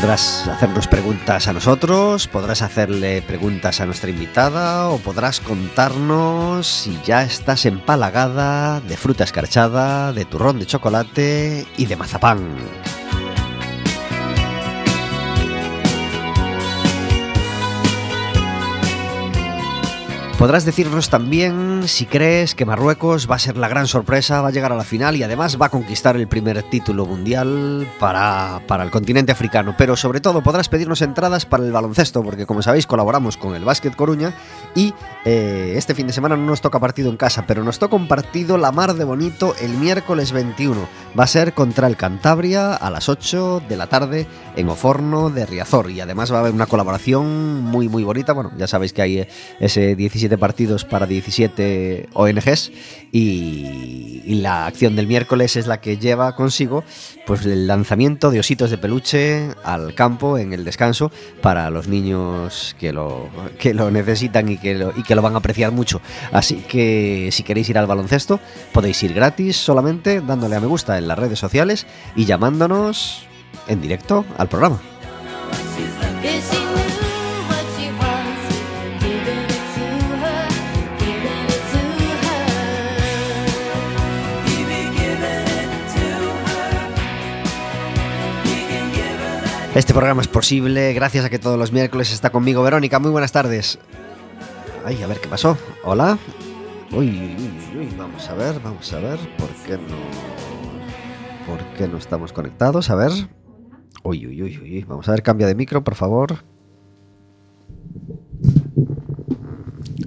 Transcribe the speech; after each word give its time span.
Podrás 0.00 0.48
hacernos 0.48 0.88
preguntas 0.88 1.46
a 1.46 1.52
nosotros, 1.52 2.26
podrás 2.26 2.62
hacerle 2.62 3.20
preguntas 3.20 3.82
a 3.82 3.86
nuestra 3.86 4.08
invitada 4.08 4.88
o 4.88 4.96
podrás 4.96 5.40
contarnos 5.40 6.66
si 6.66 6.98
ya 7.04 7.22
estás 7.22 7.66
empalagada 7.66 8.80
de 8.80 8.96
fruta 8.96 9.24
escarchada, 9.24 10.14
de 10.14 10.24
turrón 10.24 10.58
de 10.58 10.64
chocolate 10.64 11.66
y 11.76 11.84
de 11.84 11.96
mazapán. 11.96 12.40
Podrás 20.38 20.64
decirnos 20.64 21.10
también 21.10 21.69
si 21.88 22.06
crees 22.06 22.54
que 22.54 22.64
Marruecos 22.64 23.30
va 23.30 23.36
a 23.36 23.38
ser 23.38 23.56
la 23.56 23.68
gran 23.68 23.86
sorpresa, 23.86 24.40
va 24.40 24.48
a 24.48 24.50
llegar 24.50 24.72
a 24.72 24.76
la 24.76 24.84
final 24.84 25.16
y 25.16 25.22
además 25.22 25.60
va 25.60 25.66
a 25.66 25.70
conquistar 25.70 26.16
el 26.16 26.28
primer 26.28 26.62
título 26.64 27.06
mundial 27.06 27.86
para, 27.98 28.62
para 28.66 28.84
el 28.84 28.90
continente 28.90 29.32
africano. 29.32 29.74
Pero 29.76 29.96
sobre 29.96 30.20
todo 30.20 30.42
podrás 30.42 30.68
pedirnos 30.68 31.02
entradas 31.02 31.46
para 31.46 31.64
el 31.64 31.72
baloncesto, 31.72 32.22
porque 32.22 32.46
como 32.46 32.62
sabéis 32.62 32.86
colaboramos 32.86 33.36
con 33.36 33.54
el 33.54 33.64
Básquet 33.64 33.94
Coruña 33.94 34.34
y 34.74 34.94
eh, 35.24 35.74
este 35.76 35.94
fin 35.94 36.06
de 36.06 36.12
semana 36.12 36.36
no 36.36 36.46
nos 36.46 36.60
toca 36.60 36.78
partido 36.78 37.10
en 37.10 37.16
casa, 37.16 37.44
pero 37.46 37.62
nos 37.62 37.78
toca 37.78 37.96
un 37.96 38.08
partido 38.08 38.58
la 38.58 38.72
mar 38.72 38.94
de 38.94 39.04
bonito 39.04 39.54
el 39.60 39.72
miércoles 39.72 40.32
21. 40.32 40.88
Va 41.18 41.24
a 41.24 41.26
ser 41.26 41.52
contra 41.52 41.86
el 41.86 41.96
Cantabria 41.96 42.74
a 42.74 42.90
las 42.90 43.08
8 43.08 43.62
de 43.68 43.76
la 43.76 43.88
tarde 43.88 44.26
en 44.56 44.68
Oforno 44.68 45.30
de 45.30 45.46
Riazor 45.46 45.90
y 45.90 46.00
además 46.00 46.32
va 46.32 46.38
a 46.38 46.40
haber 46.40 46.52
una 46.52 46.66
colaboración 46.66 47.62
muy 47.62 47.88
muy 47.88 48.04
bonita. 48.04 48.32
Bueno, 48.32 48.52
ya 48.56 48.66
sabéis 48.66 48.92
que 48.92 49.02
hay 49.02 49.18
eh, 49.18 49.28
ese 49.58 49.96
17 49.96 50.38
partidos 50.38 50.84
para 50.84 51.06
17 51.06 51.69
ONGs 52.12 52.72
y, 53.12 54.34
la 54.40 54.66
acción 54.66 54.94
del 54.94 55.06
miércoles 55.08 55.56
es 55.56 55.66
la 55.66 55.80
que 55.80 55.98
lleva 55.98 56.36
consigo 56.36 56.84
pues 57.26 57.44
el 57.44 57.66
lanzamiento 57.66 58.30
de 58.30 58.38
ositos 58.38 58.70
de 58.70 58.78
peluche 58.78 59.48
al 59.64 59.94
campo 59.94 60.38
en 60.38 60.52
el 60.52 60.64
descanso 60.64 61.10
para 61.42 61.68
los 61.70 61.88
niños 61.88 62.76
que 62.78 62.92
lo, 62.92 63.28
que 63.58 63.74
lo 63.74 63.90
necesitan 63.90 64.48
y 64.48 64.56
que 64.56 64.74
lo, 64.74 64.92
y 64.96 65.02
que 65.02 65.14
lo 65.14 65.22
van 65.22 65.34
a 65.34 65.38
apreciar 65.38 65.72
mucho. 65.72 66.00
Así 66.32 66.56
que 66.68 67.28
si 67.32 67.42
queréis 67.42 67.68
ir 67.68 67.78
al 67.78 67.86
baloncesto 67.86 68.40
podéis 68.72 69.02
ir 69.02 69.12
gratis 69.14 69.56
solamente 69.56 70.20
dándole 70.20 70.56
a 70.56 70.60
me 70.60 70.68
gusta 70.68 70.96
en 70.96 71.08
las 71.08 71.18
redes 71.18 71.38
sociales 71.38 71.86
y 72.14 72.24
llamándonos 72.24 73.26
en 73.66 73.80
directo 73.80 74.24
al 74.38 74.48
programa. 74.48 74.80
Este 89.74 89.94
programa 89.94 90.20
es 90.20 90.28
posible 90.28 90.92
gracias 90.94 91.24
a 91.24 91.30
que 91.30 91.38
todos 91.38 91.58
los 91.58 91.70
miércoles 91.72 92.12
está 92.12 92.30
conmigo 92.30 92.62
Verónica. 92.62 92.98
Muy 92.98 93.10
buenas 93.12 93.32
tardes. 93.32 93.78
Ay, 94.84 95.00
a 95.02 95.06
ver 95.06 95.20
qué 95.20 95.28
pasó. 95.28 95.56
Hola. 95.84 96.18
Uy, 96.90 97.08
uy, 97.08 97.78
uy, 97.78 97.88
vamos 97.96 98.28
a 98.28 98.34
ver, 98.34 98.58
vamos 98.60 98.92
a 98.92 98.98
ver. 98.98 99.18
¿Por 99.38 99.48
qué 99.64 99.72
no? 99.76 101.46
¿Por 101.46 101.64
qué 101.76 101.86
no 101.86 101.98
estamos 101.98 102.32
conectados? 102.32 102.90
A 102.90 102.96
ver. 102.96 103.12
Uy, 104.02 104.26
uy, 104.26 104.42
uy, 104.42 104.58
uy. 104.58 104.84
Vamos 104.88 105.08
a 105.08 105.12
ver, 105.12 105.22
cambia 105.22 105.46
de 105.46 105.54
micro, 105.54 105.84
por 105.84 105.94
favor. 105.94 106.44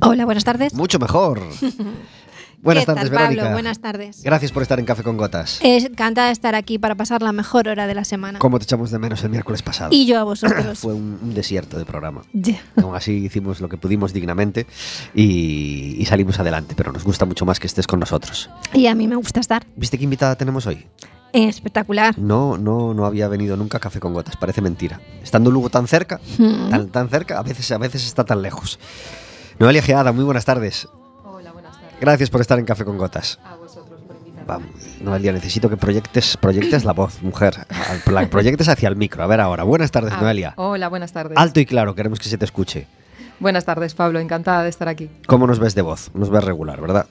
Hola, 0.01 0.25
buenas 0.25 0.43
tardes. 0.43 0.73
Mucho 0.73 0.99
mejor. 0.99 1.39
Buenas 2.63 2.83
¿Qué 2.85 2.93
tardes, 2.93 3.09
tal, 3.09 3.11
Pablo? 3.19 3.27
Verónica. 3.35 3.51
Buenas 3.53 3.79
tardes. 3.81 4.23
Gracias 4.23 4.51
por 4.53 4.63
estar 4.63 4.79
en 4.79 4.85
Café 4.85 5.03
con 5.03 5.17
Gotas. 5.17 5.59
Encantada 5.61 6.27
de 6.27 6.33
estar 6.33 6.55
aquí 6.55 6.79
para 6.79 6.95
pasar 6.95 7.21
la 7.21 7.33
mejor 7.33 7.67
hora 7.67 7.87
de 7.87 7.93
la 7.93 8.05
semana. 8.05 8.39
¿Cómo 8.39 8.57
te 8.57 8.63
echamos 8.63 8.89
de 8.89 8.99
menos 8.99 9.21
el 9.25 9.31
miércoles 9.31 9.61
pasado? 9.61 9.89
Y 9.93 10.05
yo 10.05 10.17
a 10.17 10.23
vosotros. 10.23 10.79
Fue 10.79 10.93
un, 10.93 11.19
un 11.21 11.33
desierto 11.33 11.77
de 11.77 11.83
programa. 11.85 12.21
Ya. 12.31 12.61
Aún 12.81 12.95
así 12.95 13.11
hicimos 13.25 13.59
lo 13.59 13.67
que 13.67 13.75
pudimos 13.75 14.13
dignamente 14.13 14.65
y, 15.13 15.97
y 15.99 16.05
salimos 16.05 16.39
adelante, 16.39 16.73
pero 16.77 16.93
nos 16.93 17.03
gusta 17.03 17.25
mucho 17.25 17.45
más 17.45 17.59
que 17.59 17.67
estés 17.67 17.85
con 17.85 17.99
nosotros. 17.99 18.49
Y 18.73 18.87
a 18.87 18.95
mí 18.95 19.09
me 19.09 19.17
gusta 19.17 19.41
estar. 19.41 19.65
¿Viste 19.75 19.97
qué 19.97 20.05
invitada 20.05 20.37
tenemos 20.37 20.65
hoy? 20.65 20.87
Espectacular. 21.33 22.17
No, 22.17 22.57
no, 22.57 22.93
no 22.93 23.05
había 23.05 23.27
venido 23.27 23.57
nunca 23.57 23.77
a 23.77 23.81
Café 23.81 23.99
con 23.99 24.13
Gotas, 24.13 24.37
parece 24.37 24.61
mentira. 24.61 25.01
Estando 25.21 25.51
Lugo 25.51 25.69
tan 25.69 25.87
cerca, 25.87 26.21
Mm. 26.37 26.69
tan, 26.69 26.87
tan 26.89 27.09
cerca, 27.09 27.39
a 27.39 27.43
veces, 27.43 27.69
a 27.73 27.77
veces 27.77 28.05
está 28.05 28.23
tan 28.23 28.41
lejos. 28.41 28.79
Noelia 29.59 29.81
Geada, 29.81 30.13
muy 30.13 30.23
buenas 30.23 30.45
tardes. 30.45 30.87
Gracias 32.03 32.29
por 32.29 32.41
estar 32.41 32.59
en 32.59 32.65
Café 32.65 32.83
con 32.83 32.97
Gotas. 32.97 33.39
A 33.45 33.55
vosotros 33.55 34.01
por 34.01 34.17
invitarme. 34.17 34.43
Vamos, 34.45 34.69
Noelia, 35.01 35.31
necesito 35.31 35.69
que 35.69 35.77
proyectes, 35.77 36.35
proyectes 36.35 36.83
la 36.83 36.91
voz, 36.91 37.21
mujer. 37.23 37.65
Proyectes 38.29 38.67
hacia 38.67 38.89
el 38.89 38.97
micro. 38.97 39.23
A 39.23 39.27
ver 39.27 39.39
ahora. 39.39 39.63
Buenas 39.63 39.89
tardes, 39.89 40.11
Ah, 40.13 40.19
Noelia. 40.21 40.53
Hola, 40.57 40.89
buenas 40.89 41.13
tardes. 41.13 41.37
Alto 41.37 41.61
y 41.61 41.65
claro, 41.65 41.95
queremos 41.95 42.19
que 42.19 42.27
se 42.27 42.37
te 42.37 42.43
escuche. 42.43 42.87
Buenas 43.39 43.63
tardes, 43.63 43.93
Pablo. 43.93 44.19
Encantada 44.19 44.63
de 44.63 44.69
estar 44.69 44.89
aquí. 44.89 45.09
¿Cómo 45.27 45.47
nos 45.47 45.59
ves 45.59 45.75
de 45.75 45.81
voz? 45.81 46.11
Nos 46.13 46.29
ves 46.29 46.43
regular, 46.43 46.81
¿verdad? 46.81 47.05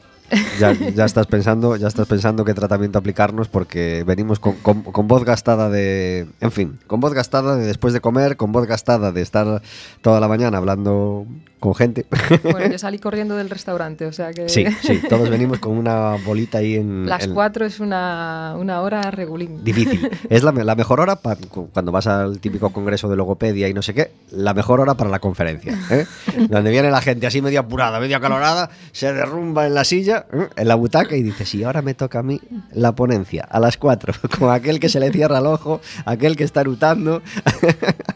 Ya, 0.60 0.72
ya 0.72 1.04
estás 1.06 1.26
pensando, 1.26 1.76
ya 1.76 1.88
estás 1.88 2.06
pensando 2.06 2.44
qué 2.44 2.52
tratamiento 2.52 2.98
aplicarnos 2.98 3.48
porque 3.48 4.04
venimos 4.06 4.40
con, 4.40 4.54
con- 4.56 4.82
con 4.82 5.06
voz 5.08 5.24
gastada 5.24 5.68
de, 5.70 6.26
en 6.40 6.52
fin, 6.52 6.78
con 6.86 7.00
voz 7.00 7.12
gastada 7.14 7.56
de 7.56 7.66
después 7.66 7.92
de 7.94 8.00
comer, 8.00 8.36
con 8.36 8.50
voz 8.52 8.66
gastada 8.66 9.10
de 9.12 9.20
estar 9.22 9.60
toda 10.02 10.20
la 10.20 10.28
mañana 10.28 10.56
hablando 10.58 11.26
con 11.62 11.74
gente. 11.74 12.04
Bueno, 12.42 12.66
yo 12.72 12.78
salí 12.78 12.98
corriendo 13.06 13.36
del 13.36 13.48
restaurante, 13.48 14.04
o 14.04 14.12
sea 14.12 14.32
que 14.32 14.48
Sí, 14.48 14.66
sí, 14.82 15.00
todos 15.08 15.30
venimos 15.30 15.58
con 15.60 15.76
una 15.76 16.16
bolita 16.24 16.58
ahí 16.58 16.74
en 16.74 17.06
las 17.08 17.24
en- 17.24 17.34
cuatro 17.34 17.64
es 17.64 17.78
una, 17.80 18.54
una 18.58 18.80
hora 18.82 19.10
regulín. 19.10 19.62
Difícil. 19.64 20.10
Es 20.28 20.42
la, 20.42 20.50
la 20.52 20.74
mejor 20.74 21.00
hora 21.00 21.16
pa- 21.16 21.36
cu- 21.36 21.68
cuando 21.72 21.92
vas 21.92 22.06
al 22.08 22.40
típico 22.40 22.70
congreso 22.70 23.08
de 23.08 23.16
logopedia 23.16 23.68
y 23.68 23.74
no 23.74 23.80
sé 23.82 23.94
qué, 23.94 24.10
la 24.32 24.52
mejor 24.54 24.80
hora 24.80 24.94
para 24.94 25.08
la 25.08 25.20
conferencia. 25.20 25.78
¿eh? 25.90 26.04
Donde 26.48 26.70
viene 26.70 26.90
la 26.90 27.00
gente 27.00 27.26
así 27.26 27.40
medio 27.40 27.60
apurada, 27.60 28.00
medio 28.00 28.16
acalorada, 28.16 28.68
se 28.90 29.12
derrumba 29.12 29.66
en 29.66 29.74
la 29.74 29.84
silla, 29.84 30.26
¿eh? 30.32 30.48
en 30.56 30.68
la 30.68 30.74
butaca 30.74 31.14
y 31.16 31.22
dice, 31.22 31.46
si 31.46 31.62
ahora 31.62 31.80
me 31.80 31.94
toca 31.94 32.18
a 32.18 32.22
mí 32.24 32.40
la 32.72 32.92
ponencia 32.92 33.46
a 33.48 33.60
las 33.60 33.76
4, 33.76 34.14
con 34.38 34.50
aquel 34.50 34.80
que 34.80 34.88
se 34.88 34.98
le 34.98 35.12
cierra 35.12 35.38
el 35.38 35.46
ojo, 35.46 35.80
aquel 36.06 36.36
que 36.36 36.42
está 36.44 36.60
erutando, 36.62 37.22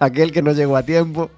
aquel 0.01 0.33
que 0.33 0.43
no 0.43 0.53
llegó 0.53 0.77
a 0.77 0.83
tiempo. 0.83 1.31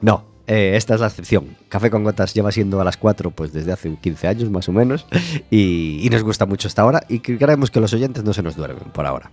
No. 0.00 0.31
Eh, 0.46 0.72
esta 0.76 0.94
es 0.94 1.00
la 1.00 1.06
excepción. 1.06 1.56
Café 1.68 1.90
con 1.90 2.04
Gotas 2.04 2.34
lleva 2.34 2.52
siendo 2.52 2.80
a 2.80 2.84
las 2.84 2.96
4 2.96 3.30
pues 3.30 3.52
desde 3.52 3.72
hace 3.72 3.94
15 4.00 4.28
años 4.28 4.50
más 4.50 4.68
o 4.68 4.72
menos 4.72 5.06
y, 5.50 6.00
y 6.02 6.10
nos 6.10 6.22
gusta 6.22 6.46
mucho 6.46 6.68
esta 6.68 6.84
hora 6.84 7.02
y 7.08 7.20
creemos 7.20 7.70
que 7.70 7.80
los 7.80 7.92
oyentes 7.92 8.24
no 8.24 8.32
se 8.32 8.42
nos 8.42 8.56
duermen 8.56 8.90
por 8.92 9.06
ahora. 9.06 9.30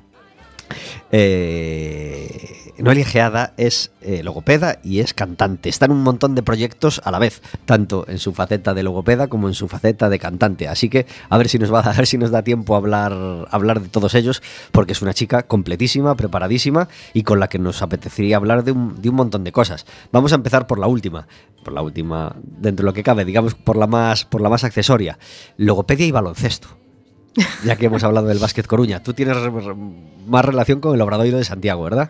Eh, 1.11 2.73
Noelia 2.79 3.05
Geada 3.05 3.53
es 3.57 3.91
eh, 4.01 4.23
logopeda 4.23 4.79
y 4.83 4.99
es 4.99 5.13
cantante. 5.13 5.69
Está 5.69 5.85
en 5.85 5.91
un 5.91 6.03
montón 6.03 6.35
de 6.35 6.43
proyectos 6.43 7.01
a 7.03 7.11
la 7.11 7.19
vez, 7.19 7.41
tanto 7.65 8.05
en 8.07 8.19
su 8.19 8.33
faceta 8.33 8.73
de 8.73 8.83
logopeda 8.83 9.27
como 9.27 9.47
en 9.47 9.53
su 9.53 9.67
faceta 9.67 10.09
de 10.09 10.19
cantante. 10.19 10.67
Así 10.67 10.89
que 10.89 11.05
a 11.29 11.37
ver 11.37 11.49
si 11.49 11.59
nos 11.59 11.73
va 11.73 11.81
a 11.81 11.93
ver 11.97 12.07
si 12.07 12.17
nos 12.17 12.31
da 12.31 12.43
tiempo 12.43 12.75
a 12.75 12.77
hablar, 12.77 13.47
hablar 13.51 13.81
de 13.81 13.89
todos 13.89 14.15
ellos, 14.15 14.41
porque 14.71 14.93
es 14.93 15.01
una 15.01 15.13
chica 15.13 15.43
completísima, 15.43 16.15
preparadísima 16.15 16.87
y 17.13 17.23
con 17.23 17.39
la 17.39 17.49
que 17.49 17.59
nos 17.59 17.81
apetecería 17.81 18.37
hablar 18.37 18.63
de 18.63 18.71
un, 18.71 19.01
de 19.01 19.09
un 19.09 19.15
montón 19.15 19.43
de 19.43 19.51
cosas. 19.51 19.85
Vamos 20.11 20.31
a 20.31 20.35
empezar 20.35 20.67
por 20.67 20.79
la 20.79 20.87
última, 20.87 21.27
por 21.63 21.73
la 21.73 21.81
última 21.81 22.35
dentro 22.43 22.83
de 22.83 22.91
lo 22.91 22.93
que 22.93 23.03
cabe, 23.03 23.25
digamos 23.25 23.55
por 23.55 23.75
la 23.75 23.87
más, 23.87 24.25
por 24.25 24.41
la 24.41 24.49
más 24.49 24.63
accesoria, 24.63 25.19
logopedia 25.57 26.05
y 26.05 26.11
baloncesto 26.11 26.78
ya 27.63 27.75
que 27.75 27.85
hemos 27.87 28.03
hablado 28.03 28.27
del 28.27 28.39
básquet 28.39 28.65
Coruña. 28.67 29.01
Tú 29.03 29.13
tienes 29.13 29.35
más 30.27 30.45
relación 30.45 30.79
con 30.79 30.95
el 30.95 31.01
Obradoiro 31.01 31.37
de 31.37 31.43
Santiago, 31.43 31.83
¿verdad? 31.83 32.09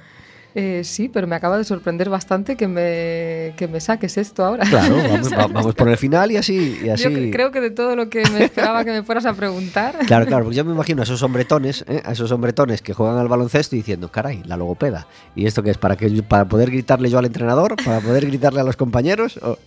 Eh, 0.56 0.82
sí, 0.84 1.10
pero 1.10 1.28
me 1.28 1.36
acaba 1.36 1.60
de 1.60 1.64
sorprender 1.64 2.10
bastante 2.10 2.56
que 2.58 2.68
me, 2.68 3.54
que 3.56 3.68
me 3.68 3.80
saques 3.80 4.18
esto 4.18 4.44
ahora. 4.44 4.66
Claro, 4.66 4.96
vamos, 4.98 5.32
va- 5.38 5.46
vamos 5.48 5.76
por 5.76 5.88
el 5.90 5.96
final 5.98 6.32
y 6.32 6.38
así... 6.38 6.80
Y 6.84 6.90
así... 6.90 7.04
Yo 7.04 7.12
cre- 7.12 7.32
creo 7.32 7.52
que 7.52 7.62
de 7.62 7.70
todo 7.70 7.96
lo 7.96 8.10
que 8.10 8.24
me 8.34 8.46
esperaba 8.46 8.84
que 8.84 8.90
me 8.92 9.04
fueras 9.04 9.28
a 9.28 9.34
preguntar. 9.34 9.96
Claro, 10.08 10.26
claro, 10.26 10.46
porque 10.46 10.58
yo 10.58 10.66
me 10.66 10.74
imagino 10.74 11.02
a 11.02 11.04
esos 11.04 11.22
hombretones, 11.22 11.86
¿eh? 11.88 12.02
a 12.04 12.14
esos 12.14 12.32
hombretones 12.32 12.82
que 12.82 12.94
juegan 12.96 13.20
al 13.20 13.28
baloncesto 13.28 13.76
y 13.76 13.80
diciendo, 13.80 14.12
caray, 14.12 14.42
la 14.46 14.58
logopeda. 14.58 15.06
¿Y 15.36 15.46
esto 15.46 15.62
qué 15.62 15.70
es? 15.70 15.78
¿Para, 15.78 15.96
que, 15.96 16.10
para 16.24 16.46
poder 16.46 16.72
gritarle 16.72 17.12
yo 17.12 17.20
al 17.20 17.26
entrenador? 17.26 17.76
¿Para 17.86 18.00
poder 18.02 18.26
gritarle 18.26 18.60
a 18.62 18.64
los 18.64 18.76
compañeros? 18.76 19.38
¿O- 19.44 19.60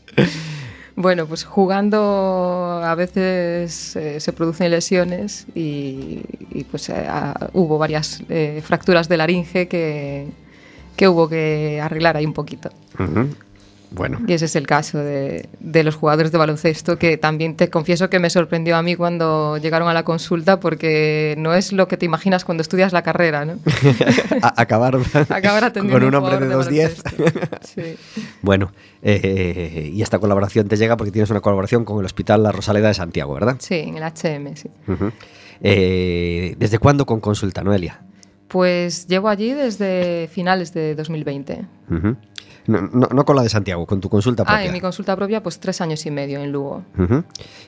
Bueno, 0.94 1.26
pues 1.26 1.44
jugando 1.44 2.80
a 2.84 2.94
veces 2.94 3.96
eh, 3.96 4.20
se 4.20 4.32
producen 4.32 4.70
lesiones 4.70 5.46
y, 5.54 6.20
pues 6.70 6.88
eh, 6.90 7.06
hubo 7.54 7.78
varias 7.78 8.22
eh, 8.28 8.62
fracturas 8.62 9.08
de 9.08 9.16
laringe 9.16 9.68
que, 9.68 10.26
que 10.96 11.08
hubo 11.08 11.28
que 11.28 11.80
arreglar 11.82 12.16
ahí 12.16 12.26
un 12.26 12.34
poquito. 12.34 12.70
Bueno, 13.94 14.20
Y 14.26 14.32
ese 14.32 14.46
es 14.46 14.56
el 14.56 14.66
caso 14.66 14.98
de, 14.98 15.48
de 15.60 15.84
los 15.84 15.94
jugadores 15.96 16.32
de 16.32 16.38
baloncesto, 16.38 16.98
que 16.98 17.18
también 17.18 17.56
te 17.56 17.68
confieso 17.70 18.08
que 18.10 18.18
me 18.18 18.30
sorprendió 18.30 18.76
a 18.76 18.82
mí 18.82 18.96
cuando 18.96 19.58
llegaron 19.58 19.88
a 19.88 19.94
la 19.94 20.02
consulta, 20.04 20.60
porque 20.60 21.34
no 21.38 21.54
es 21.54 21.72
lo 21.72 21.88
que 21.88 21.96
te 21.96 22.06
imaginas 22.06 22.44
cuando 22.44 22.62
estudias 22.62 22.92
la 22.92 23.02
carrera, 23.02 23.44
¿no? 23.44 23.58
a- 24.42 24.60
acabar, 24.60 24.96
Acabar 25.28 25.72
con 25.72 26.02
un 26.02 26.14
hombre 26.14 26.38
de 26.38 26.46
jugador 26.46 26.72
2'10. 26.72 27.02
baloncesto. 27.02 27.10
Sí. 27.74 27.96
Bueno, 28.42 28.72
eh, 29.02 29.90
y 29.92 30.02
esta 30.02 30.18
colaboración 30.18 30.66
te 30.68 30.76
llega 30.76 30.96
porque 30.96 31.12
tienes 31.12 31.30
una 31.30 31.40
colaboración 31.40 31.84
con 31.84 31.98
el 32.00 32.04
Hospital 32.06 32.42
La 32.42 32.50
Rosaleda 32.52 32.88
de 32.88 32.94
Santiago, 32.94 33.34
¿verdad? 33.34 33.56
Sí, 33.60 33.74
en 33.76 33.96
el 33.96 34.02
HM, 34.02 34.56
sí. 34.56 34.68
Eh, 35.60 36.54
¿Desde 36.58 36.78
cuándo 36.78 37.06
con 37.06 37.20
consulta, 37.20 37.62
Noelia? 37.62 38.00
Pues 38.48 39.06
llevo 39.06 39.28
allí 39.28 39.52
desde 39.52 40.28
finales 40.30 40.74
de 40.74 40.94
2020. 40.94 41.64
Ujú. 41.90 42.16
No, 42.66 42.80
no- 42.92 43.08
no 43.12 43.24
con 43.24 43.36
la 43.36 43.42
de 43.42 43.48
Santiago, 43.48 43.86
con 43.86 44.00
tu 44.00 44.08
consulta 44.08 44.44
propia. 44.44 44.58
Ah, 44.58 44.64
en 44.64 44.72
mi 44.72 44.80
consulta 44.80 45.14
propia, 45.16 45.42
pues 45.42 45.58
tres 45.60 45.80
años 45.80 46.04
y 46.06 46.10
medio 46.10 46.40
en 46.42 46.52
Lugo. 46.52 46.82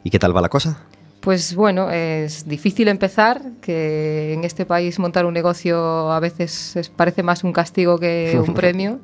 ¿Y 0.02 0.10
qué 0.10 0.18
tal 0.18 0.36
va 0.36 0.40
la 0.40 0.48
cosa? 0.48 0.78
Pues 1.20 1.54
bueno, 1.54 1.90
es 1.90 2.46
difícil 2.46 2.88
empezar, 2.88 3.40
que 3.62 4.34
en 4.34 4.44
este 4.44 4.66
país 4.66 4.98
montar 4.98 5.24
un 5.24 5.32
negocio 5.34 6.12
a 6.12 6.20
veces 6.20 6.76
es- 6.76 6.90
parece 6.90 7.22
más 7.22 7.44
un 7.44 7.52
castigo 7.52 7.98
que 7.98 8.32
un 8.48 8.54
premio. 8.54 8.98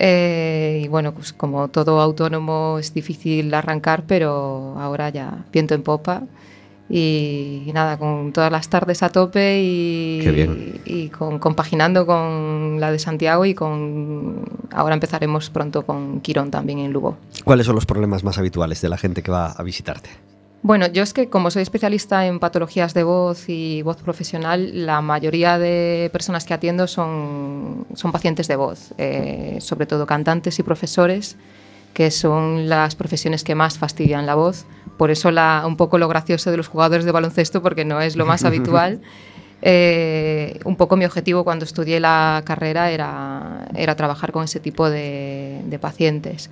Eh, 0.00 0.82
y 0.84 0.88
bueno, 0.88 1.12
pues 1.12 1.32
como 1.32 1.68
todo 1.68 2.00
autónomo 2.00 2.78
es 2.78 2.94
difícil 2.94 3.52
arrancar, 3.54 4.04
pero 4.06 4.76
ahora 4.78 5.08
ya 5.10 5.44
viento 5.52 5.74
en 5.74 5.82
popa. 5.82 6.22
Y, 6.90 7.70
nada, 7.74 7.98
con 7.98 8.32
todas 8.32 8.50
las 8.50 8.68
tardes 8.68 9.02
a 9.02 9.10
tope 9.10 9.60
y 9.62 11.10
con, 11.16 11.38
compaginando 11.38 12.06
con 12.06 12.80
la 12.80 12.90
de 12.90 12.98
Santiago 12.98 13.44
y 13.44 13.54
con 13.54 14.42
ahora 14.72 14.94
empezaremos 14.94 15.50
pronto 15.50 15.84
con 15.84 16.20
Quirón 16.20 16.50
también 16.50 16.78
en 16.78 16.92
Lugo. 16.92 17.16
¿Cuáles 17.44 17.66
son 17.66 17.74
los 17.74 17.86
problemas 17.86 18.24
más 18.24 18.38
habituales 18.38 18.80
de 18.80 18.88
la 18.88 18.96
gente 18.96 19.22
que 19.22 19.30
va 19.30 19.52
a 19.52 19.62
visitarte? 19.62 20.10
Bueno, 20.62 20.88
yo 20.88 21.04
es 21.04 21.14
que 21.14 21.28
como 21.28 21.50
soy 21.50 21.62
especialista 21.62 22.26
en 22.26 22.40
patologías 22.40 22.92
de 22.92 23.04
voz 23.04 23.48
y 23.48 23.82
voz 23.82 23.98
profesional, 23.98 24.86
la 24.86 25.00
mayoría 25.00 25.56
de 25.56 26.10
personas 26.12 26.44
que 26.44 26.52
atiendo 26.52 26.88
son, 26.88 27.86
son 27.94 28.10
pacientes 28.10 28.48
de 28.48 28.56
voz, 28.56 28.92
eh, 28.98 29.58
sobre 29.60 29.86
todo 29.86 30.04
cantantes 30.04 30.58
y 30.58 30.64
profesores, 30.64 31.36
que 31.94 32.10
son 32.10 32.68
las 32.68 32.94
profesiones 32.94 33.44
que 33.44 33.54
más 33.54 33.78
fastidian 33.78 34.26
la 34.26 34.34
voz. 34.34 34.66
Por 34.96 35.10
eso 35.10 35.30
la, 35.30 35.64
un 35.66 35.76
poco 35.76 35.98
lo 35.98 36.08
gracioso 36.08 36.50
de 36.50 36.56
los 36.56 36.68
jugadores 36.68 37.04
de 37.04 37.12
baloncesto, 37.12 37.62
porque 37.62 37.84
no 37.84 38.00
es 38.00 38.16
lo 38.16 38.26
más 38.26 38.44
habitual. 38.46 39.00
Eh, 39.60 40.60
un 40.64 40.76
poco 40.76 40.96
mi 40.96 41.04
objetivo 41.04 41.42
cuando 41.42 41.64
estudié 41.64 41.98
la 41.98 42.42
carrera 42.44 42.90
era, 42.90 43.68
era 43.74 43.96
trabajar 43.96 44.30
con 44.30 44.44
ese 44.44 44.60
tipo 44.60 44.88
de, 44.88 45.62
de 45.66 45.78
pacientes. 45.78 46.50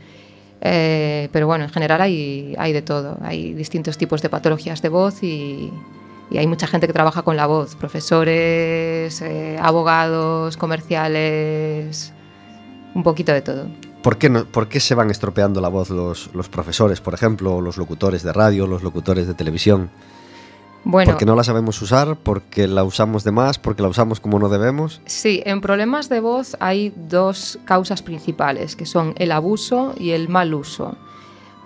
Eh, 0.61 1.29
pero 1.33 1.47
bueno, 1.47 1.65
en 1.65 1.71
general 1.71 2.01
hay, 2.01 2.55
hay 2.59 2.73
de 2.73 2.83
todo. 2.83 3.19
Hay 3.23 3.55
distintos 3.55 3.99
tipos 3.99 4.23
de 4.23 4.29
patologías 4.29 4.83
de 4.83 4.89
voz 4.89 5.23
y, 5.23 5.71
y 6.31 6.39
hay 6.39 6.47
mucha 6.47 6.67
gente 6.67 6.87
que 6.87 6.93
trabaja 6.93 7.23
con 7.23 7.37
la 7.37 7.47
voz. 7.47 7.77
Profesores, 7.77 9.21
eh, 9.23 9.59
abogados, 9.61 10.57
comerciales, 10.57 12.13
un 12.95 13.03
poquito 13.03 13.33
de 13.33 13.43
todo. 13.43 13.67
¿Por 14.07 14.19
qué, 14.19 14.31
no- 14.31 14.45
por 14.45 14.69
qué 14.69 14.79
se 14.79 14.95
van 14.95 15.11
estropeando 15.11 15.61
la 15.61 15.67
voz 15.67 15.91
los, 15.91 16.31
los 16.33 16.49
profesores, 16.49 17.01
por 17.01 17.13
ejemplo, 17.13 17.61
los 17.61 17.77
locutores 17.77 18.23
de 18.23 18.33
radio, 18.33 18.69
los 18.69 18.85
locutores 18.85 19.27
de 19.27 19.35
televisión? 19.35 19.91
Bueno, 20.85 21.11
¿Porque 21.11 21.25
no 21.27 21.35
la 21.35 21.43
sabemos 21.43 21.83
usar? 21.83 22.15
¿Porque 22.15 22.69
la 22.69 22.85
usamos 22.85 23.25
de 23.25 23.33
más? 23.33 23.59
¿Porque 23.59 23.83
la 23.83 23.89
usamos 23.89 24.21
como 24.21 24.39
no 24.39 24.49
debemos? 24.49 25.01
Sí, 25.07 25.43
en 25.45 25.61
problemas 25.61 26.09
de 26.09 26.21
voz 26.21 26.57
hay 26.61 26.95
dos 26.95 27.59
causas 27.65 28.01
principales, 28.03 28.77
que 28.77 28.87
son 28.87 29.13
el 29.17 29.33
abuso 29.33 29.93
y 29.99 30.13
el 30.13 30.29
mal 30.29 30.55
uso. 30.55 30.97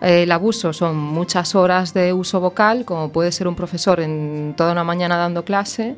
El 0.00 0.32
abuso 0.32 0.73
son 0.73 0.97
muchas 0.97 1.54
horas 1.54 1.92
de 1.92 2.14
uso 2.14 2.40
vocal, 2.40 2.87
como 2.87 3.12
puede 3.12 3.32
ser 3.32 3.49
un 3.49 3.54
profesor 3.54 4.00
en 4.00 4.54
toda 4.56 4.73
una 4.73 4.82
mañana 4.82 5.18
dando 5.18 5.44
clase. 5.44 5.94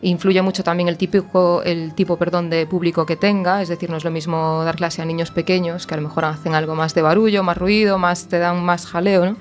Influye 0.00 0.42
mucho 0.42 0.62
también 0.62 0.88
el, 0.88 0.96
típico, 0.96 1.62
el 1.64 1.92
tipo 1.94 2.16
perdón, 2.16 2.50
de 2.50 2.66
público 2.66 3.04
que 3.04 3.16
tenga, 3.16 3.62
es 3.62 3.68
decir, 3.68 3.90
no 3.90 3.96
es 3.96 4.04
lo 4.04 4.12
mismo 4.12 4.62
dar 4.64 4.76
clase 4.76 5.02
a 5.02 5.04
niños 5.04 5.32
pequeños, 5.32 5.86
que 5.88 5.94
a 5.94 5.96
lo 5.96 6.04
mejor 6.04 6.24
hacen 6.24 6.54
algo 6.54 6.76
más 6.76 6.94
de 6.94 7.02
barullo, 7.02 7.42
más 7.42 7.56
ruido, 7.56 7.98
más, 7.98 8.28
te 8.28 8.38
dan 8.38 8.64
más 8.64 8.86
jaleo, 8.86 9.26
¿no? 9.26 9.36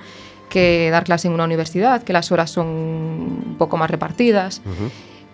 que 0.49 0.89
dar 0.91 1.03
clase 1.03 1.27
en 1.27 1.33
una 1.33 1.43
universidad, 1.43 2.03
que 2.03 2.13
las 2.13 2.31
horas 2.31 2.49
son 2.49 2.67
un 2.67 3.55
poco 3.57 3.77
más 3.77 3.91
repartidas. 3.91 4.61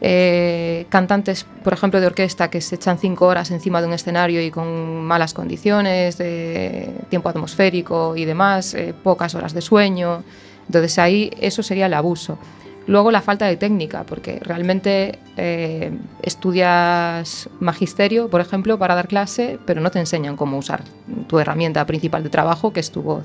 Eh, 0.01 0.85
cantantes, 0.89 1.45
por 1.63 1.71
ejemplo, 1.71 2.01
de 2.01 2.07
orquesta 2.07 2.49
que 2.49 2.59
se 2.59 2.75
echan 2.75 2.97
cinco 2.97 3.27
horas 3.27 3.51
encima 3.51 3.79
de 3.79 3.87
un 3.87 3.93
escenario 3.93 4.41
y 4.41 4.51
con 4.51 5.03
malas 5.05 5.33
condiciones 5.33 6.17
de 6.17 6.89
tiempo 7.09 7.29
atmosférico 7.29 8.17
y 8.17 8.25
demás, 8.25 8.73
eh, 8.73 8.93
pocas 9.01 9.33
horas 9.35 9.53
de 9.53 9.61
sueño. 9.61 10.23
Entonces 10.65 10.99
ahí 10.99 11.31
eso 11.39 11.63
sería 11.63 11.85
el 11.85 11.93
abuso. 11.93 12.37
Luego 12.85 13.11
la 13.11 13.21
falta 13.21 13.45
de 13.45 13.55
técnica, 13.55 14.03
porque 14.03 14.39
realmente 14.41 15.19
eh, 15.37 15.91
estudias 16.21 17.49
magisterio, 17.59 18.29
por 18.29 18.41
ejemplo, 18.41 18.77
para 18.77 18.93
dar 18.93 19.07
clase, 19.07 19.57
pero 19.65 19.79
no 19.79 19.89
te 19.89 19.99
enseñan 19.99 20.35
cómo 20.35 20.57
usar 20.57 20.83
tu 21.27 21.39
herramienta 21.39 21.85
principal 21.85 22.23
de 22.23 22.29
trabajo, 22.29 22.73
que 22.73 22.81
es 22.81 22.91
tu 22.91 23.01
voz. 23.01 23.23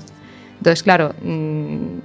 Entonces, 0.57 0.81
claro, 0.81 1.13
mm, 1.21 1.97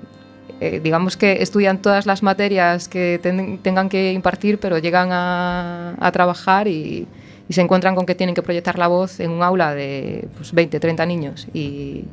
eh, 0.61 0.81
digamos 0.83 1.17
que 1.17 1.43
estudian 1.43 1.79
todas 1.79 2.07
las 2.07 2.23
materias 2.23 2.89
que 2.89 3.21
ten- 3.23 3.59
tengan 3.59 3.89
que 3.89 4.13
impartir, 4.13 4.59
pero 4.59 4.79
llegan 4.79 5.11
a, 5.13 6.11
trabajar 6.13 6.69
y, 6.69 7.07
se 7.51 7.61
encuentran 7.61 7.95
con 7.95 8.07
que 8.07 8.15
tienen 8.15 8.35
que 8.35 8.43
proyectar 8.43 8.79
la 8.79 8.89
voz 8.89 9.21
en 9.21 9.31
un 9.31 9.43
aula 9.43 9.75
de 9.75 10.27
pues, 10.37 10.53
20, 10.53 10.81
30 10.81 11.05
niños 11.07 11.47
y, 11.53 12.05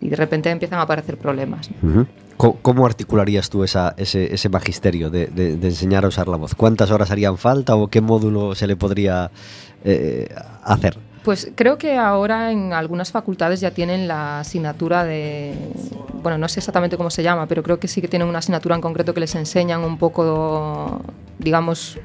de 0.00 0.16
repente 0.16 0.50
empiezan 0.50 0.80
a 0.80 0.82
aparecer 0.82 1.16
problemas. 1.16 1.70
¿no? 1.70 1.76
¿Cómo, 1.94 2.06
cómo 2.50 2.86
articularías 2.86 3.48
tú 3.48 3.62
esa- 3.62 3.94
ese, 3.96 4.34
ese 4.34 4.48
magisterio 4.48 5.10
de, 5.10 5.24
enseñar 5.62 6.04
a 6.04 6.08
usar 6.08 6.28
la 6.28 6.36
voz? 6.36 6.54
¿Cuántas 6.54 6.90
horas 6.90 7.10
harían 7.10 7.38
falta 7.38 7.76
o 7.76 7.86
qué 7.88 8.00
módulo 8.00 8.54
se 8.54 8.66
le 8.66 8.76
podría 8.76 9.30
eh, 9.84 10.28
hacer? 10.64 10.98
Pues 11.22 11.52
creo 11.54 11.78
que 11.78 11.96
ahora 11.96 12.50
en 12.50 12.72
algunas 12.72 13.12
facultades 13.12 13.60
ya 13.60 13.70
tienen 13.70 14.08
la 14.08 14.40
asignatura 14.40 15.04
de, 15.04 15.54
bueno, 16.20 16.36
no 16.36 16.48
sé 16.48 16.58
exactamente 16.58 16.96
cómo 16.96 17.10
se 17.10 17.22
llama, 17.22 17.46
pero 17.46 17.62
creo 17.62 17.78
que 17.78 17.86
sí 17.86 18.00
que 18.00 18.08
tienen 18.08 18.26
una 18.26 18.40
asignatura 18.40 18.74
en 18.74 18.80
concreto 18.80 19.14
que 19.14 19.20
les 19.20 19.34
enseñan 19.36 19.84
un 19.84 19.98
poco, 19.98 21.00
digamos, 21.38 21.96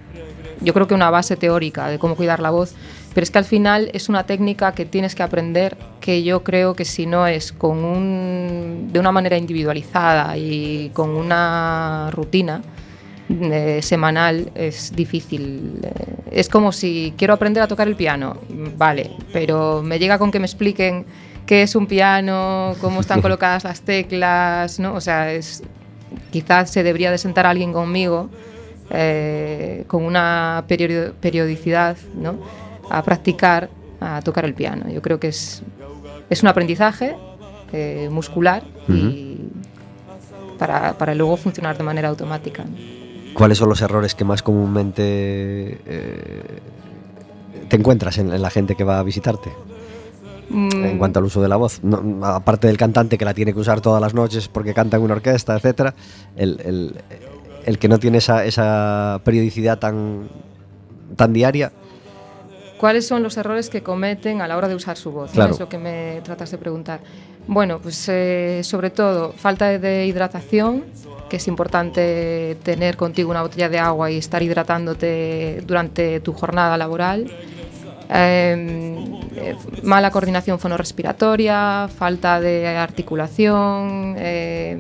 yo 0.62 0.72
creo 0.74 0.86
que 0.88 0.94
una 0.94 1.10
base 1.10 1.36
teórica 1.36 1.88
de 1.88 1.98
cómo 1.98 2.16
cuidar 2.16 2.40
la 2.42 2.52
voz, 2.52 2.76
pero 3.18 3.24
es 3.24 3.32
que 3.32 3.40
al 3.40 3.46
final 3.46 3.90
es 3.94 4.10
una 4.10 4.28
técnica 4.28 4.74
que 4.74 4.86
tienes 4.86 5.16
que 5.16 5.24
aprender 5.24 5.76
que 6.00 6.22
yo 6.22 6.44
creo 6.44 6.76
que 6.76 6.86
si 6.86 7.08
no 7.08 7.26
es 7.26 7.52
con 7.52 7.84
un, 7.84 8.90
de 8.94 9.00
una 9.00 9.12
manera 9.12 9.36
individualizada 9.36 10.38
y 10.38 10.92
con 10.94 11.10
una 11.10 12.12
rutina, 12.12 12.62
eh, 13.28 13.80
semanal 13.82 14.52
es 14.54 14.96
difícil. 14.96 15.80
Eh, 15.82 16.16
es 16.30 16.48
como 16.48 16.72
si 16.72 17.16
quiero 17.18 17.34
aprender 17.34 17.64
a 17.64 17.68
tocar 17.68 17.88
el 17.88 17.96
piano, 17.96 18.38
vale, 18.78 19.10
pero 19.34 19.82
me 19.82 19.98
llega 19.98 20.20
con 20.20 20.30
que 20.30 20.38
me 20.38 20.46
expliquen 20.46 21.04
qué 21.48 21.64
es 21.64 21.76
un 21.76 21.88
piano, 21.88 22.76
cómo 22.82 23.02
están 23.02 23.20
colocadas 23.24 23.64
las 23.64 23.82
teclas, 23.82 24.80
¿no? 24.80 24.94
O 24.94 25.02
sea, 25.02 25.34
es, 25.34 25.64
quizás 26.30 26.70
se 26.70 26.84
debería 26.84 27.10
de 27.10 27.18
sentar 27.18 27.48
alguien 27.48 27.74
conmigo 27.74 28.30
eh, 28.92 29.86
con 29.88 30.04
una 30.04 30.66
periodicidad, 30.68 31.98
¿no? 32.14 32.67
A 32.90 33.04
practicar, 33.04 33.70
a 34.00 34.22
tocar 34.22 34.46
el 34.46 34.54
piano. 34.54 34.90
Yo 34.90 35.02
creo 35.02 35.20
que 35.20 35.28
es, 35.30 35.62
es 36.30 36.42
un 36.44 36.50
aprendizaje 36.50 37.16
eh, 37.74 38.10
muscular 38.12 38.64
y 38.88 39.38
para, 40.58 40.98
para 40.98 41.14
luego 41.16 41.38
funcionar 41.38 41.78
de 41.78 41.84
manera 41.84 42.10
automática. 42.10 42.64
¿no? 42.64 42.72
¿Cuáles 43.34 43.58
son 43.58 43.70
los 43.70 43.82
errores 43.82 44.16
que 44.16 44.24
más 44.24 44.42
comúnmente 44.42 45.04
eh, 45.86 46.44
te 47.70 47.76
encuentras 47.76 48.18
en, 48.18 48.32
en 48.34 48.42
la 48.42 48.50
gente 48.50 48.76
que 48.76 48.84
va 48.84 49.00
a 49.00 49.04
visitarte? 49.04 49.52
Mm, 50.50 50.70
En 50.86 50.98
cuanto 50.98 51.20
al 51.20 51.26
uso 51.26 51.42
de 51.42 51.50
la 51.50 51.58
voz, 51.58 51.84
No, 51.84 52.26
aparte 52.26 52.68
del 52.68 52.78
cantante 52.78 53.18
que 53.18 53.26
la 53.26 53.34
tiene 53.34 53.54
que 53.54 53.60
usar 53.60 53.82
todas 53.82 54.02
las 54.02 54.14
noches 54.14 54.48
porque 54.48 54.74
canta 54.74 54.96
en 54.98 55.04
una 55.04 55.16
orquesta, 55.16 55.56
etcétera, 55.56 55.94
el, 56.36 56.60
el- 56.64 56.96
el 57.66 57.78
que 57.80 57.90
no 57.90 58.00
tiene 58.00 58.20
esa, 58.20 58.46
esa 58.46 59.20
periodicidad 59.26 59.78
tan, 59.78 60.30
tan 61.18 61.34
diaria. 61.34 61.74
¿Cuáles 62.78 63.08
son 63.08 63.24
los 63.24 63.38
errores 63.38 63.70
que 63.70 63.82
cometen 63.82 64.42
a 64.42 64.48
la 64.48 64.58
hora 64.58 64.68
de 64.68 64.76
usar 64.76 64.98
su 64.98 65.12
voz? 65.12 65.30
¿no? 65.30 65.34
Claro. 65.34 65.54
Es 65.54 65.60
lo 65.60 65.70
que 65.70 65.78
me 65.78 66.22
tratas 66.24 66.52
de 66.52 66.58
preguntar. 66.58 67.00
Bueno, 67.48 67.80
pues 67.80 68.08
eh, 68.10 68.62
sobre 68.64 68.90
todo 68.90 69.32
falta 69.32 69.78
de 69.80 70.06
hidratación, 70.06 70.86
que 71.30 71.38
es 71.38 71.48
importante 71.48 72.58
tener 72.64 72.98
contigo 72.98 73.32
una 73.32 73.42
botella 73.42 73.70
de 73.70 73.80
agua 73.80 74.12
y 74.12 74.18
estar 74.18 74.44
hidratándote 74.44 75.64
durante 75.66 76.20
tu 76.20 76.34
jornada 76.34 76.78
laboral. 76.78 77.32
Eh, 78.10 79.06
eh, 79.36 79.56
mala 79.84 80.12
coordinación 80.12 80.60
fonorrespiratoria, 80.60 81.90
falta 81.96 82.40
de 82.40 82.68
articulación, 82.68 84.16
eh, 84.18 84.78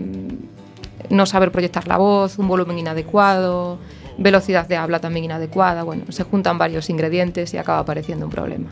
no 1.09 1.25
saber 1.25 1.51
proyectar 1.51 1.87
la 1.87 1.97
voz, 1.97 2.39
un 2.39 2.47
volumen 2.47 2.79
inadecuado, 2.79 3.79
velocidad 4.17 4.67
de 4.67 4.75
habla 4.77 4.99
también 4.99 5.25
inadecuada. 5.25 5.83
Bueno, 5.83 6.03
se 6.09 6.23
juntan 6.23 6.57
varios 6.57 6.89
ingredientes 6.89 7.53
y 7.53 7.57
acaba 7.57 7.79
apareciendo 7.79 8.25
un 8.25 8.31
problema. 8.31 8.67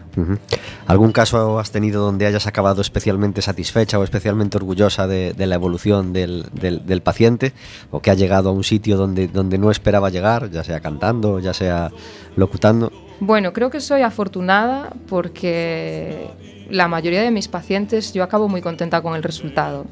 ¿Algún 0.88 1.12
caso 1.12 1.60
has 1.60 1.72
tenido 1.72 2.04
donde 2.04 2.26
hayas 2.26 2.48
acabado 2.48 2.82
especialmente 2.82 3.42
satisfecha 3.42 4.00
o 4.00 4.04
especialmente 4.04 4.58
orgullosa 4.58 5.08
de, 5.08 5.34
de 5.34 5.48
la 5.48 5.56
evolución 5.56 6.14
del, 6.14 6.46
del- 6.54 6.86
del 6.86 7.02
paciente? 7.02 7.54
¿O 7.92 8.02
que 8.02 8.12
ha 8.12 8.16
llegado 8.16 8.50
a 8.50 8.52
un 8.52 8.64
sitio 8.64 8.98
donde, 8.98 9.28
donde 9.28 9.58
no 9.58 9.72
esperaba 9.72 10.10
llegar, 10.10 10.50
ya 10.52 10.64
sea 10.64 10.80
cantando, 10.80 11.40
ya 11.40 11.54
sea 11.54 11.92
locutando? 12.36 12.92
Bueno, 13.20 13.54
creo 13.54 13.70
que 13.70 13.80
soy 13.80 14.02
afortunada 14.02 14.90
porque 15.08 16.28
la 16.70 16.88
mayoría 16.88 17.22
de 17.22 17.32
mis 17.32 17.48
pacientes 17.48 18.14
yo 18.14 18.24
acabo 18.24 18.48
muy 18.50 18.62
contenta 18.62 19.02
con 19.02 19.16
el 19.16 19.24
resultado. 19.24 19.86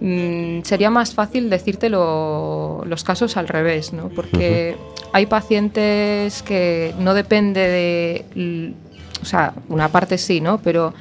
Mm, 0.00 0.62
sería 0.62 0.90
más 0.90 1.14
fácil 1.14 1.48
decirte 1.50 1.88
lo- 1.88 2.82
los 2.86 3.04
casos 3.04 3.36
al 3.36 3.48
revés, 3.48 3.92
¿no? 3.92 4.08
Porque 4.08 4.76
hay 5.12 5.26
pacientes 5.26 6.42
que 6.42 6.94
no 6.98 7.14
depende 7.14 7.60
de, 7.60 8.74
o 9.22 9.24
sea, 9.24 9.54
una 9.68 9.88
parte 9.88 10.18
sí, 10.18 10.40
¿no? 10.40 10.58
Pero 10.58 10.92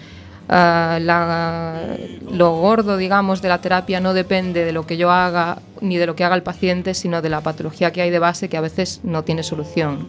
ah, 0.49 0.99
la- 1.01 1.81
lo 2.31 2.51
gordo, 2.57 2.97
digamos, 2.97 3.41
de 3.41 3.49
la 3.49 3.59
terapia 3.61 3.99
no 3.99 4.13
depende 4.13 4.65
de 4.65 4.71
lo 4.73 4.85
que 4.85 4.97
yo 4.97 5.09
haga 5.11 5.59
ni 5.81 5.97
de 5.97 6.05
lo 6.05 6.15
que 6.15 6.23
haga 6.23 6.35
el 6.35 6.43
paciente, 6.43 6.93
sino 6.93 7.21
de 7.21 7.29
la 7.29 7.41
patología 7.41 7.91
que 7.91 8.01
hay 8.01 8.09
de 8.11 8.19
base 8.19 8.49
que 8.49 8.57
a 8.57 8.61
veces 8.61 8.99
no 9.03 9.23
tiene 9.23 9.43
solución. 9.43 10.07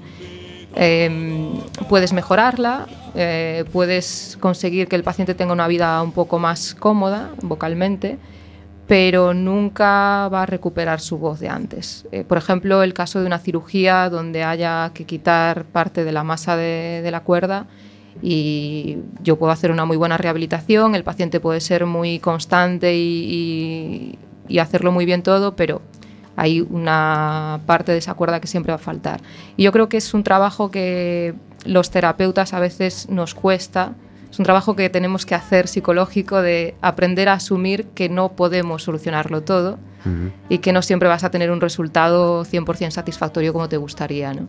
Eh, 0.76 1.50
puedes 1.88 2.12
mejorarla, 2.12 2.87
eh, 3.14 3.64
puedes 3.73 4.37
conseguir 4.41 4.88
que 4.88 4.97
el 4.97 5.05
paciente 5.05 5.35
tenga 5.35 5.53
una 5.53 5.69
vida 5.69 6.03
un 6.03 6.11
poco 6.12 6.41
más 6.41 6.75
cómoda 6.75 7.31
vocalmente, 7.43 8.19
pero 8.87 9.33
nunca 9.35 10.29
va 10.29 10.43
a 10.43 10.47
recuperar 10.47 11.00
su 11.00 11.19
voz 11.19 11.41
de 11.41 11.49
antes. 11.49 12.07
Eh, 12.12 12.25
por 12.25 12.38
ejemplo, 12.38 12.83
el 12.83 12.93
caso 12.95 13.21
de 13.21 13.26
una 13.26 13.38
cirugía 13.38 14.11
donde 14.11 14.45
haya 14.45 14.91
que 14.95 15.05
quitar 15.05 15.64
parte 15.64 16.05
de 16.05 16.12
la 16.12 16.23
masa 16.23 16.57
de, 16.57 17.09
la 17.11 17.21
cuerda 17.21 17.67
y 18.23 18.99
yo 19.23 19.37
puedo 19.37 19.53
hacer 19.53 19.71
una 19.71 19.85
muy 19.85 19.97
buena 19.97 20.17
rehabilitación, 20.19 20.95
el 20.95 21.05
paciente 21.05 21.41
puede 21.41 21.61
ser 21.61 21.87
muy 21.87 22.19
constante 22.19 22.95
y 22.95 24.19
hacerlo 24.61 24.93
muy 24.93 25.05
bien 25.05 25.23
todo, 25.23 25.57
pero 25.57 25.81
hay 26.37 26.61
una 26.61 27.61
parte 27.67 27.93
de 27.93 27.99
esa 27.99 28.14
cuerda 28.14 28.41
que 28.41 28.47
siempre 28.47 28.73
va 28.73 28.76
a 28.76 28.79
faltar. 28.79 29.21
Y 29.57 29.64
yo 29.64 29.73
creo 29.73 29.88
que 29.88 29.97
es 29.97 30.14
un 30.14 30.25
trabajo 30.25 30.71
que 30.71 31.35
los 31.64 31.91
terapeutas 31.91 32.53
a 32.55 32.61
veces 32.61 33.09
nos 33.09 33.35
cuesta, 33.35 33.95
es 34.35 34.38
un 34.41 34.45
trabajo 34.45 34.75
que 34.75 34.91
tenemos 34.91 35.25
que 35.26 35.37
hacer 35.37 35.69
psicológico 35.69 36.43
de 36.43 36.75
aprender 36.81 37.29
a 37.29 37.35
asumir 37.35 37.87
que 37.95 38.09
no 38.09 38.33
podemos 38.33 38.83
solucionarlo 38.83 39.45
todo 39.45 39.79
Ujú. 40.00 40.33
y 40.49 40.59
que 40.59 40.73
no 40.73 40.83
siempre 40.83 41.09
vas 41.09 41.23
a 41.23 41.31
tener 41.31 41.53
un 41.53 41.61
resultado 41.61 42.45
100% 42.45 42.91
satisfactorio 42.91 43.53
como 43.53 43.69
te 43.69 43.76
gustaría. 43.76 44.35
¿no? 44.35 44.49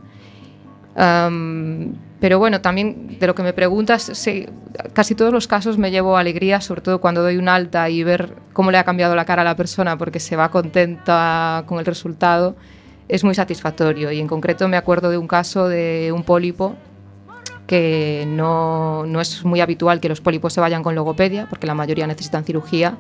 Am, 0.96 1.94
pero 2.20 2.40
bueno, 2.40 2.62
también 2.62 3.20
de 3.20 3.28
lo 3.28 3.36
que 3.36 3.44
me 3.44 3.54
preguntas, 3.54 4.10
sí, 4.16 4.48
casi 4.94 5.14
todos 5.14 5.32
los 5.32 5.46
casos 5.46 5.78
me 5.78 5.92
llevo 5.92 6.18
alegría, 6.18 6.62
sobre 6.62 6.82
todo 6.82 7.00
cuando 7.00 7.22
doy 7.22 7.38
un 7.38 7.48
alta 7.48 7.88
y 7.88 8.04
ver 8.04 8.34
cómo 8.54 8.72
le 8.72 8.80
ha 8.80 8.86
cambiado 8.86 9.16
la 9.16 9.26
cara 9.26 9.44
a 9.44 9.46
la 9.46 9.56
persona 9.56 10.00
porque 10.00 10.20
se 10.20 10.36
va 10.36 10.50
contenta 10.50 11.64
con 11.68 11.78
el 11.78 11.86
resultado, 11.86 12.56
es 13.08 13.24
muy 13.24 13.36
satisfactorio. 13.36 14.12
Y 14.12 14.20
en 14.20 14.26
concreto 14.26 14.68
me 14.68 14.78
acuerdo 14.78 15.12
de 15.12 15.20
un 15.20 15.28
caso 15.28 15.70
de 15.70 16.12
un 16.12 16.24
pólipo 16.24 16.76
que 17.68 18.26
no, 18.28 19.06
no 19.06 19.22
es 19.22 19.44
muy 19.44 19.62
habitual 19.62 20.00
que 20.00 20.10
los 20.10 20.22
pólipos 20.22 20.54
se 20.54 20.62
vayan 20.62 20.84
con 20.84 20.96
logopedia, 20.96 21.48
porque 21.50 21.68
la 21.68 21.74
mayoría 21.74 22.08
necesitan 22.08 22.44
cirugía, 22.44 22.98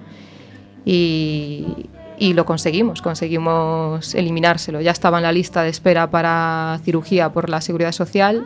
y, 0.85 1.89
y 2.17 2.33
lo 2.33 2.45
conseguimos, 2.45 3.01
conseguimos 3.01 4.15
eliminárselo. 4.15 4.81
Ya 4.81 4.91
estaba 4.91 5.17
en 5.17 5.23
la 5.23 5.31
lista 5.31 5.63
de 5.63 5.69
espera 5.69 6.09
para 6.09 6.79
cirugía 6.83 7.31
por 7.31 7.49
la 7.49 7.61
Seguridad 7.61 7.91
Social, 7.91 8.45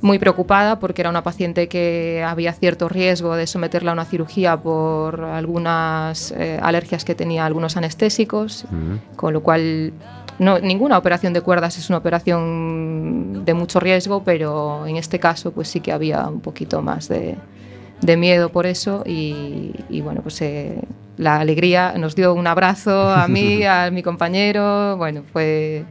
muy 0.00 0.18
preocupada 0.18 0.78
porque 0.78 1.02
era 1.02 1.10
una 1.10 1.22
paciente 1.22 1.68
que 1.68 2.24
había 2.26 2.52
cierto 2.52 2.88
riesgo 2.88 3.34
de 3.34 3.46
someterla 3.46 3.92
a 3.92 3.94
una 3.94 4.04
cirugía 4.04 4.56
por 4.56 5.24
algunas 5.24 6.32
eh, 6.32 6.58
alergias 6.62 7.04
que 7.04 7.14
tenía 7.14 7.44
a 7.44 7.46
algunos 7.46 7.76
anestésicos, 7.76 8.66
con 9.16 9.32
lo 9.32 9.42
cual 9.42 9.92
no, 10.38 10.58
ninguna 10.58 10.98
operación 10.98 11.32
de 11.32 11.40
cuerdas 11.40 11.78
es 11.78 11.88
una 11.88 11.98
operación 11.98 13.44
de 13.44 13.54
mucho 13.54 13.80
riesgo, 13.80 14.22
pero 14.24 14.86
en 14.86 14.96
este 14.96 15.18
caso 15.18 15.52
pues 15.52 15.68
sí 15.68 15.80
que 15.80 15.92
había 15.92 16.26
un 16.28 16.40
poquito 16.40 16.82
más 16.82 17.08
de, 17.08 17.36
de 18.02 18.16
miedo 18.16 18.50
por 18.50 18.66
eso 18.66 19.02
y, 19.06 19.72
y 19.88 20.00
bueno, 20.02 20.20
pues 20.22 20.40
eh, 20.42 20.80
la 21.16 21.40
alegría 21.40 21.94
nos 21.96 22.14
dio 22.14 22.34
un 22.34 22.46
abrazo 22.46 23.10
a 23.10 23.28
mí, 23.28 23.64
a 23.66 23.90
mi 23.90 24.02
compañero, 24.02 24.96
bueno, 24.96 25.22
fue... 25.32 25.84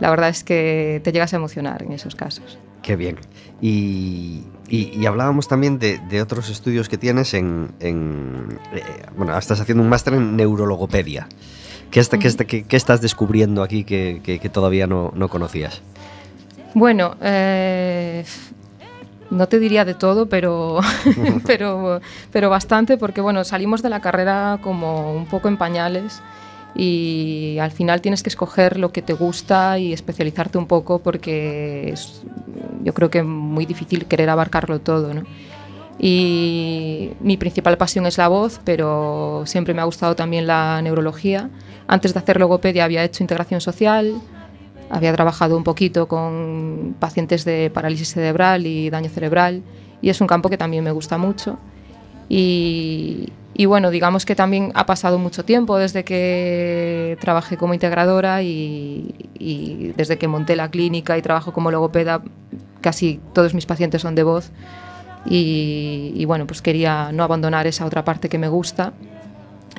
La 0.00 0.10
verdad 0.10 0.30
es 0.30 0.42
que 0.42 1.00
te 1.04 1.12
llegas 1.12 1.32
a 1.32 1.36
emocionar 1.36 1.82
en 1.84 1.92
esos 1.92 2.16
casos. 2.16 2.58
Qué 2.82 2.96
bien. 2.96 3.18
Y, 3.60 4.42
y- 4.68 4.90
y 4.98 5.06
hablábamos 5.06 5.46
también 5.46 5.78
de, 5.78 5.98
de 6.08 6.20
otros 6.20 6.50
estudios 6.50 6.88
que 6.88 6.98
tienes 6.98 7.34
en... 7.34 7.70
en, 7.78 8.58
eh, 8.74 8.82
bueno, 9.16 9.38
estás 9.38 9.60
haciendo 9.60 9.82
un 9.84 9.88
máster 9.88 10.14
en 10.14 10.36
neurologopedia. 10.36 11.28
¿Qué, 11.92 12.00
está- 12.00 12.18
qué 12.18 12.26
está- 12.26 12.44
qué- 12.44 12.64
qué 12.64 12.76
estás 12.76 13.00
descubriendo 13.00 13.62
aquí 13.62 13.84
que, 13.84 14.20
que- 14.24 14.38
que 14.40 14.48
todavía 14.48 14.86
no, 14.88 15.12
no 15.14 15.28
conocías? 15.28 15.80
Bueno, 16.74 17.16
eh, 17.20 18.24
no 19.30 19.46
te 19.46 19.58
diría 19.58 19.84
de 19.84 19.94
todo, 19.94 20.26
pero, 20.26 20.80
pero, 21.46 22.00
pero 22.32 22.50
bastante, 22.50 22.96
porque 22.98 23.20
bueno, 23.20 23.44
salimos 23.44 23.82
de 23.82 23.90
la 23.90 24.00
carrera 24.00 24.58
como 24.62 25.12
un 25.14 25.26
poco 25.26 25.48
en 25.48 25.56
pañales 25.58 26.20
y 26.74 27.58
al 27.60 27.70
final 27.70 28.00
tienes 28.00 28.22
que 28.22 28.30
escoger 28.30 28.78
lo 28.78 28.90
que 28.92 29.02
te 29.02 29.12
gusta 29.12 29.78
y 29.78 29.92
especializarte 29.92 30.56
un 30.56 30.66
poco 30.66 31.00
porque 31.00 31.90
es, 31.92 32.22
yo 32.82 32.94
creo 32.94 33.10
que 33.10 33.18
es 33.18 33.24
muy 33.26 33.66
difícil 33.66 34.06
querer 34.06 34.30
abarcarlo 34.30 34.80
todo, 34.80 35.12
¿no? 35.12 35.22
Y 35.98 37.10
mi 37.20 37.36
principal 37.36 37.76
pasión 37.76 38.06
es 38.06 38.16
la 38.16 38.28
voz, 38.28 38.60
pero 38.64 39.42
siempre 39.44 39.74
me 39.74 39.82
ha 39.82 39.84
gustado 39.84 40.16
también 40.16 40.46
la 40.46 40.80
neurología. 40.82 41.50
Antes 41.86 42.14
de 42.14 42.20
hacer 42.20 42.38
logopedia 42.38 42.84
había 42.84 43.04
hecho 43.04 43.22
integración 43.22 43.60
social, 43.60 44.20
había 44.90 45.12
trabajado 45.12 45.56
un 45.56 45.64
poquito 45.64 46.06
con 46.08 46.94
pacientes 46.98 47.44
de 47.44 47.70
parálisis 47.70 48.12
cerebral 48.12 48.66
y 48.66 48.90
daño 48.90 49.08
cerebral 49.08 49.62
y 50.00 50.10
es 50.10 50.20
un 50.20 50.26
campo 50.26 50.48
que 50.48 50.58
también 50.58 50.84
me 50.84 50.90
gusta 50.90 51.18
mucho. 51.18 51.58
Y, 52.28 53.28
y 53.54 53.66
bueno, 53.66 53.90
digamos 53.90 54.24
que 54.24 54.34
también 54.34 54.72
ha 54.74 54.86
pasado 54.86 55.18
mucho 55.18 55.44
tiempo 55.44 55.76
desde 55.78 56.04
que 56.04 57.18
trabajé 57.20 57.56
como 57.56 57.74
integradora 57.74 58.42
y, 58.42 59.14
y 59.38 59.92
desde 59.96 60.18
que 60.18 60.28
monté 60.28 60.56
la 60.56 60.70
clínica 60.70 61.18
y 61.18 61.22
trabajo 61.22 61.52
como 61.52 61.70
logopeda, 61.70 62.22
casi 62.80 63.20
todos 63.32 63.54
mis 63.54 63.66
pacientes 63.66 64.02
son 64.02 64.14
de 64.14 64.22
voz. 64.22 64.50
Y, 65.24 66.12
y 66.16 66.24
bueno, 66.24 66.46
pues 66.46 66.62
quería 66.62 67.12
no 67.12 67.22
abandonar 67.22 67.66
esa 67.66 67.86
otra 67.86 68.04
parte 68.04 68.28
que 68.28 68.38
me 68.38 68.48
gusta. 68.48 68.92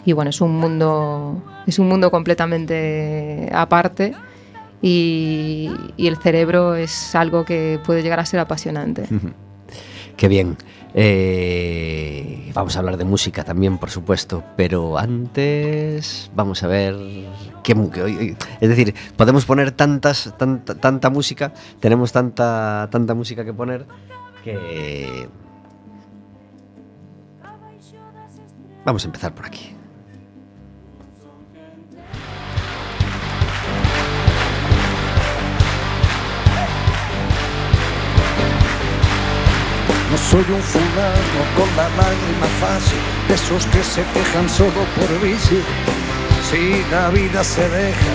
Y 0.05 0.13
bueno, 0.13 0.29
es 0.29 0.41
un 0.41 0.57
mundo, 0.57 1.41
es 1.65 1.79
un 1.79 1.88
mundo 1.88 2.12
completamente 2.12 3.50
aparte 3.53 4.13
y, 4.81 5.72
el 5.98 6.17
cerebro 6.17 6.75
es 6.75 7.15
algo 7.15 7.45
que 7.45 7.79
puede 7.86 8.03
llegar 8.03 8.19
a 8.19 8.25
ser 8.25 8.39
apasionante. 8.41 9.07
Qué 10.17 10.27
bien. 10.27 10.57
Eh, 10.93 12.51
vamos 12.53 12.75
a 12.75 12.79
hablar 12.79 12.98
de 12.98 13.03
música 13.05 13.43
también, 13.43 13.79
por 13.79 13.89
supuesto, 13.89 14.43
pero 14.55 14.98
antes 14.98 16.29
vamos 16.36 16.62
a 16.62 16.67
ver 16.67 16.95
qué 17.63 17.74
hoy- 17.74 18.38
es 18.62 18.69
decir, 18.69 18.93
podemos 19.15 19.45
poner 19.45 19.72
tantas 19.72 20.36
tanta, 20.38 20.75
tanta 20.75 21.10
música, 21.10 21.51
tenemos 21.79 22.12
tanta 22.12 22.89
tanta 22.91 23.15
música 23.15 23.43
que 23.43 23.53
poner 23.53 23.88
que 24.43 25.27
vamos 28.86 29.03
a 29.03 29.07
empezar 29.07 29.33
por 29.33 29.48
aquí. 29.48 29.73
No 40.13 40.20
soy 40.20 40.46
un 40.48 40.62
fulano 40.62 41.41
con 41.58 41.67
la 41.75 41.89
lágrima 41.89 42.46
fácil, 42.62 43.00
de 43.27 43.34
esos 43.34 43.65
que 43.65 43.82
se 43.84 44.03
quejan 44.13 44.48
solo 44.48 44.86
por 44.96 45.10
vicio. 45.20 45.58
Si 46.48 46.86
la 46.91 47.10
vida 47.10 47.43
se 47.43 47.67
deja, 47.67 48.13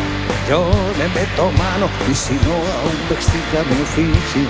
yo 0.48 0.70
le 0.96 1.08
meto 1.08 1.50
mano 1.58 1.88
y 2.08 2.14
si 2.14 2.34
no, 2.34 2.54
aún 2.54 2.98
me 3.08 3.16
explica 3.16 3.64
mi 3.68 3.82
oficio. 3.82 4.42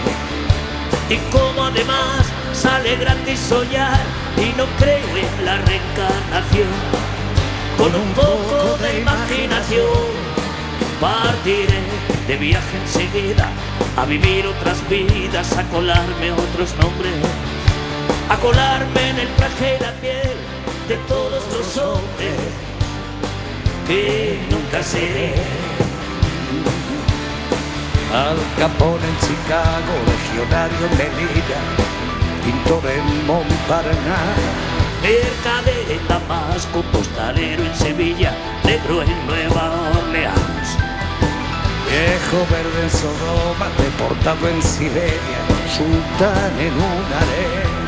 Y 1.09 1.17
como 1.33 1.65
además 1.65 2.27
sale 2.53 2.97
gratis 2.97 3.41
soñar 3.41 3.99
y 4.37 4.55
no 4.59 4.67
creo 4.79 5.09
en 5.17 5.45
la 5.47 5.57
reencarnación, 5.57 6.69
con 7.79 7.95
un 7.95 8.13
poco 8.13 8.77
de 8.83 9.01
imaginación 9.01 10.28
partiré 11.01 11.81
de 12.27 12.37
viaje 12.37 12.77
enseguida 12.85 13.49
a 13.97 14.05
vivir 14.05 14.47
otras 14.47 14.79
vidas, 14.89 15.57
a 15.57 15.63
colarme 15.65 16.33
otros 16.33 16.75
nombres, 16.77 17.15
a 18.29 18.37
colarme 18.37 19.11
en 19.11 19.19
el 19.19 19.29
traje 19.37 19.77
y 19.79 19.83
la 19.83 19.93
piel 20.01 20.37
de 20.89 20.97
todos 21.09 21.43
los 21.53 21.77
hombres 21.79 22.39
que 23.87 24.39
nunca 24.51 24.83
seré. 24.83 25.35
Al 28.15 28.39
Capone 28.59 29.05
en 29.07 29.19
Chicago, 29.21 29.95
legionario 30.13 30.79
en 30.91 30.97
Melilla, 30.97 31.61
pintor 32.45 32.83
en 32.91 33.27
Montparnasse. 33.27 34.69
Mercader 35.03 35.93
en 35.93 36.09
Damasco, 36.09 36.83
postalero 36.93 37.63
en 37.63 37.75
Sevilla, 37.75 38.35
negro 38.65 39.03
en 39.03 39.27
Nueva 39.27 39.73
Orleans. 39.97 40.58
Viejo 41.91 42.47
verde 42.51 42.83
en 42.83 42.91
Sodoma, 42.91 43.69
deportado 43.79 44.47
en 44.49 44.63
Siberia, 44.63 45.41
sultán 45.75 46.61
en 46.61 46.75
un 46.75 47.05
harén. 47.17 47.79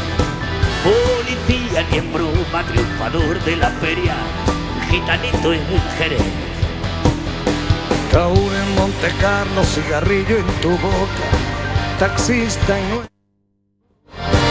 Policía 0.82 1.86
ni 1.90 1.98
en 1.98 2.12
broma, 2.12 2.64
triunfador 2.66 3.38
de 3.44 3.56
la 3.56 3.68
feria, 3.68 4.16
gitanito 4.88 5.52
en 5.52 5.60
Jerez. 5.98 6.22
Taúd 8.10 8.54
en 8.54 8.74
Monte 8.76 9.12
Carlo, 9.20 9.62
cigarrillo 9.64 10.38
en 10.38 10.46
tu 10.62 10.70
boca, 10.70 11.26
taxista 11.98 12.78
en... 12.78 13.10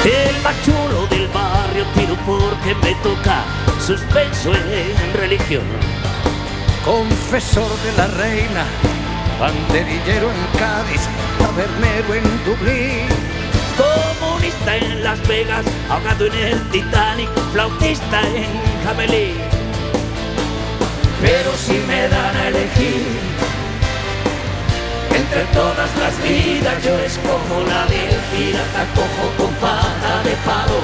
El 0.06 0.42
más 0.44 0.56
chulo 0.64 1.08
del 1.10 1.28
barrio 1.28 1.86
tiro 1.96 2.16
porque 2.26 2.76
me 2.84 2.94
toca, 3.04 3.44
suspenso 3.86 4.54
en 4.54 5.14
religión. 5.14 5.64
Confesor 6.86 7.70
de 7.84 7.92
la 7.98 8.08
reina, 8.08 8.66
banderillero 9.40 10.30
en 10.30 10.60
Cádiz, 10.60 11.02
tabernero 11.40 12.14
en 12.14 12.46
Dublín. 12.46 13.08
Comunista 13.80 14.76
en 14.76 15.04
Las 15.04 15.26
Vegas, 15.28 15.66
ahogado 15.90 16.26
en 16.26 16.34
el 16.34 16.70
Titanic, 16.70 17.30
flautista 17.54 18.22
en 18.22 18.46
Jamelí. 18.84 19.34
Pero 21.22 21.52
si 21.56 21.80
me 21.88 22.08
dan 22.10 22.36
a 22.36 22.48
elegir, 22.50 23.08
entre 25.16 25.44
todas 25.54 25.90
las 25.98 26.22
vidas 26.22 26.84
yo 26.84 26.98
escojo 27.00 27.64
la 27.68 27.86
del 27.86 28.16
pirata 28.32 28.86
cojo 28.96 29.26
con 29.38 29.54
pata 29.56 30.24
de 30.24 30.36
palo, 30.46 30.80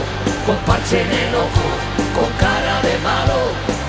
con 0.46 0.56
parche 0.66 1.02
en 1.02 1.12
el 1.12 1.36
ojo, 1.36 1.68
con 2.16 2.32
cara 2.38 2.82
de 2.82 2.98
malo, 3.04 3.40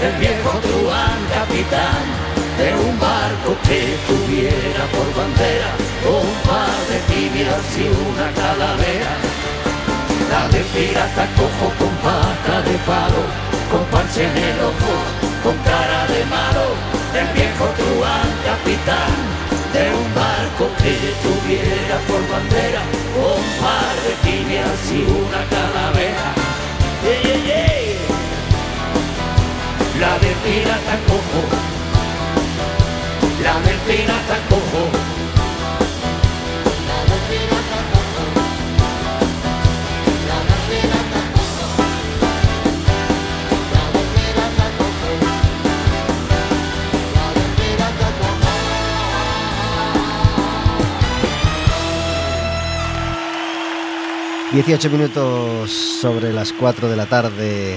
el 0.02 0.12
viejo 0.20 0.50
truán 0.60 1.18
capitán 1.32 2.25
de 2.58 2.74
un 2.74 2.98
barco 2.98 3.56
que 3.66 3.96
tuviera 4.06 4.84
por 4.92 5.08
bandera 5.14 5.70
un 6.08 6.32
par 6.48 6.76
de 6.88 6.98
tibias 7.12 7.66
y 7.76 7.88
una 7.88 8.30
calavera. 8.32 9.12
La 10.30 10.48
del 10.48 10.64
pirata 10.64 11.26
cojo 11.36 11.72
con 11.78 11.94
pata 11.96 12.62
de 12.62 12.76
palo, 12.86 13.22
18 54.56 54.88
minutos 54.88 55.70
sobre 55.70 56.32
las 56.32 56.52
4 56.54 56.88
de 56.88 56.96
la 56.96 57.04
tarde, 57.04 57.76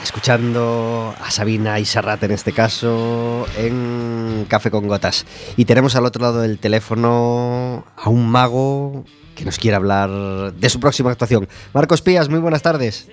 escuchando 0.00 1.12
a 1.20 1.28
Sabina 1.28 1.80
y 1.80 1.84
Serrat 1.84 2.22
en 2.22 2.30
este 2.30 2.52
caso, 2.52 3.46
en 3.58 4.46
Café 4.48 4.70
con 4.70 4.86
Gotas. 4.86 5.26
Y 5.56 5.64
tenemos 5.64 5.96
al 5.96 6.06
otro 6.06 6.22
lado 6.22 6.40
del 6.40 6.60
teléfono 6.60 7.84
a 7.96 8.08
un 8.08 8.28
mago 8.30 9.04
que 9.34 9.44
nos 9.44 9.58
quiere 9.58 9.74
hablar 9.76 10.52
de 10.52 10.68
su 10.70 10.78
próxima 10.78 11.10
actuación. 11.10 11.48
Marcos 11.74 12.00
Pías, 12.00 12.28
muy 12.28 12.38
buenas 12.38 12.62
tardes. 12.62 13.08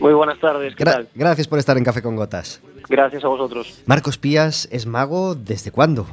Muy 0.00 0.14
buenas 0.14 0.40
tardes, 0.40 0.74
¿qué 0.74 0.84
Gra- 0.84 0.92
tal? 0.92 1.08
gracias 1.14 1.48
por 1.48 1.58
estar 1.58 1.76
en 1.76 1.84
Café 1.84 2.00
con 2.00 2.16
Gotas. 2.16 2.62
Gracias 2.88 3.22
a 3.22 3.28
vosotros. 3.28 3.82
Marcos 3.84 4.16
Pías 4.16 4.66
es 4.72 4.86
mago 4.86 5.34
desde 5.34 5.70
cuándo? 5.72 6.06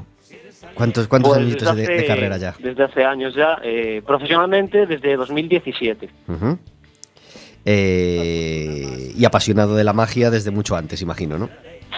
¿Cuántos, 0.80 1.10
cuántos 1.10 1.34
Pues 1.34 1.46
añitos 1.46 1.76
de, 1.76 2.06
carrera 2.06 2.38
ya? 2.38 2.56
Desde 2.58 2.86
hace 2.86 3.04
años 3.04 3.36
ya, 3.36 3.60
eh, 3.62 4.02
profesionalmente 4.08 4.86
desde 4.86 5.18
2017. 5.18 6.10
Ujú. 6.30 6.58
Eh, 7.66 9.12
y 9.14 9.26
apasionado 9.26 9.76
de 9.76 9.84
la 9.84 9.92
magia 9.92 10.32
desde 10.32 10.52
mucho 10.52 10.78
antes, 10.78 11.02
imagino, 11.02 11.38
¿no? 11.38 11.50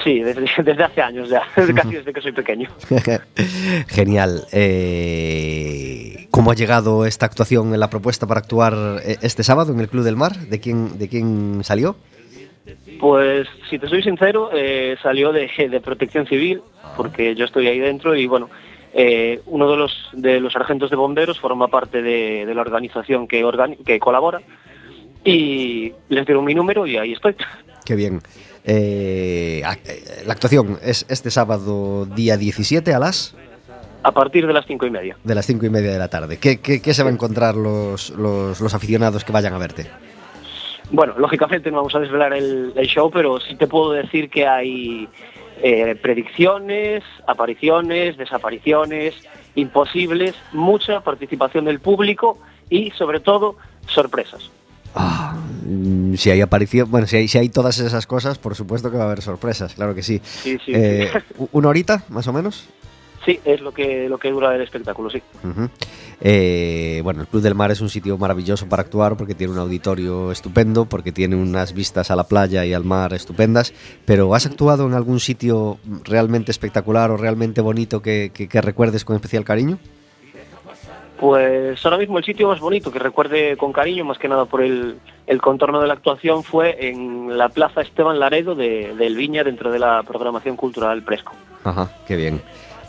Sí, 0.04 0.22
desde, 0.22 0.42
desde 0.64 0.84
hace 0.84 1.00
años 1.00 1.30
ya, 1.30 1.44
casi 1.76 1.92
desde 1.92 2.12
que 2.12 2.22
soy 2.22 2.32
pequeño. 2.32 2.70
Genial. 3.88 4.48
Eh, 4.52 6.28
¿Cómo 6.32 6.50
ha 6.50 6.56
llegado 6.56 7.06
esta 7.06 7.28
actuación 7.28 7.76
en 7.76 7.80
la 7.80 7.92
propuesta 7.92 8.26
para 8.26 8.40
actuar 8.40 8.74
eh, 9.06 9.18
este 9.22 9.44
sábado 9.44 9.72
en 9.74 9.80
el 9.80 9.90
Club 9.90 10.04
del 10.04 10.16
Mar? 10.16 10.36
¿De 10.36 10.60
quién, 10.60 10.98
de 10.98 11.08
quién 11.08 11.64
salió? 11.64 11.98
Pues 13.00 13.48
si 13.70 13.78
te 13.78 13.88
soy 13.88 14.02
sincero, 14.02 14.50
eh, 14.54 14.96
salió 15.04 15.32
de, 15.32 15.50
de 15.70 15.82
protección 15.82 16.26
civil, 16.26 16.62
porque 16.98 17.36
yo 17.36 17.46
estoy 17.46 17.68
ahí 17.68 17.80
dentro 17.80 18.16
y 18.16 18.28
bueno, 18.28 18.50
eh, 18.94 19.42
uno 19.46 19.70
de 19.72 19.78
los, 19.78 20.10
de 20.14 20.40
los 20.40 20.54
sargentos 20.54 20.90
de 20.90 20.96
bomberos 20.96 21.40
forma 21.40 21.68
parte 21.68 22.02
de, 22.02 22.46
de 22.46 22.54
la 22.56 22.62
organización 22.62 23.28
que, 23.28 23.44
organi- 23.46 23.84
que 23.84 24.00
colabora 24.00 24.42
y 25.24 25.94
les 26.10 26.26
dieron 26.26 26.44
mi 26.46 26.54
número 26.56 26.86
y 26.88 26.98
ahí 26.98 27.14
estoy. 27.14 27.36
Qué 27.86 27.96
bien. 27.96 28.22
Eh, 28.64 29.62
eh, 29.86 30.24
la 30.26 30.34
actuación 30.34 30.78
es 30.84 31.06
este 31.10 31.32
sábado 31.32 32.06
día 32.06 32.38
17 32.38 32.94
a 32.94 33.00
las 33.00 33.36
A 34.04 34.12
partir 34.12 34.46
de 34.46 34.54
las 34.54 34.66
cinco 34.66 34.86
y 34.86 34.92
media. 34.92 35.18
de 35.24 35.36
las 35.36 35.46
5 35.46 35.66
y 35.66 35.70
media 35.70 35.92
de 35.92 36.00
la 36.00 36.08
tarde. 36.10 36.38
¿Qué, 36.38 36.60
qué- 36.60 36.82
qué 36.82 36.94
se 36.94 37.04
va 37.04 37.10
a 37.10 37.14
encontrar 37.14 37.56
los, 37.56 38.10
los, 38.12 38.60
los 38.62 38.74
aficionados 38.74 39.24
que 39.24 39.32
vayan 39.32 39.54
a 39.54 39.58
verte? 39.58 39.88
Bueno, 40.92 41.14
lógicamente 41.18 41.72
no 41.72 41.78
vamos 41.78 41.96
a 41.96 42.00
desvelar 42.00 42.34
el, 42.34 42.74
el 42.76 42.88
show, 42.88 43.10
pero 43.12 43.40
sí 43.40 43.56
te 43.56 43.66
puedo 43.68 43.92
decir 43.94 44.30
que 44.30 44.46
hay 44.46 45.08
eh, 45.64 45.96
predicciones, 45.96 47.04
apariciones, 47.28 48.18
desapariciones, 48.18 49.16
imposibles, 49.56 50.36
mucha 50.54 51.02
participación 51.02 51.66
del 51.66 51.80
público 51.80 52.40
y 52.70 52.92
sobre 52.92 53.20
todo 53.20 53.58
sorpresas. 53.88 54.50
Ah, 54.94 55.36
mm, 55.66 56.16
si 56.16 56.32
hay 56.32 56.42
aparición, 56.42 56.90
bueno, 56.92 57.08
si 57.08 57.18
hay, 57.18 57.28
si 57.28 57.38
hay 57.38 57.50
todas 57.50 57.80
esas 57.80 58.06
cosas, 58.08 58.38
por 58.38 58.56
supuesto 58.56 58.92
que 58.92 58.98
va 58.98 59.04
a 59.04 59.08
haber 59.08 59.22
sorpresas, 59.22 59.74
claro 59.74 59.96
que 59.96 60.04
sí. 60.04 60.20
Sí, 60.24 60.58
sí, 60.66 60.74
Eh, 60.76 61.10
sí. 61.14 61.46
¿Una 61.52 61.70
horita, 61.70 62.04
más 62.10 62.28
o 62.28 62.34
menos? 62.34 62.68
Sí, 63.26 63.40
es 63.46 63.62
lo 63.62 63.72
que, 63.72 64.10
lo 64.10 64.18
que 64.18 64.32
dura 64.32 64.56
el 64.56 64.62
espectáculo, 64.62 65.10
sí. 65.10 65.22
Eh, 66.24 67.02
bueno, 67.04 67.22
el 67.22 67.28
Club 67.28 67.42
del 67.42 67.56
Mar 67.56 67.72
es 67.72 67.82
un 67.82 67.90
sitio 67.90 68.18
maravilloso 68.18 68.68
para 68.68 68.82
actuar 68.84 69.16
porque 69.18 69.36
tiene 69.36 69.54
un 69.54 69.60
auditorio 69.60 70.32
estupendo, 70.32 70.86
porque 70.86 71.12
tiene 71.12 71.36
unas 71.36 71.74
vistas 71.74 72.10
a 72.12 72.16
la 72.16 72.24
playa 72.26 72.66
y 72.66 72.74
al 72.74 72.84
mar 72.84 73.14
estupendas, 73.14 73.74
pero 74.06 74.34
¿has 74.36 74.46
actuado 74.46 74.86
en 74.88 74.94
algún 74.94 75.20
sitio 75.20 75.78
realmente 76.04 76.52
espectacular 76.52 77.12
o 77.12 77.18
realmente 77.18 77.62
bonito 77.62 78.02
que, 78.02 78.32
que- 78.34 78.48
que 78.48 78.62
recuerdes 78.62 79.06
con 79.06 79.16
especial 79.16 79.44
cariño? 79.44 79.78
Pues 81.20 81.84
ahora 81.86 81.98
mismo 82.00 82.18
el 82.18 82.24
sitio 82.24 82.48
más 82.48 82.60
bonito 82.60 82.92
que 82.92 82.98
recuerde 82.98 83.56
con 83.56 83.72
cariño, 83.72 84.04
más 84.04 84.18
que 84.18 84.28
nada 84.28 84.46
por 84.46 84.64
el, 84.64 84.98
el 85.28 85.40
contorno 85.42 85.80
de 85.80 85.86
la 85.88 85.94
actuación, 85.94 86.44
fue 86.44 86.88
en 86.90 87.38
la 87.38 87.50
Plaza 87.50 87.82
Esteban 87.82 88.20
Laredo 88.20 88.56
de, 88.56 88.96
del 88.96 89.16
Viña 89.16 89.44
dentro 89.44 89.72
de 89.72 89.78
la 89.78 90.02
programación 90.02 90.56
cultural 90.56 91.04
Presco. 91.04 91.34
Ajá, 91.64 91.92
qué 92.08 92.16
bien. 92.16 92.42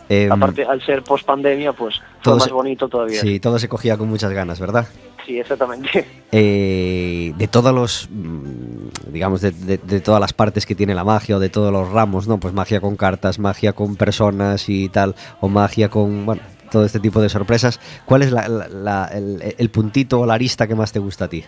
Em, 0.08 0.30
Aparte, 0.30 0.64
al 0.64 0.82
ser 0.84 1.02
post 1.02 1.24
pandemia, 1.24 1.72
pues 1.72 1.98
fue 1.98 2.06
todo 2.22 2.34
más 2.36 2.44
se- 2.44 2.52
bonito 2.52 2.88
todavía. 2.88 3.20
Sí, 3.20 3.40
todo 3.40 3.58
se 3.58 3.68
cogía 3.68 3.96
con 3.96 4.08
muchas 4.08 4.32
ganas, 4.32 4.60
¿verdad? 4.60 4.86
Sí, 5.26 5.38
exactamente. 5.38 6.06
Eh, 6.34 7.34
de 7.36 7.46
todos 7.48 7.74
los, 7.74 8.08
mm, 8.10 9.12
digamos, 9.12 9.42
de, 9.42 9.50
de- 9.50 9.76
de 9.78 10.00
todas 10.00 10.18
las 10.20 10.32
partes 10.32 10.64
que 10.66 10.74
tiene 10.74 10.94
la 10.94 11.04
magia 11.04 11.36
o 11.36 11.38
de 11.40 11.50
todos 11.50 11.70
los 11.70 11.90
ramos, 11.90 12.26
¿no? 12.26 12.38
Pues 12.40 12.54
magia 12.54 12.80
con 12.80 12.96
cartas, 12.96 13.38
magia 13.38 13.74
con 13.74 13.96
personas 13.96 14.68
y 14.70 14.88
tal, 14.88 15.14
o 15.40 15.48
magia 15.48 15.88
con, 15.90 16.24
bueno, 16.24 16.40
todo 16.70 16.84
este 16.86 17.00
tipo 17.00 17.20
de 17.20 17.28
sorpresas, 17.28 17.80
¿cuál 18.06 18.22
es 18.22 18.32
la- 18.32 18.48
la- 18.48 18.68
la- 18.68 19.10
el, 19.12 19.54
el 19.58 19.70
puntito 19.70 20.20
o 20.20 20.26
la 20.26 20.34
arista 20.34 20.66
que 20.66 20.74
más 20.74 20.90
te 20.90 20.98
gusta 21.00 21.26
a 21.26 21.28
ti? 21.28 21.44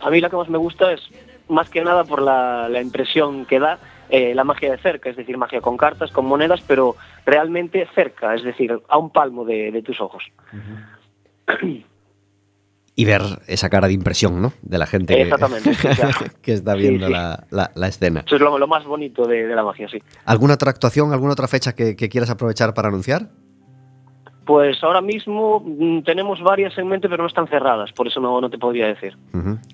A 0.00 0.10
mí 0.10 0.20
la 0.20 0.28
que 0.28 0.36
más 0.36 0.48
me 0.48 0.58
gusta 0.58 0.92
es 0.92 1.00
más 1.48 1.70
que 1.70 1.82
nada 1.82 2.02
por 2.02 2.20
la 2.22 2.80
impresión 2.82 3.44
que 3.46 3.60
da 3.60 3.78
eh, 4.12 4.34
la 4.34 4.44
magia 4.44 4.70
de 4.70 4.78
cerca, 4.78 5.10
es 5.10 5.16
decir, 5.16 5.36
magia 5.38 5.60
con 5.60 5.76
cartas, 5.76 6.12
con 6.12 6.26
monedas, 6.26 6.60
pero 6.66 6.94
realmente 7.26 7.88
cerca, 7.94 8.34
es 8.36 8.44
decir, 8.44 8.78
a 8.88 8.98
un 8.98 9.10
palmo 9.10 9.44
de, 9.44 9.72
de 9.72 9.82
tus 9.82 10.00
ojos. 10.00 10.22
Y 12.94 13.06
ver 13.06 13.22
esa 13.46 13.70
cara 13.70 13.86
de 13.88 13.94
impresión, 13.94 14.42
¿no? 14.42 14.52
De 14.60 14.76
la 14.76 14.84
gente 14.86 15.14
que, 15.14 15.22
Exactamente, 15.22 15.74
sí, 15.74 15.88
claro. 15.96 16.14
que 16.42 16.52
está 16.52 16.74
Sí, 16.74 16.80
viendo 16.80 17.06
sí. 17.06 17.12
La, 17.12 17.44
la- 17.50 17.70
la 17.74 17.88
escena. 17.88 18.22
Eso 18.26 18.34
es 18.36 18.42
lo, 18.42 18.58
lo 18.58 18.66
más 18.66 18.84
bonito 18.84 19.26
de, 19.26 19.46
de 19.46 19.54
la 19.56 19.64
magia, 19.64 19.88
sí. 19.88 19.98
¿Alguna 20.26 20.54
otra 20.54 20.70
actuación, 20.70 21.10
alguna 21.10 21.32
otra 21.32 21.48
fecha 21.48 21.74
que, 21.74 21.96
que 21.96 22.10
quieras 22.10 22.28
aprovechar 22.28 22.74
para 22.74 22.88
anunciar? 22.88 23.30
Pues 24.44 24.82
ahora 24.82 25.00
mismo 25.00 25.60
mm, 25.64 26.02
tenemos 26.02 26.42
varias 26.42 26.76
en 26.76 26.88
mente, 26.88 27.08
pero 27.08 27.22
no 27.22 27.28
están 27.28 27.46
cerradas, 27.46 27.92
por 27.92 28.08
eso 28.08 28.20
no, 28.20 28.40
no 28.40 28.50
te 28.50 28.58
podría 28.58 28.86
decir. 28.86 29.16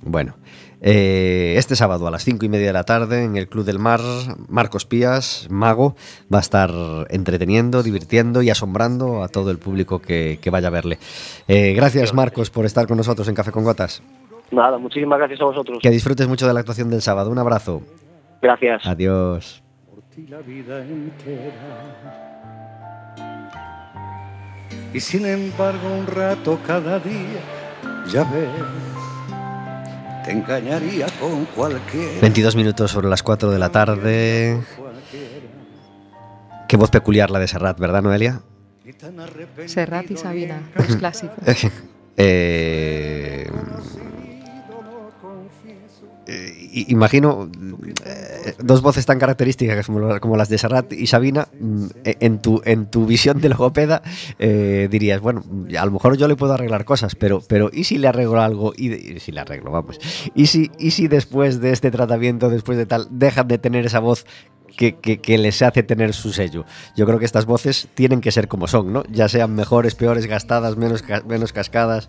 Bueno, 0.02 0.34
eh, 0.80 1.54
este 1.56 1.74
sábado 1.74 2.06
a 2.06 2.10
las 2.10 2.24
cinco 2.24 2.44
y 2.44 2.48
media 2.48 2.66
de 2.66 2.72
la 2.72 2.84
tarde 2.84 3.24
en 3.24 3.36
el 3.36 3.48
Club 3.48 3.64
del 3.64 3.78
Mar, 3.78 4.00
Marcos 4.48 4.84
Pías, 4.84 5.48
mago, 5.50 5.94
va 6.32 6.38
a 6.38 6.42
estar 6.42 6.70
entreteniendo, 7.10 7.82
divirtiendo 7.82 8.42
y 8.42 8.50
asombrando 8.50 9.22
a 9.22 9.28
todo 9.28 9.50
el 9.50 9.58
público 9.58 10.00
que, 10.00 10.38
que 10.42 10.50
vaya 10.50 10.68
a 10.68 10.72
verle. 10.72 10.98
Eh, 11.48 11.72
gracias 11.74 12.12
Marcos 12.12 12.50
por 12.50 12.66
estar 12.66 12.86
con 12.86 12.96
nosotros 12.96 13.26
en 13.28 13.34
Café 13.34 13.52
con 13.52 13.64
Gotas. 13.64 14.02
Nada, 14.50 14.78
muchísimas 14.78 15.18
gracias 15.18 15.40
a 15.40 15.44
vosotros. 15.44 15.78
Que 15.82 15.90
disfrutes 15.90 16.26
mucho 16.28 16.46
de 16.46 16.54
la 16.54 16.60
actuación 16.60 16.90
del 16.90 17.02
sábado. 17.02 17.30
Un 17.30 17.38
abrazo. 17.38 17.82
Gracias. 18.40 18.86
Adiós. 18.86 19.62
ti 20.14 20.26
la 20.28 20.38
vida 20.38 20.80
entera. 20.80 22.24
Y 24.92 25.00
sin 25.00 25.26
embargo 25.26 25.88
un 25.88 26.06
rato 26.06 26.58
cada 26.66 26.98
día, 26.98 27.40
ya 28.10 28.24
ves, 28.24 28.48
te 30.24 30.32
engañaría 30.32 31.06
con 31.20 31.44
cualquiera. 31.46 32.20
22 32.22 32.56
minutos 32.56 32.90
sobre 32.90 33.08
las 33.08 33.22
4 33.22 33.50
de 33.50 33.58
la 33.58 33.70
tarde. 33.70 34.60
Qué 36.66 36.76
voz 36.76 36.90
peculiar 36.90 37.30
la 37.30 37.38
de 37.38 37.48
Serrat, 37.48 37.78
¿verdad, 37.78 38.02
Noelia? 38.02 38.40
Ni 38.84 38.92
tan 38.94 39.20
arrepentido 39.20 39.68
Serrat 39.68 40.10
y 40.10 40.16
Sabina, 40.16 40.62
los 40.74 40.96
clásicos. 40.96 41.36
Eh, 42.20 43.48
eh, 46.26 46.57
imagino 46.72 47.50
eh, 48.04 48.54
dos 48.62 48.82
voces 48.82 49.06
tan 49.06 49.18
características 49.18 49.86
como, 49.86 50.36
las 50.36 50.48
de 50.48 50.58
Serrat 50.58 50.92
y 50.92 51.06
Sabina. 51.06 51.48
mm, 51.58 51.86
En 52.04 52.38
tu, 52.40 52.60
en 52.64 52.86
tu 52.86 53.06
visión 53.06 53.40
de 53.40 53.48
logopeda 53.48 54.02
eh, 54.38 54.88
dirías, 54.90 55.20
bueno, 55.20 55.44
a 55.78 55.84
lo 55.84 55.90
mejor 55.92 56.16
yo 56.16 56.28
le 56.28 56.36
puedo 56.36 56.52
arreglar 56.54 56.84
cosas, 56.84 57.14
pero, 57.14 57.40
pero 57.46 57.70
¿y 57.72 57.84
si 57.84 57.98
le 57.98 58.08
arreglo 58.08 58.40
algo? 58.40 58.72
¿Y, 58.76 59.18
si 59.20 59.32
le 59.32 59.40
arreglo, 59.40 59.70
vamos? 59.70 59.98
¿Y 60.34 60.46
si, 60.46 60.70
¿Y 60.78 60.90
si 60.92 61.08
después 61.08 61.60
de 61.60 61.72
este 61.72 61.90
tratamiento, 61.90 62.48
después 62.50 62.78
de 62.78 62.86
tal, 62.86 63.06
dejan 63.10 63.48
de 63.48 63.58
tener 63.58 63.86
esa 63.86 63.98
voz 64.00 64.24
que, 64.76 64.94
que- 64.96 65.18
que 65.20 65.38
les 65.38 65.60
hace 65.62 65.82
tener 65.82 66.14
su 66.14 66.32
sello. 66.32 66.64
Yo 66.96 67.04
creo 67.04 67.18
que 67.18 67.24
estas 67.24 67.46
voces 67.46 67.88
tienen 67.94 68.20
que 68.20 68.30
ser 68.30 68.46
como 68.46 68.68
son, 68.68 68.92
¿no? 68.92 69.02
Ya 69.10 69.28
sean 69.28 69.52
mejores, 69.54 69.96
peores, 69.96 70.26
gastadas, 70.26 70.76
menos, 70.76 71.02
menos 71.26 71.52
cascadas. 71.52 72.08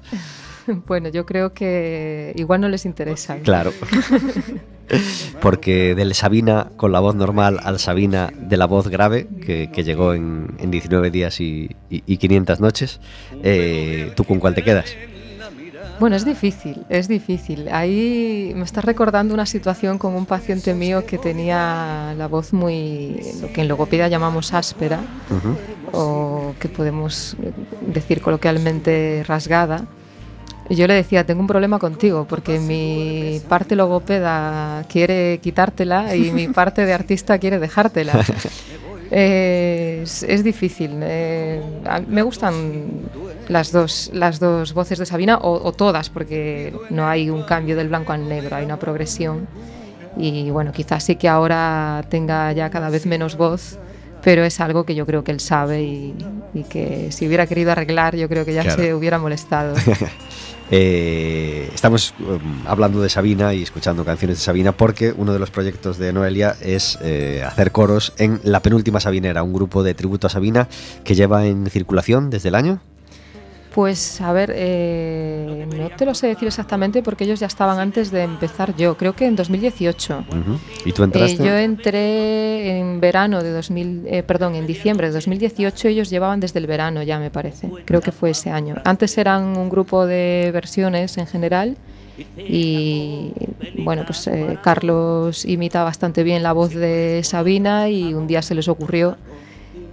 Bueno, 0.87 1.09
yo 1.09 1.25
creo 1.25 1.53
que 1.53 2.33
igual 2.35 2.61
no 2.61 2.69
les 2.69 2.85
interesa. 2.85 3.37
Claro. 3.43 3.71
Porque 5.41 5.93
del 5.93 6.15
Sabina 6.15 6.71
con 6.75 6.91
la 6.91 6.99
voz 6.99 7.13
normal 7.15 7.59
al 7.63 7.77
Sabina 7.79 8.31
de 8.35 8.57
la 8.57 8.65
voz 8.65 8.87
grave, 8.87 9.27
que, 9.45 9.69
que 9.71 9.83
llegó 9.83 10.13
en, 10.15 10.47
en 10.59 10.71
19 10.71 11.11
días 11.11 11.39
y, 11.39 11.75
y- 11.91 12.03
y 12.07 12.17
500 12.17 12.59
noches, 12.59 12.99
eh, 13.43 14.11
¿tú 14.15 14.23
con 14.23 14.39
cuál 14.39 14.55
te 14.55 14.63
quedas? 14.63 14.95
Bueno, 15.99 16.15
es 16.15 16.25
difícil, 16.25 16.85
es 16.89 17.07
difícil. 17.07 17.67
Ahí 17.71 18.51
me 18.55 18.63
estás 18.63 18.83
recordando 18.85 19.33
una 19.33 19.45
situación 19.45 19.97
con 19.99 20.15
un 20.15 20.25
paciente 20.25 20.73
mío 20.73 21.05
que 21.05 21.17
tenía 21.17 22.15
la 22.17 22.27
voz 22.27 22.53
muy, 22.53 23.19
lo 23.41 23.51
que 23.53 23.61
en 23.61 23.67
logopedia 23.67 24.07
llamamos 24.07 24.53
áspera, 24.53 25.01
o 25.91 26.53
que 26.59 26.67
podemos 26.69 27.35
decir 27.85 28.21
coloquialmente 28.21 29.23
rasgada. 29.27 29.85
Y 30.69 30.75
yo 30.75 30.85
le 30.87 30.93
decía, 30.93 31.25
tengo 31.25 31.41
un 31.41 31.47
problema 31.47 31.79
contigo, 31.79 32.25
porque 32.29 32.59
mi 32.59 33.41
parte 33.49 33.75
logopeda 33.75 34.83
quiere 34.87 35.39
quitártela 35.41 36.15
y 36.15 36.31
mi 36.31 36.47
parte 36.59 36.85
de 36.85 36.93
artista 36.93 37.37
quiere 37.39 37.59
dejártela. 37.59 38.13
Eh, 39.11 40.01
es, 40.03 40.21
es 40.21 40.43
difícil. 40.43 40.91
eh, 41.01 41.59
a- 41.83 41.99
me 41.99 42.21
gustan 42.21 42.85
las 43.47 43.71
dos, 43.71 44.11
las 44.13 44.39
dos 44.39 44.73
voces 44.75 44.99
de 44.99 45.07
Sabina, 45.07 45.37
o, 45.39 45.53
o 45.67 45.71
todas, 45.71 46.11
porque 46.11 46.75
no 46.91 47.07
hay 47.07 47.31
un 47.31 47.41
cambio 47.41 47.75
del 47.75 47.87
blanco 47.87 48.13
al 48.13 48.29
negro, 48.29 48.55
hay 48.55 48.65
una 48.65 48.77
progresión. 48.77 49.47
Y 50.15 50.51
bueno, 50.51 50.71
quizás 50.71 51.03
sí 51.03 51.15
que 51.15 51.27
ahora 51.27 52.03
tenga 52.09 52.51
ya 52.53 52.69
cada 52.69 52.91
vez 52.91 53.07
menos 53.07 53.35
voz, 53.35 53.79
pero 54.29 54.45
es 54.45 54.59
algo 54.59 54.83
que 54.83 54.93
yo 54.93 55.07
creo 55.07 55.23
que 55.23 55.31
él 55.31 55.39
sabe 55.39 55.81
y, 55.81 56.13
y 56.53 56.61
que 56.61 57.11
si 57.11 57.25
hubiera 57.25 57.47
querido 57.47 57.71
arreglar, 57.71 58.15
yo 58.15 58.29
creo 58.29 58.45
que 58.45 58.53
ya 58.53 58.61
Claro. 58.61 58.79
se 58.79 58.93
hubiera 58.93 59.17
molestado. 59.17 59.73
Eh, 60.71 61.67
estamos 61.73 62.13
um, 62.19 62.67
hablando 62.67 63.01
de 63.01 63.09
Sabina 63.09 63.55
y 63.55 63.63
escuchando 63.63 64.05
canciones 64.05 64.37
de 64.37 64.43
Sabina 64.43 64.71
porque 64.71 65.11
uno 65.17 65.33
de 65.33 65.39
los 65.39 65.49
proyectos 65.49 65.97
de 65.97 66.13
Noelia 66.13 66.55
es 66.61 66.99
eh, 67.01 67.41
hacer 67.43 67.71
coros 67.71 68.13
en 68.19 68.39
La 68.43 68.59
Penúltima 68.61 68.99
Sabinera, 68.99 69.41
un 69.41 69.51
grupo 69.51 69.81
de 69.81 69.95
tributo 69.95 70.27
a 70.27 70.29
Sabina 70.29 70.67
que 71.03 71.15
lleva 71.15 71.47
en 71.47 71.65
circulación 71.71 72.29
desde 72.29 72.49
el 72.49 72.53
año. 72.55 72.81
Pues 73.73 74.19
a 74.19 74.33
ver, 74.33 74.51
eh, 74.55 75.67
no 75.77 75.89
te 75.95 76.03
lo 76.05 76.15
sé 76.15 76.25
decir 76.27 76.47
exactamente 76.47 77.03
porque 77.03 77.23
ellos 77.25 77.39
ya 77.39 77.45
estaban 77.45 77.77
antes 77.79 78.09
de 78.09 78.23
empezar 78.23 78.75
yo, 78.75 78.97
creo 78.97 79.13
que 79.15 79.25
en 79.27 79.35
2018. 79.35 80.25
Ujú. 80.27 80.59
¿Y 80.85 80.91
tú 80.91 81.03
Eh, 81.03 81.05
entraste? 81.05 81.37
yo 81.45 81.55
entré 81.55 82.79
en 82.79 82.99
verano 82.99 83.43
de 83.43 83.51
2000, 83.51 84.03
eh, 84.07 84.23
perdón, 84.23 84.55
en 84.55 84.65
diciembre 84.65 85.07
de 85.07 85.13
2018. 85.13 85.87
Ellos 85.87 86.09
llevaban 86.09 86.39
desde 86.39 86.57
el 86.59 86.65
verano 86.65 87.03
ya, 87.03 87.19
me 87.19 87.29
parece. 87.29 87.69
Creo 87.85 88.01
que 88.01 88.11
fue 88.11 88.31
ese 88.31 88.49
año. 88.49 88.75
Antes 88.85 89.15
eran 89.19 89.55
un 89.55 89.69
grupo 89.69 90.07
de 90.07 90.49
versiones 90.51 91.17
en 91.19 91.27
general 91.27 91.77
y 92.37 93.31
bueno, 93.83 94.03
pues 94.05 94.27
eh, 94.27 94.57
Carlos 94.63 95.45
imita 95.45 95.83
bastante 95.83 96.23
bien 96.23 96.41
la 96.43 96.53
voz 96.53 96.73
de 96.73 97.21
Sabina 97.23 97.87
y 97.89 98.13
un 98.13 98.27
día 98.27 98.41
se 98.41 98.55
les 98.55 98.67
ocurrió 98.67 99.15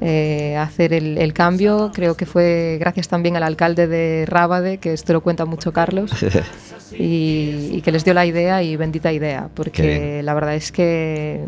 eh, 0.00 0.56
hacer 0.56 0.92
el, 0.92 1.18
el 1.18 1.32
cambio. 1.32 1.90
Creo 1.94 2.16
que 2.16 2.26
fue 2.26 2.76
gracias 2.80 3.08
también 3.08 3.36
al 3.36 3.42
alcalde 3.42 3.86
de 3.86 4.24
Rábade, 4.26 4.78
que 4.78 4.92
esto 4.92 5.12
lo 5.12 5.20
cuenta 5.20 5.44
mucho 5.44 5.72
Carlos, 5.72 6.10
y, 6.92 7.70
y 7.72 7.80
que 7.82 7.92
les 7.92 8.04
dio 8.04 8.14
la 8.14 8.26
idea 8.26 8.62
y 8.62 8.76
bendita 8.76 9.12
idea, 9.12 9.48
porque 9.54 10.22
la 10.22 10.34
verdad 10.34 10.54
es 10.54 10.72
que 10.72 11.40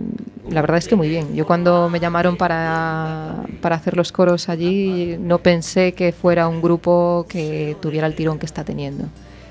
la 0.50 0.60
verdad 0.60 0.78
es 0.78 0.88
que 0.88 0.96
muy 0.96 1.08
bien. 1.08 1.34
Yo 1.34 1.46
cuando 1.46 1.88
me 1.90 2.00
llamaron 2.00 2.36
para, 2.36 3.44
para 3.60 3.76
hacer 3.76 3.96
los 3.96 4.12
coros 4.12 4.48
allí 4.48 5.16
no 5.20 5.38
pensé 5.38 5.92
que 5.92 6.12
fuera 6.12 6.48
un 6.48 6.62
grupo 6.62 7.26
que 7.28 7.76
tuviera 7.80 8.06
el 8.06 8.14
tirón 8.14 8.38
que 8.38 8.46
está 8.46 8.64
teniendo. 8.64 9.04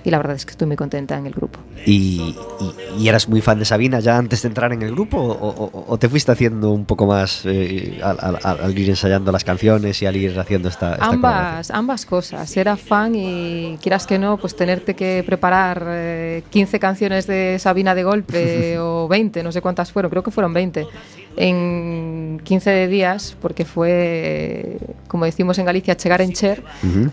Y 0.08 0.10
la 0.10 0.20
verdad 0.20 0.38
es 0.38 0.46
que 0.46 0.52
estoy 0.52 0.68
muy 0.68 0.78
contenta 0.78 1.18
en 1.18 1.26
el 1.28 1.34
grupo. 1.34 1.60
¿Y, 1.86 2.34
y- 2.62 3.04
y 3.04 3.10
eras 3.10 3.28
muy 3.28 3.42
fan 3.42 3.60
de 3.60 3.66
Sabina 3.66 4.00
ya 4.00 4.18
antes 4.18 4.42
de 4.42 4.48
entrar 4.48 4.72
en 4.72 4.82
el 4.82 4.92
grupo 4.92 5.18
o, 5.18 5.50
o- 5.50 5.86
o 5.86 5.98
te 6.00 6.08
fuiste 6.08 6.32
haciendo 6.32 6.72
un 6.72 6.86
poco 6.86 7.06
más 7.06 7.42
eh, 7.44 8.00
al, 8.02 8.18
al- 8.22 8.40
al- 8.42 8.60
al 8.62 8.80
ir 8.80 8.90
ensayando 8.90 9.34
las 9.34 9.44
canciones 9.44 10.02
y 10.02 10.06
al 10.06 10.16
ir 10.16 10.40
haciendo 10.40 10.70
esta, 10.70 10.94
esta? 10.94 11.06
Ambas, 11.08 11.72
ambas 11.72 12.06
cosas. 12.06 12.56
Era 12.56 12.78
fan 12.78 13.16
y 13.16 13.78
quieras 13.82 14.08
que 14.08 14.18
no, 14.18 14.38
pues 14.38 14.56
tenerte 14.56 14.96
que 14.96 15.26
preparar 15.26 15.84
eh, 15.90 16.44
15 16.52 16.80
canciones 16.80 17.28
de 17.28 17.58
Sabina 17.60 17.94
de 17.94 18.04
golpe 18.06 18.80
o 18.80 19.10
20, 19.10 19.44
no 19.44 19.52
sé 19.52 19.62
cuántas 19.62 19.92
fueron, 19.92 20.10
creo 20.10 20.24
que 20.24 20.32
fueron 20.32 20.54
20, 20.54 20.88
en 21.38 22.42
15 22.44 22.88
días, 22.88 23.36
porque 23.42 23.64
fue, 23.64 24.78
como 25.08 25.26
decimos 25.26 25.58
en 25.60 25.66
Galicia, 25.66 25.96
chegar 25.96 26.22
en 26.22 26.34
cher. 26.34 26.64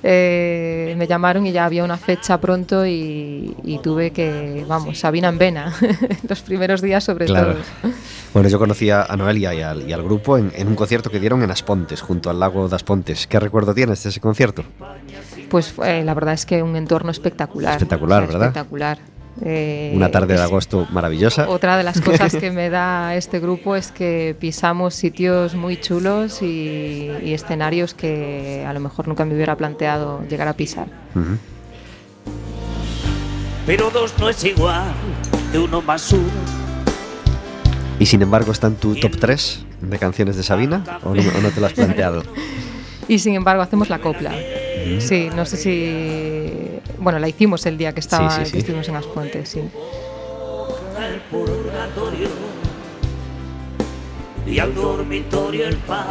Eh, 0.03 0.95
me 0.99 1.07
llamaron 1.07 1.47
y 1.47 1.53
ya 1.53 1.65
había 1.67 1.85
una 1.85 1.97
fecha 1.99 2.41
pronto 2.41 2.87
y, 2.87 3.55
y 3.63 3.79
tuve 3.79 4.11
que, 4.11 4.65
vamos, 4.67 4.99
Sabina 4.99 5.29
en 5.29 5.39
vena, 5.39 5.73
los 6.29 6.41
primeros 6.41 6.81
días 6.83 7.05
sobre 7.05 7.27
Claro. 7.27 7.53
todo. 7.53 7.93
Bueno, 8.33 8.49
yo 8.49 8.59
conocí 8.59 8.91
a 8.91 9.07
Noelia 9.17 9.55
y 9.55 9.61
al, 9.63 9.89
y 9.89 9.93
al 9.93 10.03
grupo 10.03 10.37
en, 10.39 10.51
en 10.57 10.67
un 10.69 10.75
concierto 10.75 11.11
que 11.11 11.21
dieron 11.21 11.43
en 11.43 11.51
Aspontes, 11.51 12.01
junto 12.01 12.31
al 12.31 12.41
lago 12.41 12.69
de 12.69 12.75
Aspontes. 12.75 13.27
¿Qué 13.29 13.39
recuerdo 13.39 13.75
tienes 13.75 14.03
de 14.03 14.11
ese 14.11 14.21
concierto? 14.21 14.65
Pues 15.49 15.71
fue- 15.71 16.03
la 16.03 16.15
verdad 16.15 16.35
es 16.35 16.45
que 16.47 16.63
un 16.63 16.75
entorno 16.75 17.11
espectacular. 17.13 17.75
Espectacular, 17.75 18.27
¿verdad? 18.27 18.49
Espectacular. 18.49 18.99
Eh, 19.43 19.93
Una 19.97 20.11
tarde 20.11 20.35
de 20.35 20.43
agosto 20.43 20.87
maravillosa. 20.93 21.49
Otra 21.49 21.77
de 21.77 21.83
las 21.83 22.01
cosas 22.01 22.37
que 22.37 22.51
me 22.53 22.71
da 22.71 23.17
este 23.17 23.41
grupo 23.41 23.75
es 23.75 23.91
que 23.91 24.37
pisamos 24.39 24.95
sitios 24.95 25.55
muy 25.55 25.81
chulos 25.81 26.41
y, 26.43 27.11
y 27.23 27.35
escenarios 27.35 27.95
que 27.95 28.65
a 28.67 28.73
lo 28.73 28.81
mejor 28.81 29.09
nunca 29.09 29.25
me 29.25 29.35
hubiera 29.35 29.57
planteado 29.57 30.23
llegar 30.29 30.47
a 30.49 30.53
pisar. 30.55 30.87
Pero 33.67 33.91
dos 33.91 34.15
no 34.19 34.29
es 34.29 34.45
igual 34.45 34.93
que 35.51 35.59
uno 35.59 35.83
más 35.83 36.13
uno. 36.13 36.23
Y 37.99 38.07
sin 38.07 38.23
embargo, 38.23 38.53
¿está 38.53 38.67
en 38.67 38.75
tu 38.77 38.95
top 38.97 39.17
3 39.19 39.65
de 39.83 39.99
canciones 39.99 40.37
de 40.37 40.43
Sabina? 40.43 40.85
¿O 41.05 41.15
no, 41.15 41.23
o 41.23 41.41
no 41.41 41.49
te 41.51 41.61
lo 41.61 41.67
has 41.67 41.73
planteado? 41.73 42.23
y 43.09 43.19
sin 43.19 43.35
embargo 43.35 43.63
hacemos 43.63 43.89
la 43.89 44.01
copla. 44.01 44.33
Sí, 45.01 45.31
no 45.35 45.45
sé 45.47 45.57
si... 45.57 46.81
Bueno, 46.99 47.19
la 47.19 47.29
hicimos 47.29 47.65
el 47.67 47.77
día 47.79 47.93
que, 47.93 48.01
estaba, 48.01 48.31
Sí, 48.31 48.41
sí, 48.41 48.47
sí. 48.47 48.53
que 48.53 48.59
estuvimos 48.59 48.89
en 48.89 48.97
Aspuentes, 48.97 49.49
sí. 49.49 49.61
al 49.61 51.21
purgatorio 51.31 52.29
y 54.47 54.59
al 54.59 54.75
dormitorio 54.75 55.67
el 55.69 55.77
pan 55.79 56.07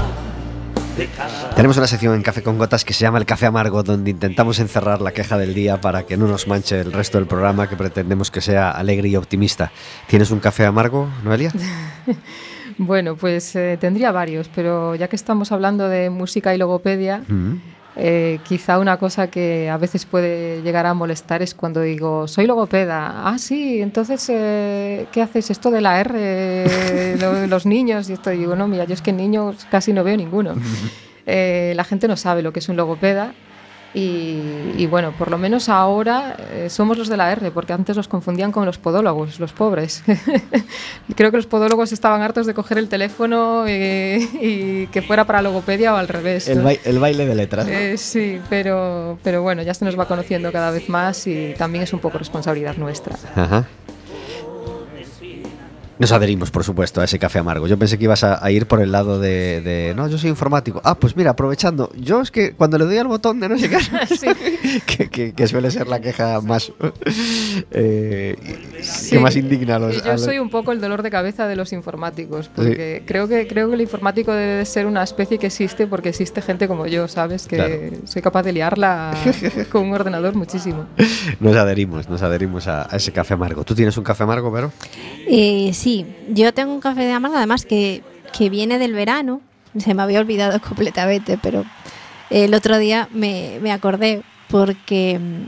de 0.97 1.07
cada 1.07 1.51
Tenemos 1.51 1.77
una 1.77 1.87
sección 1.87 2.15
en 2.15 2.21
Café 2.23 2.41
con 2.43 2.57
Gotas 2.57 2.83
que 2.85 2.93
se 2.93 3.01
llama 3.01 3.17
El 3.19 3.25
Café 3.25 3.45
Amargo, 3.47 3.83
donde 3.83 4.11
intentamos 4.11 4.59
encerrar 4.59 5.01
la 5.01 5.11
queja 5.11 5.37
del 5.37 5.53
día 5.53 5.79
para 5.81 6.03
que 6.03 6.17
no 6.17 6.27
nos 6.27 6.47
manche 6.47 6.79
el 6.79 6.91
resto 6.91 7.17
del 7.17 7.27
programa 7.27 7.67
que 7.69 7.75
pretendemos 7.75 8.31
que 8.31 8.41
sea 8.41 8.71
alegre 8.71 9.07
y 9.09 9.15
optimista. 9.15 9.71
¿Tienes 10.07 10.31
un 10.31 10.39
café 10.39 10.65
amargo, 10.65 11.07
Noelia? 11.23 11.51
Bueno, 12.79 13.15
pues 13.15 13.55
eh, 13.55 13.77
tendría 13.79 14.11
varios, 14.11 14.49
pero 14.55 14.95
ya 14.95 15.07
que 15.07 15.15
estamos 15.15 15.51
hablando 15.51 15.89
de 15.89 16.09
música 16.09 16.55
y 16.55 16.57
logopedia, 16.57 17.21
Mm. 17.27 17.61
Eh, 17.95 18.39
quizá 18.43 18.79
una 18.79 18.97
cosa 18.97 19.27
que 19.29 19.69
a 19.69 19.77
veces 19.77 20.05
puede 20.05 20.61
llegar 20.63 20.85
a 20.85 20.93
molestar 20.93 21.41
es 21.41 21.53
cuando 21.53 21.81
digo, 21.81 22.27
soy 22.27 22.47
logopeda. 22.47 23.27
Ah, 23.29 23.37
sí, 23.37 23.81
entonces, 23.81 24.25
eh, 24.29 25.05
¿qué 25.11 25.21
haces? 25.21 25.49
Esto 25.51 25.69
de 25.71 25.81
la 25.81 25.99
R, 25.99 26.13
eh, 26.17 27.17
lo- 27.19 27.47
los 27.47 27.65
niños. 27.65 28.09
Y 28.09 28.13
esto 28.13 28.29
digo, 28.31 28.55
no, 28.55 28.67
mira, 28.67 28.85
yo 28.85 28.93
es 28.93 29.01
que 29.01 29.13
niños 29.13 29.65
casi 29.69 29.93
no 29.93 30.03
veo 30.03 30.17
ninguno. 30.17 30.55
Eh, 31.25 31.71
la 31.77 31.85
gente 31.85 32.09
no 32.09 32.17
sabe 32.17 32.41
lo 32.41 32.51
que 32.51 32.59
es 32.59 32.67
un 32.67 32.75
logopeda. 32.75 33.33
Y, 33.93 34.39
y 34.75 34.87
bueno, 34.87 35.13
por 35.17 35.29
lo 35.29 35.37
menos 35.37 35.69
ahora 35.69 36.35
eh, 36.51 36.67
somos 36.69 36.97
los 36.97 37.09
de 37.09 37.17
la 37.17 37.31
R, 37.31 37.51
porque 37.51 37.73
antes 37.73 37.95
los 37.95 38.07
confundían 38.07 38.51
con 38.51 38.65
los 38.65 38.79
podólogos, 38.79 39.39
los 39.39 39.53
pobres. 39.53 40.03
Creo 41.15 41.29
que 41.29 41.37
los 41.37 41.45
podólogos 41.45 41.91
estaban 41.91 42.21
hartos 42.21 42.47
de 42.47 42.53
coger 42.55 42.79
el 42.79 42.89
teléfono 42.89 43.65
eh, 43.67 44.17
y 44.41 44.87
que 44.87 45.03
fuera 45.03 45.25
para 45.25 45.41
logopedia 45.43 45.93
o 45.93 45.97
al 45.97 46.07
revés. 46.07 46.49
¿no? 46.55 46.63
baile 46.99 47.25
de 47.25 47.35
letras. 47.35 47.67
Eh, 47.67 47.97
sí, 47.97 48.39
pero, 48.49 49.19
pero 49.23 49.43
bueno, 49.43 49.61
ya 49.61 49.73
se 49.73 49.85
nos 49.85 49.97
va 49.97 50.07
conociendo 50.07 50.51
cada 50.51 50.71
vez 50.71 50.89
más 50.89 51.27
y 51.27 51.53
también 51.57 51.83
es 51.83 51.93
un 51.93 51.99
poco 51.99 52.17
responsabilidad 52.17 52.77
nuestra. 52.77 53.15
Ajá. 53.35 53.67
Nos 55.99 56.11
adherimos, 56.11 56.49
por 56.51 56.63
supuesto, 56.63 57.01
a 57.01 57.03
ese 57.05 57.19
café 57.19 57.39
amargo. 57.39 57.67
Yo 57.67 57.77
pensé 57.77 57.97
que 57.97 58.05
ibas 58.05 58.23
a, 58.23 58.43
a 58.43 58.51
ir 58.51 58.65
por 58.65 58.81
el 58.81 58.91
lado 58.91 59.19
de, 59.19 59.61
de, 59.61 59.93
No, 59.95 60.07
yo 60.07 60.17
soy 60.17 60.29
informático. 60.31 60.81
Ah, 60.83 60.95
pues 60.95 61.15
mira, 61.15 61.31
aprovechando. 61.31 61.91
Yo 61.95 62.21
es 62.21 62.31
que 62.31 62.53
cuando 62.53 62.77
le 62.77 62.85
doy 62.85 62.97
al 62.97 63.07
botón 63.07 63.39
de 63.39 63.47
no 63.49 63.57
sé 63.57 63.69
qué, 63.69 63.77
que, 64.85 65.09
que- 65.09 65.33
que 65.33 65.47
suele 65.47 65.69
ser 65.71 65.87
la 65.87 65.99
queja 66.01 66.41
más. 66.41 66.71
eh, 67.71 68.35
Sí, 68.81 69.11
que 69.11 69.19
más 69.19 69.35
indigna 69.35 69.75
a 69.75 69.79
los. 69.79 69.97
a 70.01 70.05
yo 70.05 70.11
los- 70.13 70.21
soy 70.21 70.39
un 70.39 70.49
poco 70.49 70.71
el 70.71 70.81
dolor 70.81 71.03
de 71.03 71.09
cabeza 71.09 71.47
de 71.47 71.55
los 71.55 71.71
informáticos, 71.73 72.49
porque 72.53 73.03
creo, 73.05 73.27
que, 73.27 73.47
creo 73.47 73.69
que 73.69 73.75
el 73.75 73.81
informático 73.81 74.31
debe 74.33 74.55
de 74.57 74.65
ser 74.65 74.85
una 74.87 75.03
especie 75.03 75.37
que 75.37 75.47
existe 75.47 75.87
porque 75.87 76.09
existe 76.09 76.41
gente 76.41 76.67
como 76.67 76.85
yo, 76.87 77.07
¿sabes? 77.07 77.47
Que 77.47 77.55
Claro. 77.55 77.73
soy 78.05 78.21
capaz 78.21 78.43
de 78.43 78.51
liarla 78.53 79.13
con 79.71 79.83
un 79.83 79.93
ordenador 79.93 80.35
muchísimo. 80.35 80.85
Nos 81.39 81.55
adherimos, 81.55 82.09
nos 82.09 82.21
adherimos 82.21 82.67
a, 82.67 82.87
a 82.91 82.97
ese 82.97 83.11
café 83.11 83.35
amargo. 83.35 83.63
¿Tú 83.63 83.73
tienes 83.75 83.95
un 83.97 84.03
café 84.03 84.23
amargo, 84.23 84.51
Vero? 84.51 84.71
Eh, 85.27 85.71
sí, 85.83 86.05
yo 86.29 86.53
tengo 86.53 86.73
un 86.73 86.79
café 86.79 87.01
de 87.01 87.11
amargo, 87.11 87.35
además 87.37 87.65
que, 87.65 88.01
que 88.37 88.49
viene 88.49 88.79
del 88.79 88.93
verano. 88.93 89.41
Se 89.77 89.93
me 89.93 90.01
había 90.01 90.19
olvidado 90.19 90.59
completamente, 90.67 91.37
pero 91.37 91.65
el 92.29 92.53
otro 92.53 92.77
día 92.77 93.09
me, 93.11 93.59
me 93.61 93.71
acordé 93.71 94.21
porque 94.49 95.19
mm, 95.19 95.43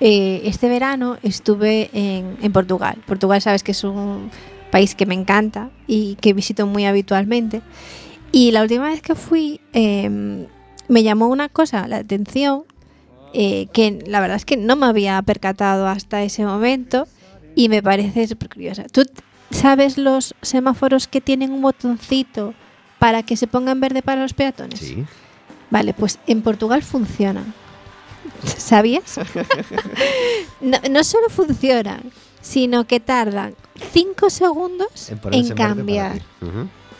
eh, 0.00 0.42
este 0.44 0.68
verano 0.68 1.16
estuve 1.22 1.88
en, 1.92 2.36
en 2.42 2.52
Portugal. 2.52 2.98
Portugal, 3.06 3.40
sabes 3.40 3.62
que 3.62 3.72
es 3.72 3.82
un 3.84 4.30
país 4.70 4.94
que 4.94 5.06
me 5.06 5.14
encanta 5.14 5.70
y 5.86 6.16
que 6.16 6.32
visito 6.34 6.66
muy 6.66 6.84
habitualmente. 6.84 7.62
Y 8.32 8.50
la 8.50 8.62
última 8.62 8.88
vez 8.90 9.00
que 9.00 9.14
fui 9.14 9.60
eh, 9.72 10.46
me 10.88 11.02
llamó 11.02 11.28
una 11.28 11.48
cosa 11.48 11.88
la 11.88 11.96
atención 11.98 12.64
eh, 13.32 13.68
que 13.72 13.98
la 14.06 14.20
verdad 14.20 14.36
es 14.36 14.44
que 14.44 14.56
no 14.56 14.76
me 14.76 14.86
había 14.86 15.20
percatado 15.22 15.86
hasta 15.86 16.22
ese 16.22 16.44
momento 16.44 17.06
y 17.54 17.68
me 17.68 17.82
parece 17.82 18.26
súper 18.26 18.48
curiosa. 18.50 18.84
¿Tú 18.92 19.04
t- 19.04 19.22
sabes 19.50 19.98
los 19.98 20.34
semáforos 20.42 21.06
que 21.06 21.20
tienen 21.20 21.52
un 21.52 21.62
botoncito 21.62 22.54
para 22.98 23.22
que 23.22 23.36
se 23.36 23.46
ponga 23.46 23.72
en 23.72 23.80
verde 23.80 24.02
para 24.02 24.22
los 24.22 24.34
peatones? 24.34 24.80
Sí. 24.80 25.04
Vale, 25.70 25.94
pues 25.94 26.18
en 26.26 26.42
Portugal 26.42 26.82
funciona. 26.82 27.44
¿Sabías? 28.44 29.18
no, 30.60 30.78
no 30.90 31.04
solo 31.04 31.28
funcionan, 31.28 32.12
sino 32.40 32.86
que 32.86 33.00
tardan 33.00 33.54
5 33.92 34.30
segundos 34.30 35.12
en, 35.30 35.48
cambiar. 35.54 36.22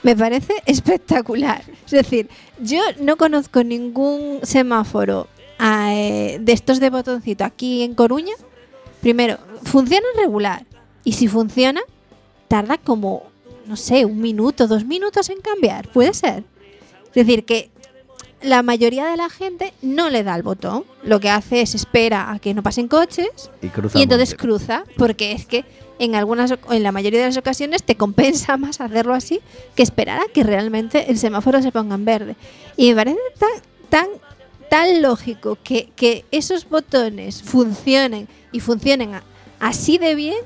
Me 0.03 0.17
parece 0.17 0.55
espectacular. 0.67 1.63
Es 1.85 1.93
decir, 1.93 2.29
yo 2.61 2.81
no 3.01 3.17
conozco 3.17 3.63
ningún 3.65 4.41
semáforo 4.43 5.29
eh, 5.61 6.39
de 6.41 6.53
estos 6.53 6.81
de 6.81 6.91
botoncito 6.91 7.45
aquí 7.45 7.83
en 7.83 7.95
Coruña. 7.95 8.35
Primero, 9.01 9.39
funciona 9.65 10.07
regular. 10.17 10.65
Y 11.05 11.13
si 11.13 11.29
funciona, 11.29 11.81
tarda 12.49 12.79
como, 12.79 13.25
no 13.67 13.77
sé, 13.77 14.05
un 14.05 14.21
minuto, 14.21 14.67
dos 14.67 14.85
minutos 14.85 15.29
en 15.31 15.41
cambiar. 15.41 15.89
Puede 15.89 16.15
ser. 16.15 16.45
Es 17.09 17.15
decir, 17.15 17.45
que 17.45 17.71
la 18.43 18.63
mayoría 18.63 19.07
de 19.07 19.17
la 19.17 19.29
gente 19.29 19.73
no 19.83 20.11
le 20.11 20.23
da 20.23 20.35
al 20.35 20.43
botón. 20.43 20.85
Lo 21.03 21.21
que 21.21 21.31
hace 21.31 21.63
es 21.63 21.75
espera 21.75 22.31
a 22.31 22.39
que 22.39 22.55
no 22.55 22.63
pasen 22.63 22.89
coches 22.89 23.51
Y 23.95 24.03
entonces 24.03 24.35
cruza, 24.35 24.85
porque 24.97 25.33
es 25.33 25.47
que 25.47 25.65
en 25.99 26.15
algunas 26.15 26.53
en 26.71 26.83
la 26.83 26.93
mayoría 26.93 27.21
de 27.21 27.27
las 27.27 27.37
ocasiones 27.37 27.83
te 27.83 27.97
compensa 27.97 28.57
más 28.59 28.81
hacerlo 28.81 29.15
así 29.15 29.41
que 29.75 29.83
esperar 29.83 30.21
a 30.21 30.33
que 30.33 30.43
realmente 30.43 31.11
el 31.11 31.19
semáforo 31.19 31.63
se 31.63 31.73
ponga 31.73 31.95
en 31.95 32.05
verde. 32.05 32.37
Y 32.77 32.91
me 32.91 32.97
parece 32.97 33.19
tan 33.39 33.51
tan 33.89 34.09
tan 34.69 35.01
lógico 35.01 35.57
que, 35.63 35.91
que 35.97 36.25
esos 36.33 36.69
botones 36.69 37.43
funcionen 37.43 38.29
y 38.53 38.61
funcionen 38.61 39.13
así 39.61 39.97
de 39.97 40.15
bien 40.15 40.39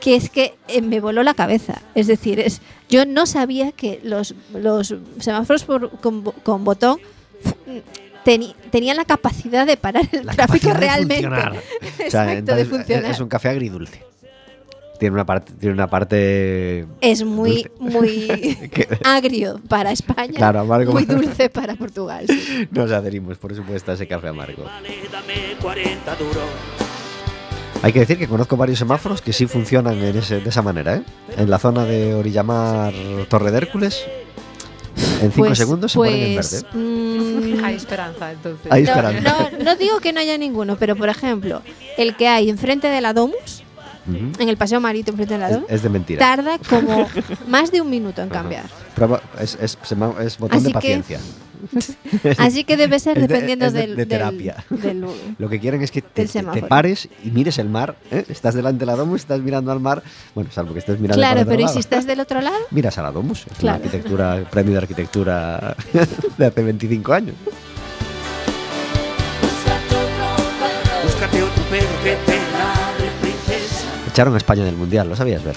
que 0.00 0.14
es 0.16 0.30
que 0.30 0.54
eh, 0.68 0.82
me 0.82 1.00
voló 1.00 1.22
la 1.22 1.34
cabeza. 1.34 1.80
Es 1.94 2.06
decir, 2.06 2.40
es 2.40 2.60
yo 2.88 3.04
no 3.06 3.26
sabía 3.26 3.72
que 3.72 4.00
los, 4.02 4.34
los 4.54 4.94
semáforos 5.20 5.64
por- 5.64 5.90
con, 6.00 6.22
con 6.22 6.64
botón 6.64 6.98
teni- 8.24 8.54
tenían 8.70 8.96
la 8.96 9.04
capacidad 9.04 9.66
de 9.66 9.76
parar 9.76 10.08
el 10.12 10.26
La 10.26 10.32
tráfico 10.34 10.68
de 10.68 10.74
realmente. 10.74 11.14
funcionar. 11.28 11.54
Exacto, 11.98 12.04
O 12.06 12.10
sea, 12.10 12.24
de 12.26 12.32
entonces, 12.38 12.68
funcionar. 12.68 13.10
Es 13.10 13.20
un 13.20 13.28
café 13.28 13.48
agridulce. 13.50 14.02
Tiene 14.98 15.14
una 15.14 15.24
parte, 15.24 15.52
tiene 15.58 15.72
una 15.74 15.86
parte 15.88 16.84
es 17.00 17.24
muy, 17.24 17.66
Dulce. 17.78 17.98
muy 17.98 18.58
agrio 19.04 19.58
para 19.66 19.92
España, 19.92 20.34
Claro, 20.36 20.60
amargo. 20.60 20.92
muy 20.92 21.06
dulce 21.06 21.48
para 21.48 21.74
Portugal. 21.74 22.26
sí. 22.28 22.68
nos 22.70 22.90
adherimos, 22.92 23.38
por 23.38 23.54
supuesto, 23.54 23.92
a 23.92 23.94
ese 23.94 24.06
café 24.06 24.28
amargo. 24.28 24.64
Hay 27.82 27.92
que 27.94 28.00
decir 28.00 28.18
que 28.18 28.28
conozco 28.28 28.56
varios 28.56 28.78
semáforos 28.78 29.22
que 29.22 29.32
sí 29.32 29.46
funcionan 29.46 29.94
en 30.02 30.16
ese- 30.16 30.40
de 30.40 30.48
esa 30.50 30.60
manera, 30.60 30.96
¿eh? 30.96 31.02
En 31.38 31.48
la 31.48 31.58
zona 31.58 31.84
de 31.86 32.14
Orillamar 32.14 32.92
Torre 33.28 33.50
de 33.50 33.56
Hércules, 33.56 34.04
en 35.22 35.32
5 35.32 35.46
Pues- 35.46 35.58
segundos 35.58 35.92
se 35.92 35.96
pues, 35.98 36.10
ponen 36.10 36.26
en 36.28 36.36
verde. 36.36 37.58
mm, 37.60 37.64
Hay 37.64 37.74
esperanza, 37.76 38.32
entonces. 38.32 38.70
Hay 38.70 38.82
no, 38.82 38.90
esperanza. 38.90 39.48
no, 39.58 39.64
no 39.64 39.76
digo 39.76 39.98
que 40.00 40.12
no 40.12 40.20
haya 40.20 40.36
ninguno, 40.36 40.76
pero 40.76 40.94
por 40.94 41.08
ejemplo, 41.08 41.62
el 41.96 42.16
que 42.16 42.28
hay 42.28 42.50
enfrente 42.50 42.86
de 42.88 43.00
la 43.00 43.14
Domus, 43.14 43.62
Ujú. 44.06 44.42
en 44.42 44.48
el 44.50 44.58
paseo 44.58 44.80
marítimo 44.80 45.14
enfrente 45.14 45.34
de 45.34 45.40
la 45.40 45.48
Es, 45.48 45.54
Domus, 45.54 45.70
es 45.70 45.82
de 45.82 45.88
mentira. 45.88 46.18
tarda 46.20 46.58
como 46.68 47.06
más 47.48 47.72
de 47.72 47.80
un 47.80 47.88
minuto 47.88 48.20
en 48.20 48.28
cambiar. 48.28 48.64
Prueba- 48.94 49.22
es, 49.40 49.56
es- 49.60 49.78
sema- 49.84 50.14
es 50.22 50.36
botón 50.36 50.58
Así 50.58 50.66
de 50.66 50.70
que- 50.72 50.74
paciencia. 50.74 51.18
Así 52.38 52.64
que 52.64 52.76
debe 52.76 52.98
ser 52.98 53.18
Es 53.18 53.22
de- 53.22 53.28
dependiendo 53.34 53.66
es 53.66 53.72
de- 53.72 53.80
del, 53.80 53.96
de 53.96 54.06
terapia. 54.06 54.64
del- 54.70 55.04
Lo 55.38 55.48
que 55.48 55.60
quieren 55.60 55.82
es 55.82 55.90
que 55.90 56.02
te, 56.02 56.26
pares 56.68 57.08
y 57.24 57.30
mires 57.30 57.58
el 57.58 57.68
mar. 57.68 57.96
¿eh? 58.10 58.24
Estás 58.28 58.54
delante 58.54 58.80
de 58.80 58.86
la 58.86 58.96
Domus, 58.96 59.20
estás 59.22 59.40
mirando 59.40 59.72
al 59.72 59.80
mar. 59.80 60.02
Bueno, 60.34 60.50
salvo 60.52 60.72
que 60.72 60.80
estés 60.80 60.98
mirando 60.98 61.20
Claro, 61.20 61.42
pero 61.46 61.60
¿y 61.60 61.64
lado. 61.64 61.74
si 61.74 61.80
estás 61.80 62.06
del 62.06 62.20
otro 62.20 62.40
lado? 62.40 62.56
Miras 62.70 62.96
a 62.98 63.02
la 63.02 63.12
Domus. 63.12 63.46
Es 63.46 63.58
Claro. 63.58 63.78
una 63.78 63.84
arquitectura, 63.86 64.44
premio 64.50 64.72
de 64.72 64.78
arquitectura 64.78 65.76
de 66.38 66.46
hace 66.46 66.62
25 66.62 67.12
años. 67.12 67.34
Búscate 71.04 71.42
otro 71.42 71.62
perro 71.64 71.86
que 72.04 72.16
te 72.26 72.36
ladre, 72.36 73.10
princesa. 73.20 73.84
Echaron 74.08 74.34
a 74.34 74.36
España 74.38 74.64
del 74.64 74.76
Mundial, 74.76 75.08
¿lo 75.08 75.16
sabías 75.16 75.42
ver? 75.44 75.56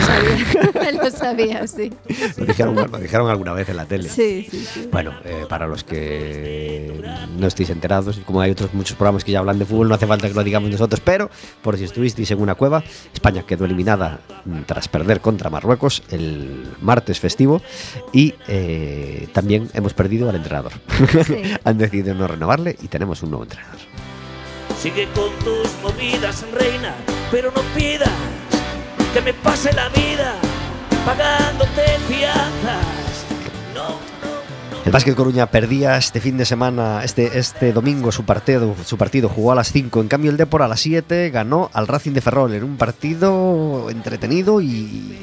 Lo 0.00 0.06
sabía, 0.06 0.92
lo 1.02 1.10
sabía, 1.10 1.66
sí. 1.66 1.92
Lo 2.36 2.46
dijeron, 2.46 2.74
lo 2.74 2.98
dijeron 2.98 3.30
alguna 3.30 3.52
vez 3.52 3.68
en 3.68 3.76
la 3.76 3.86
tele. 3.86 4.08
Sí, 4.08 4.46
sí, 4.50 4.64
sí. 4.64 4.88
Bueno, 4.90 5.12
eh, 5.24 5.46
para 5.48 5.66
los 5.66 5.84
que 5.84 7.02
no 7.38 7.46
estéis 7.46 7.70
enterados, 7.70 8.18
y 8.18 8.20
como 8.20 8.40
hay 8.40 8.50
otros 8.50 8.72
muchos 8.74 8.96
programas 8.96 9.24
que 9.24 9.32
ya 9.32 9.40
hablan 9.40 9.58
de 9.58 9.64
fútbol, 9.64 9.88
no 9.88 9.94
hace 9.94 10.06
falta 10.06 10.28
que 10.28 10.34
lo 10.34 10.44
digamos 10.44 10.70
nosotros, 10.70 11.00
pero 11.04 11.30
por 11.62 11.76
si 11.76 11.84
estuvisteis 11.84 12.30
en 12.30 12.40
una 12.40 12.54
cueva, 12.54 12.82
España 13.12 13.44
quedó 13.46 13.64
eliminada 13.64 14.20
tras 14.66 14.88
perder 14.88 15.20
contra 15.20 15.50
Marruecos 15.50 16.02
el 16.10 16.66
martes 16.80 17.20
festivo 17.20 17.62
y 18.12 18.34
eh, 18.48 19.28
también 19.32 19.68
hemos 19.74 19.94
perdido 19.94 20.28
al 20.28 20.36
entrenador. 20.36 20.72
Sí. 21.24 21.42
Han 21.64 21.78
decidido 21.78 22.14
no 22.14 22.26
renovarle 22.26 22.76
y 22.82 22.88
tenemos 22.88 23.22
un 23.22 23.30
nuevo 23.30 23.44
entrenador. 23.44 23.78
Sigue 24.78 25.08
con 25.14 25.30
tus 25.44 25.70
movidas, 25.82 26.44
reina, 26.52 26.94
pero 27.30 27.52
no 27.54 27.60
pidas 27.76 28.10
que 29.12 29.20
me 29.20 29.34
pase 29.34 29.72
la 29.72 29.88
vida 29.88 30.34
pagándote 31.04 31.82
fianzas. 32.08 33.26
No, 33.74 33.88
no. 33.88 34.84
El 34.84 34.92
Básquet 34.92 35.14
Coruña 35.14 35.46
perdía 35.46 35.96
este 35.96 36.20
fin 36.20 36.36
de 36.36 36.44
semana, 36.44 37.02
este, 37.02 37.38
este 37.38 37.72
domingo 37.72 38.12
su 38.12 38.24
partido, 38.24 38.76
su 38.84 38.96
partido 38.96 39.28
jugó 39.28 39.52
a 39.52 39.54
las 39.56 39.72
5, 39.72 40.00
en 40.00 40.08
cambio 40.08 40.30
el 40.30 40.36
Depor 40.36 40.62
a 40.62 40.68
las 40.68 40.80
7 40.80 41.30
ganó 41.30 41.70
al 41.72 41.88
Racing 41.88 42.12
de 42.12 42.20
Ferrol 42.20 42.54
en 42.54 42.62
un 42.62 42.76
partido 42.76 43.90
entretenido 43.90 44.60
y, 44.60 45.16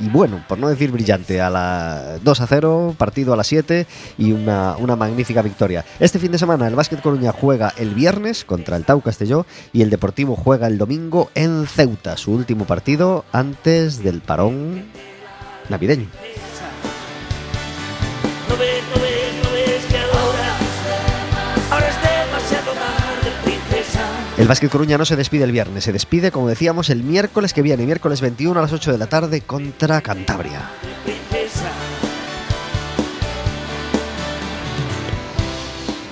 y 0.00 0.08
bueno, 0.08 0.44
por 0.48 0.58
no 0.58 0.68
decir 0.68 0.90
brillante, 0.90 1.40
a 1.40 1.50
las 1.50 2.22
2 2.22 2.40
a 2.40 2.46
0, 2.46 2.94
partido 2.98 3.32
a 3.32 3.36
las 3.36 3.46
7 3.46 3.86
y 4.18 4.32
una, 4.32 4.76
una 4.76 4.96
magnífica 4.96 5.42
victoria. 5.42 5.84
Este 6.00 6.18
fin 6.18 6.32
de 6.32 6.38
semana 6.38 6.66
el 6.66 6.74
Básquet 6.74 7.00
Coruña 7.00 7.32
juega 7.32 7.72
el 7.76 7.94
viernes 7.94 8.44
contra 8.44 8.76
el 8.76 8.84
Tau 8.84 9.00
Castelló 9.00 9.46
y 9.72 9.82
el 9.82 9.90
Deportivo 9.90 10.36
juega 10.36 10.66
el 10.66 10.78
domingo 10.78 11.30
en 11.34 11.66
Ceuta, 11.66 12.16
su 12.16 12.32
último 12.32 12.66
partido 12.66 13.24
antes 13.32 14.02
del 14.02 14.20
parón 14.20 14.84
navideño. 15.68 16.06
El 24.38 24.48
Básquet 24.48 24.70
Coruña 24.70 24.98
no 24.98 25.06
se 25.06 25.16
despide 25.16 25.44
el 25.44 25.52
viernes, 25.52 25.84
se 25.84 25.92
despide, 25.92 26.30
como 26.30 26.48
decíamos, 26.48 26.90
el 26.90 27.02
miércoles 27.02 27.54
que 27.54 27.62
viene, 27.62 27.86
miércoles 27.86 28.20
21 28.20 28.58
a 28.58 28.62
las 28.62 28.72
8 28.72 28.92
de 28.92 28.98
la 28.98 29.06
tarde 29.06 29.40
contra 29.40 30.02
Cantabria. 30.02 30.60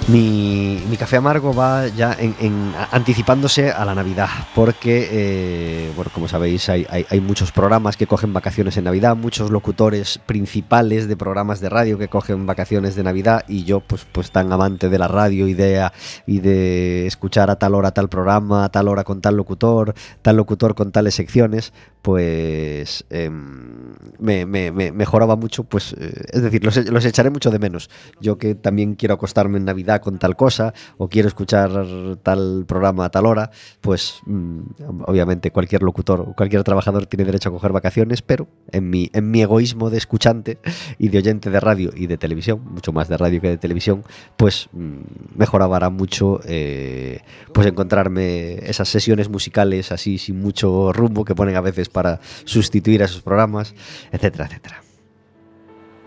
Mi, 0.06 0.82
mi 0.90 0.98
café 0.98 1.16
amargo 1.16 1.54
va 1.54 1.86
ya 1.88 2.14
en, 2.20 2.74
anticipándose 2.90 3.70
a 3.70 3.86
la 3.86 3.94
Navidad, 3.94 4.28
porque, 4.54 5.08
eh, 5.10 5.92
bueno, 5.96 6.10
como 6.12 6.28
sabéis, 6.28 6.68
hay, 6.68 6.86
hay- 6.90 7.20
muchos 7.22 7.52
programas 7.52 7.96
que 7.96 8.06
cogen 8.06 8.34
vacaciones 8.34 8.76
en 8.76 8.84
Navidad, 8.84 9.16
muchos 9.16 9.50
locutores 9.50 10.18
principales 10.26 11.08
de 11.08 11.16
programas 11.16 11.60
de 11.60 11.70
radio 11.70 11.96
que 11.96 12.08
cogen 12.08 12.44
vacaciones 12.44 12.96
de 12.96 13.02
Navidad, 13.02 13.44
y 13.48 13.64
yo, 13.64 13.80
pues, 13.80 14.06
pues 14.12 14.30
tan 14.30 14.52
amante 14.52 14.90
de 14.90 14.98
la 14.98 15.08
radio 15.08 15.48
y 15.48 15.54
de, 15.54 15.88
y 16.26 16.40
de 16.40 17.06
escuchar 17.06 17.48
a 17.50 17.56
tal 17.56 17.74
hora 17.74 17.92
tal 17.92 18.10
programa, 18.10 18.64
a 18.66 18.68
tal 18.68 18.88
hora 18.88 19.04
con 19.04 19.22
tal 19.22 19.36
locutor, 19.38 19.94
tal 20.20 20.36
locutor 20.36 20.74
con 20.74 20.92
tales 20.92 21.14
secciones, 21.14 21.72
pues 22.02 23.06
em, 23.08 23.94
me, 24.18 24.44
me- 24.44 24.70
me 24.70 24.92
mejoraba 24.92 25.34
mucho, 25.36 25.64
pues, 25.64 25.94
eh, 25.98 26.12
es 26.30 26.42
decir, 26.42 26.62
los, 26.62 26.76
los 26.76 27.04
echaré 27.06 27.30
mucho 27.30 27.50
de 27.50 27.58
menos. 27.58 27.88
Yo 28.20 28.36
que 28.36 28.54
también 28.54 28.96
quiero 28.96 29.14
acostarme 29.14 29.56
en 29.56 29.64
Navidad 29.64 29.93
con 30.00 30.18
tal 30.18 30.36
cosa, 30.36 30.74
o 30.96 31.08
quiero 31.08 31.28
escuchar 31.28 31.70
tal 32.22 32.64
programa 32.66 33.06
a 33.06 33.10
tal 33.10 33.26
hora, 33.26 33.50
pues 33.80 34.20
mm, 34.26 34.60
obviamente 35.06 35.50
cualquier 35.50 35.82
locutor 35.82 36.20
o 36.20 36.34
cualquier 36.34 36.62
trabajador 36.64 37.06
tiene 37.06 37.24
derecho 37.24 37.48
a 37.48 37.52
coger 37.52 37.72
vacaciones, 37.72 38.22
pero 38.22 38.48
en 38.72 38.90
mi, 38.90 39.10
en 39.12 39.30
mi 39.30 39.42
egoísmo 39.42 39.90
de 39.90 39.98
escuchante 39.98 40.58
y 40.98 41.08
de 41.08 41.18
oyente 41.18 41.50
de 41.50 41.60
radio 41.60 41.90
y 41.94 42.06
de 42.06 42.16
televisión, 42.16 42.62
mucho 42.64 42.92
más 42.92 43.08
de 43.08 43.16
radio 43.16 43.40
que 43.40 43.48
de 43.48 43.58
televisión, 43.58 44.04
pues 44.36 44.68
mm, 44.72 45.00
mejoraba 45.36 45.90
mucho 45.90 46.40
eh, 46.44 47.20
pues 47.52 47.66
encontrarme 47.66 48.54
esas 48.68 48.88
sesiones 48.88 49.28
musicales 49.28 49.92
así 49.92 50.18
sin 50.18 50.40
mucho 50.40 50.92
rumbo 50.92 51.24
que 51.24 51.34
ponen 51.34 51.56
a 51.56 51.60
veces 51.60 51.88
para 51.88 52.20
sustituir 52.44 53.02
a 53.02 53.06
esos 53.06 53.22
programas, 53.22 53.74
etcétera, 54.12 54.46
etcétera. 54.46 54.82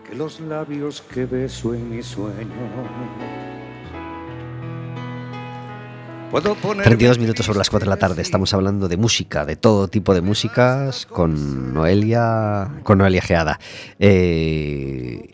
que 0.08 0.15
los 0.15 0.39
labios 0.39 1.02
que 1.02 1.26
beso 1.26 1.73
en 1.73 1.89
mi 1.89 2.02
sueño. 2.02 3.66
Puedo 6.32 6.56
poner 6.56 6.84
32 6.84 7.20
minutos 7.20 7.46
sobre 7.46 7.58
las 7.58 7.70
4 7.70 7.86
de 7.86 7.90
la 7.90 7.98
tarde. 7.98 8.22
Estamos 8.22 8.54
hablando 8.54 8.90
de 8.90 8.98
música, 8.98 9.46
de 9.46 9.56
todo 9.56 9.88
tipo 9.88 10.13
de 10.13 10.20
músicas, 10.20 11.06
con 11.06 11.74
Noelia, 11.74 12.82
con 12.84 12.98
Noelia 12.98 13.22
Geada. 13.22 13.60
Eh, 13.98 15.30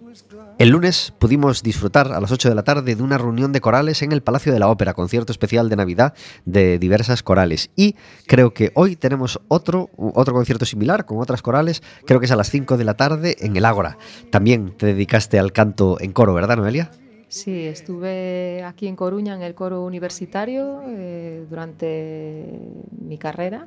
el 0.59 0.69
lunes 0.69 1.11
pudimos 1.17 1.63
disfrutar 1.63 2.13
a 2.13 2.21
las 2.21 2.31
8 2.31 2.47
de 2.47 2.55
la 2.55 2.63
tarde 2.63 2.95
de 2.95 3.01
una 3.01 3.17
reunión 3.17 3.51
de 3.51 3.59
corales 3.59 4.03
en 4.03 4.11
el 4.11 4.21
Palacio 4.21 4.53
de 4.53 4.59
la 4.59 4.67
Ópera, 4.67 4.93
concierto 4.93 5.31
especial 5.31 5.67
de 5.67 5.77
Navidad 5.77 6.13
de 6.45 6.77
diversas 6.77 7.23
corales. 7.23 7.71
Y 7.75 7.95
creo 8.27 8.53
que 8.53 8.71
hoy 8.75 8.95
tenemos 8.95 9.41
otro, 9.47 9.89
otro 9.97 10.35
concierto 10.35 10.65
similar 10.65 11.05
con 11.05 11.17
otras 11.17 11.41
corales, 11.41 11.81
creo 12.05 12.19
que 12.19 12.27
es 12.27 12.31
a 12.31 12.35
las 12.35 12.51
5 12.51 12.77
de 12.77 12.83
la 12.83 12.93
tarde 12.93 13.35
en 13.39 13.57
el 13.57 13.65
Ágora. 13.65 13.97
También 14.29 14.77
te 14.77 14.85
dedicaste 14.85 15.39
al 15.39 15.53
canto 15.53 15.99
en 15.99 16.11
coro, 16.11 16.35
¿verdad, 16.35 16.57
Noelia? 16.57 16.91
Sí, 17.33 17.65
estuve 17.65 18.63
aquí 18.63 18.85
en 18.85 18.95
Coruña 18.95 19.33
en 19.33 19.41
el 19.41 19.55
coro 19.55 19.83
universitario 19.83 20.83
eh, 20.87 21.43
durante 21.49 22.45
mi 22.91 23.17
carrera 23.17 23.65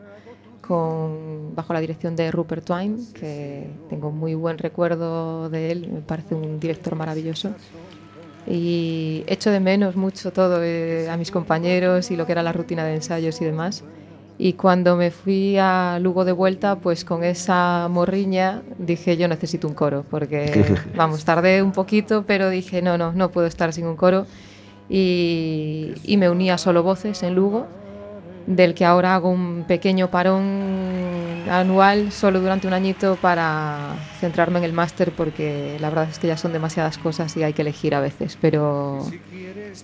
con, 0.61 1.53
bajo 1.53 1.73
la 1.73 1.81
dirección 1.81 2.15
de 2.15 2.31
Rupert 2.31 2.65
Twine, 2.65 2.97
que 3.13 3.67
tengo 3.91 4.13
muy 4.13 4.37
buen 4.37 4.59
recuerdo 4.59 5.51
de 5.51 5.73
él, 5.73 5.89
me 5.89 6.01
parece 6.01 6.37
un 6.37 6.61
director 6.61 6.95
maravilloso. 6.95 7.57
Y 8.47 9.25
echo 9.27 9.51
de 9.51 9.59
menos 9.59 9.97
mucho 9.97 10.33
todo 10.33 10.63
eh, 10.63 11.11
a 11.11 11.17
mis 11.17 11.33
compañeros 11.33 12.13
y 12.13 12.17
lo 12.17 12.25
que 12.25 12.33
era 12.33 12.45
la 12.45 12.53
rutina 12.53 12.85
de 12.85 12.95
ensayos 12.95 13.41
y 13.41 13.47
demás. 13.47 13.83
Y 14.39 14.53
cuando 14.53 14.97
me 14.97 15.11
fui 15.11 15.57
a 15.59 15.99
Lugo 16.01 16.25
de 16.25 16.33
vuelta, 16.33 16.77
pues 16.77 17.05
con 17.05 17.25
esa 17.25 17.89
morriña 17.91 18.63
dije 18.79 19.17
yo 19.17 19.29
necesito 19.29 19.67
un 19.67 19.75
coro, 19.75 20.05
porque 20.11 20.77
vamos, 20.95 21.25
tardé 21.25 21.63
un 21.63 21.73
poquito, 21.73 22.25
pero 22.27 22.51
dije 22.51 22.83
no, 22.83 22.99
no, 22.99 23.13
no 23.13 23.31
puedo 23.31 23.47
estar 23.47 23.73
sin 23.73 23.87
un 23.87 23.97
coro. 23.97 24.27
Y, 24.89 25.95
y 26.05 26.17
me 26.17 26.29
uní 26.31 26.51
a 26.51 26.59
Solo 26.59 26.83
Voces 26.83 27.23
en 27.23 27.35
Lugo, 27.35 27.67
del 28.47 28.75
que 28.75 28.85
ahora 28.85 29.15
hago 29.15 29.31
un 29.31 29.65
pequeño 29.67 30.11
parón 30.11 31.45
anual 31.51 32.13
solo 32.13 32.41
durante 32.41 32.67
un 32.67 32.73
añito 32.73 33.17
para 33.21 33.95
centrarme 34.21 34.59
en 34.59 34.65
el 34.65 34.73
máster, 34.73 35.13
porque 35.13 35.77
la 35.81 35.89
verdad 35.89 36.09
es 36.11 36.19
que 36.19 36.27
ya 36.27 36.37
son 36.37 36.53
demasiadas 36.53 36.99
cosas 36.99 37.37
y 37.37 37.43
hay 37.43 37.53
que 37.53 37.63
elegir 37.63 37.95
a 37.95 38.01
veces, 38.01 38.37
pero 38.41 39.05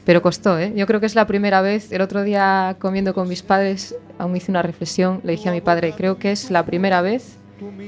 pero 0.05 0.23
costó, 0.23 0.59
¿eh? 0.59 0.73
Yo 0.75 0.87
creo 0.87 1.01
que 1.01 1.07
es 1.07 1.15
la 1.15 1.27
primera 1.27 1.61
vez. 1.61 1.93
El 1.93 2.01
otro 2.01 2.23
día 2.23 2.77
comiendo 2.79 3.15
con 3.15 3.29
mis 3.29 3.43
padres, 3.43 3.95
aún 4.23 4.37
hice 4.37 4.51
una 4.51 4.63
reflexión, 4.63 5.21
le 5.25 5.33
dije 5.33 5.49
a 5.49 5.53
mi 5.53 5.61
padre, 5.61 5.95
creo 5.97 6.17
que 6.17 6.31
es 6.31 6.51
la 6.51 6.65
primera 6.65 7.03
vez 7.03 7.39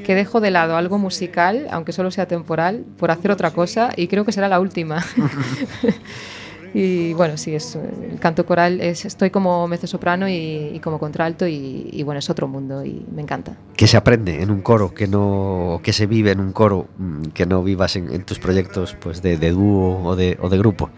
que 0.04 0.14
dejo 0.14 0.40
de 0.40 0.50
lado 0.50 0.76
algo 0.76 0.98
musical, 0.98 1.66
aunque 1.70 1.92
solo 1.92 2.10
sea 2.10 2.26
temporal, 2.26 2.84
por 2.96 3.10
hacer 3.10 3.30
otra 3.30 3.50
cosa 3.50 3.92
y 3.96 4.06
creo 4.06 4.24
que 4.24 4.32
será 4.32 4.48
la 4.48 4.60
última. 4.60 5.04
y 6.74 7.12
bueno, 7.14 7.36
sí, 7.36 7.54
es, 7.54 7.76
el 7.76 8.18
canto 8.20 8.46
coral 8.46 8.80
es, 8.80 9.04
estoy 9.04 9.30
como 9.30 9.66
mezzosoprano 9.66 10.28
y, 10.28 10.70
y 10.74 10.80
como 10.80 10.98
contralto 10.98 11.46
y, 11.46 11.88
y 11.90 12.02
bueno, 12.02 12.18
es 12.18 12.30
otro 12.30 12.46
mundo 12.46 12.84
y 12.84 13.04
me 13.12 13.22
encanta. 13.22 13.56
que 13.76 13.86
se 13.86 13.96
aprende 13.96 14.42
en 14.42 14.50
un 14.50 14.60
coro, 14.60 14.94
que 14.94 15.06
no 15.06 15.80
que 15.82 15.92
se 15.92 16.06
vive 16.06 16.32
en 16.32 16.40
un 16.40 16.52
coro, 16.52 16.88
mm, 16.98 17.26
que 17.28 17.46
no 17.46 17.62
vivas 17.62 17.96
en, 17.96 18.12
en 18.12 18.24
tus 18.24 18.38
proyectos 18.38 18.96
pues 19.00 19.22
de, 19.22 19.38
de 19.38 19.50
dúo 19.50 20.02
o 20.04 20.16
de, 20.16 20.36
o 20.40 20.48
de 20.48 20.58
grupo. 20.58 20.90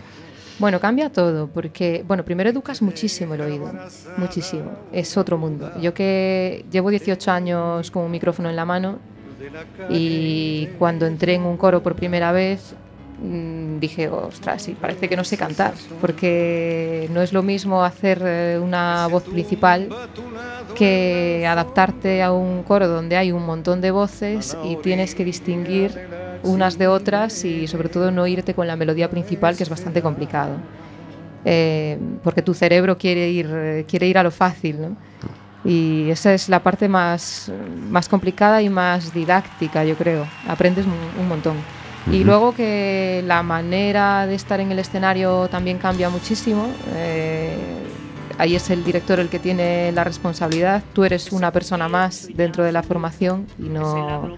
Bueno, 0.59 0.81
cambia 0.81 1.11
todo, 1.11 1.49
porque, 1.49 2.03
bueno, 2.07 2.25
primero 2.25 2.49
educas 2.49 2.81
muchísimo 2.81 3.35
el 3.35 3.43
oído, 3.43 3.71
muchísimo, 4.17 4.71
es 4.91 5.17
otro 5.17 5.37
mundo. 5.37 5.71
Yo 5.81 5.93
que 5.93 6.65
llevo 6.71 6.91
18 6.91 7.31
años 7.31 7.91
con 7.91 8.05
un 8.05 8.11
micrófono 8.11 8.49
en 8.49 8.57
la 8.57 8.65
mano 8.65 8.99
y 9.91 10.67
cuando 10.79 11.07
entré 11.07 11.35
en 11.35 11.43
un 11.43 11.59
coro 11.59 11.83
por 11.83 11.95
primera 11.95 12.33
vez 12.33 12.75
mm, 13.23 13.79
dije, 13.81 14.09
ostras, 14.09 14.63
sí, 14.63 14.75
parece 14.81 15.11
que 15.11 15.17
no 15.17 15.25
sé 15.25 15.37
cantar, 15.37 15.75
porque 16.01 17.07
no 17.13 17.21
es 17.21 17.35
lo 17.35 17.43
mismo 17.43 17.85
hacer 17.85 18.23
eh, 18.25 18.59
una 18.59 19.07
voz 19.09 19.25
principal 19.25 19.91
que 20.75 21.47
adaptarte 21.47 22.23
a 22.23 22.33
un 22.33 22.63
coro 22.63 22.89
donde 22.89 23.19
hay 23.19 23.31
un 23.31 23.45
montón 23.45 23.83
de 23.83 23.91
voces 23.91 24.57
y 24.65 24.77
tienes 24.77 25.15
que 25.15 25.25
distinguir 25.25 25.93
unas 26.43 26.79
de 26.79 26.89
otras 26.89 27.45
y 27.45 27.67
sobre 27.67 27.89
todo 27.89 28.11
no 28.11 28.27
irte 28.27 28.55
con 28.55 28.67
la 28.67 28.77
melodía 28.77 29.11
principal 29.11 29.57
que 29.57 29.63
es 29.63 29.69
bastante 29.69 30.03
complicado. 30.03 30.57
Eh, 31.45 31.99
porque 32.25 32.43
tu 32.43 32.55
cerebro 32.55 32.99
quiere 32.99 33.31
ir 33.31 33.85
quiere 33.89 34.09
ir 34.09 34.19
a 34.19 34.25
lo 34.25 34.33
fácil 34.33 34.81
¿no? 34.81 34.97
y 35.65 36.11
esa 36.11 36.35
es 36.35 36.49
la 36.49 36.61
parte 36.61 36.89
más 36.89 37.53
más 37.89 38.09
complicada 38.09 38.63
y 38.63 38.69
más 38.69 39.13
didáctica 39.15 39.85
yo 39.85 39.97
creo. 39.97 40.27
Aprendes 40.49 40.87
un, 40.87 41.21
un 41.21 41.29
montón. 41.29 41.57
Y 42.11 42.23
luego 42.23 42.55
que 42.55 43.23
la 43.27 43.43
manera 43.43 44.27
de 44.27 44.37
estar 44.37 44.61
en 44.61 44.71
el 44.71 44.79
escenario 44.79 45.49
también 45.49 45.79
cambia 45.79 46.09
muchísimo 46.09 46.69
eh, 46.95 47.57
ahí 48.39 48.55
es 48.57 48.71
el 48.71 48.85
director 48.85 49.19
el 49.21 49.29
que 49.29 49.39
tiene 49.39 49.93
la 49.93 50.05
responsabilidad. 50.05 50.83
Tú 50.93 51.05
eres 51.05 51.33
una 51.33 51.51
persona 51.53 51.89
más 51.89 52.29
dentro 52.35 52.65
de 52.65 52.73
la 52.73 52.83
formación 52.83 53.47
y 53.59 53.69
no, 53.69 54.37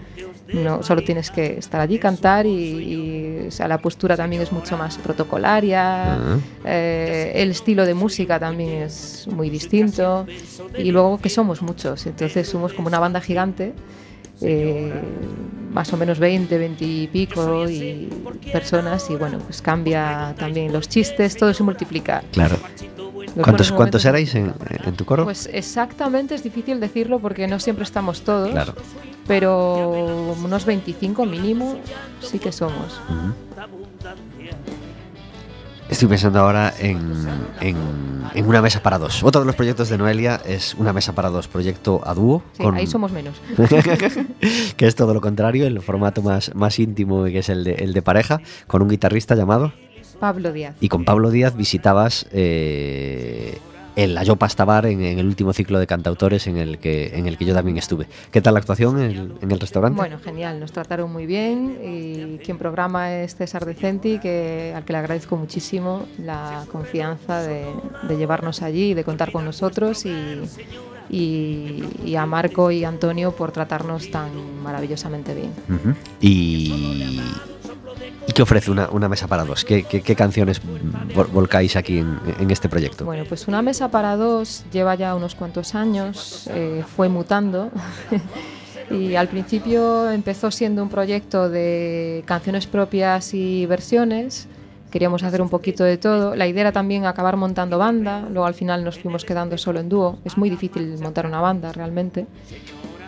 no 0.53 0.81
solo 0.83 1.03
tienes 1.03 1.29
que 1.31 1.57
estar 1.57 1.79
allí, 1.81 1.99
cantar 1.99 2.45
y, 2.45 2.49
y, 2.51 3.47
o 3.47 3.51
sea, 3.51 3.67
la 3.67 3.77
postura 3.79 4.15
también 4.17 4.41
es 4.41 4.51
mucho 4.51 4.77
más 4.77 4.97
protocolaria. 4.97 6.17
eh, 6.65 7.31
el 7.35 7.51
estilo 7.51 7.85
de 7.85 7.93
música 7.93 8.39
también 8.39 8.83
es 8.83 9.27
muy 9.31 9.49
distinto 9.49 10.25
y 10.77 10.91
luego 10.91 11.19
que 11.19 11.29
somos 11.29 11.61
muchos, 11.61 12.05
entonces 12.05 12.47
somos 12.47 12.73
como 12.73 12.87
una 12.87 12.99
banda 12.99 13.21
gigante. 13.21 13.73
eh, 14.41 14.93
más 15.71 15.91
o 15.93 15.97
menos 15.97 16.17
20, 16.17 16.57
20 16.57 16.83
y 16.85 17.07
pico 17.07 17.69
y 17.69 18.09
personas 18.51 19.09
y 19.09 19.15
bueno, 19.17 19.37
pues 19.39 19.61
cambia 19.61 20.33
también 20.37 20.71
los 20.73 20.87
chistes, 20.89 21.35
todo 21.35 21.53
se 21.53 21.61
multiplica. 21.63 22.23
Claro. 22.31 22.57
¿Cuántos, 23.35 23.71
¿cuántos 23.71 24.05
erais 24.05 24.33
en, 24.35 24.53
en 24.85 24.93
tu 24.95 25.05
coro? 25.05 25.23
Pues 25.25 25.49
exactamente 25.51 26.35
es 26.35 26.43
difícil 26.43 26.79
decirlo 26.79 27.19
porque 27.19 27.47
no 27.47 27.59
siempre 27.59 27.83
estamos 27.83 28.21
todos, 28.23 28.49
Claro. 28.51 28.73
pero 29.27 30.33
unos 30.43 30.65
25 30.65 31.25
mínimo 31.25 31.77
sí 32.21 32.39
que 32.39 32.51
somos. 32.51 32.99
Estoy 35.89 36.07
pensando 36.07 36.39
ahora 36.39 36.71
en, 36.79 36.99
en, 37.61 37.75
en 38.35 38.45
una 38.47 38.61
mesa 38.61 38.79
para 38.83 38.99
dos. 38.99 39.23
Otro 39.23 39.41
de 39.41 39.47
los 39.47 39.55
proyectos 39.55 39.89
de 39.89 39.97
Noelia 39.97 40.39
es 40.45 40.75
una 40.75 40.93
mesa 40.93 41.13
para 41.13 41.29
dos, 41.29 41.47
proyecto 41.47 42.01
a 42.05 42.13
dúo. 42.13 42.43
Sí, 42.55 42.63
ahí 42.75 42.85
somos 42.85 43.11
menos. 43.11 43.33
que 44.77 44.85
es 44.85 44.93
todo 44.93 45.15
lo 45.15 45.21
contrario, 45.21 45.65
el 45.65 45.81
formato 45.81 46.21
más, 46.21 46.53
más 46.53 46.77
íntimo 46.77 47.23
que 47.23 47.39
es 47.39 47.49
el 47.49 47.63
de, 47.63 47.71
el 47.73 47.93
de 47.93 48.03
pareja, 48.03 48.39
con 48.67 48.83
un 48.83 48.89
guitarrista 48.89 49.33
llamado. 49.33 49.73
Pablo 50.19 50.51
Díaz. 50.51 50.75
Y 50.79 50.89
con 50.89 51.05
Pablo 51.05 51.31
Díaz 51.31 51.55
visitabas 51.55 52.27
eh, 52.31 53.57
el 53.95 54.17
Ayopas 54.17 54.55
Bar 54.55 54.85
en, 54.85 55.01
en, 55.03 55.19
el 55.19 55.27
último 55.27 55.53
ciclo 55.53 55.79
de 55.79 55.87
cantautores 55.87 56.47
en 56.47 56.57
el 56.57 56.77
que, 56.79 57.17
en 57.17 57.27
el 57.27 57.37
que 57.37 57.45
yo 57.45 57.53
también 57.53 57.77
estuve. 57.77 58.07
¿Qué 58.31 58.41
tal 58.41 58.53
la 58.53 58.59
actuación 58.59 58.99
en 58.99 59.11
el, 59.11 59.33
en 59.41 59.51
el 59.51 59.59
restaurante? 59.59 59.97
Bueno, 59.97 60.19
genial, 60.19 60.59
nos 60.59 60.71
trataron 60.71 61.11
muy 61.11 61.25
bien 61.25 61.77
y 61.83 62.37
quien 62.39 62.57
programa 62.57 63.13
es 63.15 63.35
César 63.35 63.65
Decenti, 63.65 64.19
que, 64.19 64.73
al 64.75 64.85
que 64.85 64.93
le 64.93 64.99
agradezco 64.99 65.35
muchísimo 65.35 66.05
la 66.17 66.65
confianza 66.71 67.41
de, 67.41 67.65
de 68.07 68.17
llevarnos 68.17 68.61
allí 68.61 68.91
y 68.91 68.93
de 68.93 69.03
contar 69.03 69.31
con 69.31 69.43
nosotros 69.43 70.05
y, 70.05 70.41
y, 71.09 71.83
y, 72.05 72.15
a 72.15 72.25
Marco 72.25 72.71
y 72.71 72.83
Antonio 72.85 73.31
por 73.31 73.51
tratarnos 73.51 74.11
tan 74.11 74.61
maravillosamente 74.63 75.33
bien. 75.33 75.51
Uh 75.67 75.73
-huh. 75.73 75.95
Y 76.21 76.73
¿Y 78.27 78.33
qué 78.33 78.41
ofrece 78.41 78.69
una, 78.71 78.89
una 78.89 79.09
mesa 79.09 79.27
para 79.27 79.45
dos? 79.45 79.65
¿Qué, 79.65 79.83
qué, 79.83 80.01
qué 80.01 80.15
canciones 80.15 80.61
volcáis 81.33 81.75
aquí 81.75 81.97
en, 81.97 82.19
en, 82.39 82.51
este 82.51 82.69
proyecto? 82.69 83.05
Bueno, 83.05 83.23
pues 83.27 83.47
una 83.47 83.61
mesa 83.61 83.89
para 83.89 84.15
dos 84.15 84.63
lleva 84.71 84.95
ya 84.95 85.15
unos 85.15 85.35
cuantos 85.35 85.75
años, 85.75 86.47
eh, 86.51 86.83
fue 86.95 87.09
mutando. 87.09 87.71
y 88.91 89.15
al 89.15 89.27
principio 89.27 90.09
empezó 90.11 90.51
siendo 90.51 90.83
un 90.83 90.89
proyecto 90.89 91.49
de 91.49 92.23
canciones 92.25 92.67
propias 92.67 93.33
y 93.33 93.65
versiones. 93.65 94.47
Queríamos 94.91 95.23
hacer 95.23 95.41
un 95.41 95.49
poquito 95.49 95.83
de 95.83 95.97
todo. 95.97 96.35
La 96.35 96.47
idea 96.47 96.61
era 96.61 96.71
también 96.71 97.05
acabar 97.05 97.37
montando 97.37 97.77
banda. 97.77 98.21
Luego 98.21 98.45
al 98.45 98.55
final 98.55 98.83
nos 98.83 98.97
fuimos 98.97 99.23
quedando 99.23 99.57
solo 99.57 99.79
en 99.79 99.89
dúo. 99.89 100.17
Es 100.25 100.37
muy 100.37 100.49
difícil 100.49 100.97
montar 100.99 101.27
una 101.27 101.41
banda 101.41 101.71
realmente. 101.71 102.25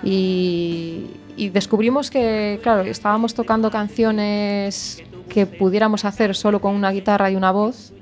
Y, 0.03 1.05
y 1.41 1.49
descubrimos 1.49 2.11
que, 2.11 2.59
claro, 2.61 2.81
estábamos 2.83 3.33
tocando 3.33 3.71
canciones 3.71 5.01
que 5.27 5.47
pudiéramos 5.47 6.05
hacer 6.05 6.35
solo 6.35 6.61
con 6.61 6.75
una 6.75 6.91
guitarra 6.91 7.31
y 7.31 7.35
una 7.35 7.51
voz, 7.51 7.93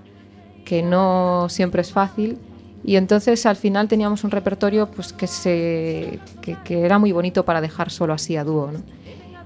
que 0.66 0.84
no 0.84 1.48
siempre 1.48 1.80
es 1.80 1.94
fácil. 1.94 2.38
Y 2.84 2.98
entonces 2.98 3.46
al 3.46 3.56
final 3.56 3.88
teníamos 3.88 4.26
un 4.26 4.32
repertorio 4.32 4.92
pues, 4.92 5.14
que, 5.14 5.26
se, 5.26 6.20
que, 6.42 6.84
era 6.84 7.00
muy 7.00 7.14
bonito 7.14 7.46
para 7.46 7.62
dejar 7.62 7.92
solo 7.92 8.12
así 8.12 8.36
a 8.36 8.44
dúo. 8.44 8.72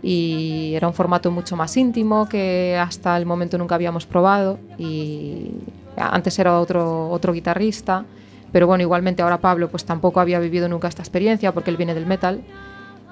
Y 0.01 0.73
era 0.73 0.87
un 0.87 0.95
formato 0.95 1.29
mucho 1.29 1.55
más 1.55 1.77
íntimo 1.77 2.27
que 2.27 2.75
hasta 2.75 3.15
el 3.15 3.27
momento 3.27 3.59
nunca 3.59 3.75
habíamos 3.75 4.07
probado. 4.07 4.57
Y 4.79 5.51
antes 5.97 6.39
era 6.39 6.59
otro, 6.59 7.11
otro 7.11 7.31
guitarrista, 7.31 8.05
pero 8.51 8.65
bueno, 8.65 8.81
igualmente 8.81 9.21
ahora 9.21 9.37
Pablo 9.37 9.69
pues 9.69 9.85
tampoco 9.85 10.19
había 10.19 10.39
vivido 10.39 10.67
nunca 10.67 10.87
esta 10.87 11.03
experiencia 11.03 11.51
porque 11.51 11.69
él 11.69 11.77
viene 11.77 11.93
del 11.93 12.07
metal. 12.07 12.43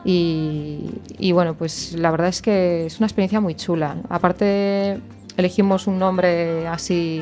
Y, 0.03 0.89
y, 1.19 1.31
bueno, 1.31 1.53
pues 1.53 1.93
la 1.93 2.09
verdad 2.11 2.27
es 2.27 2.41
que 2.41 2.85
es 2.85 2.97
una 2.99 3.07
experiencia 3.07 3.39
muy 3.39 3.55
chula. 3.55 3.97
Aparte, 4.09 4.99
elegimos 5.37 5.87
un 5.87 5.99
nombre 5.99 6.67
así 6.67 7.21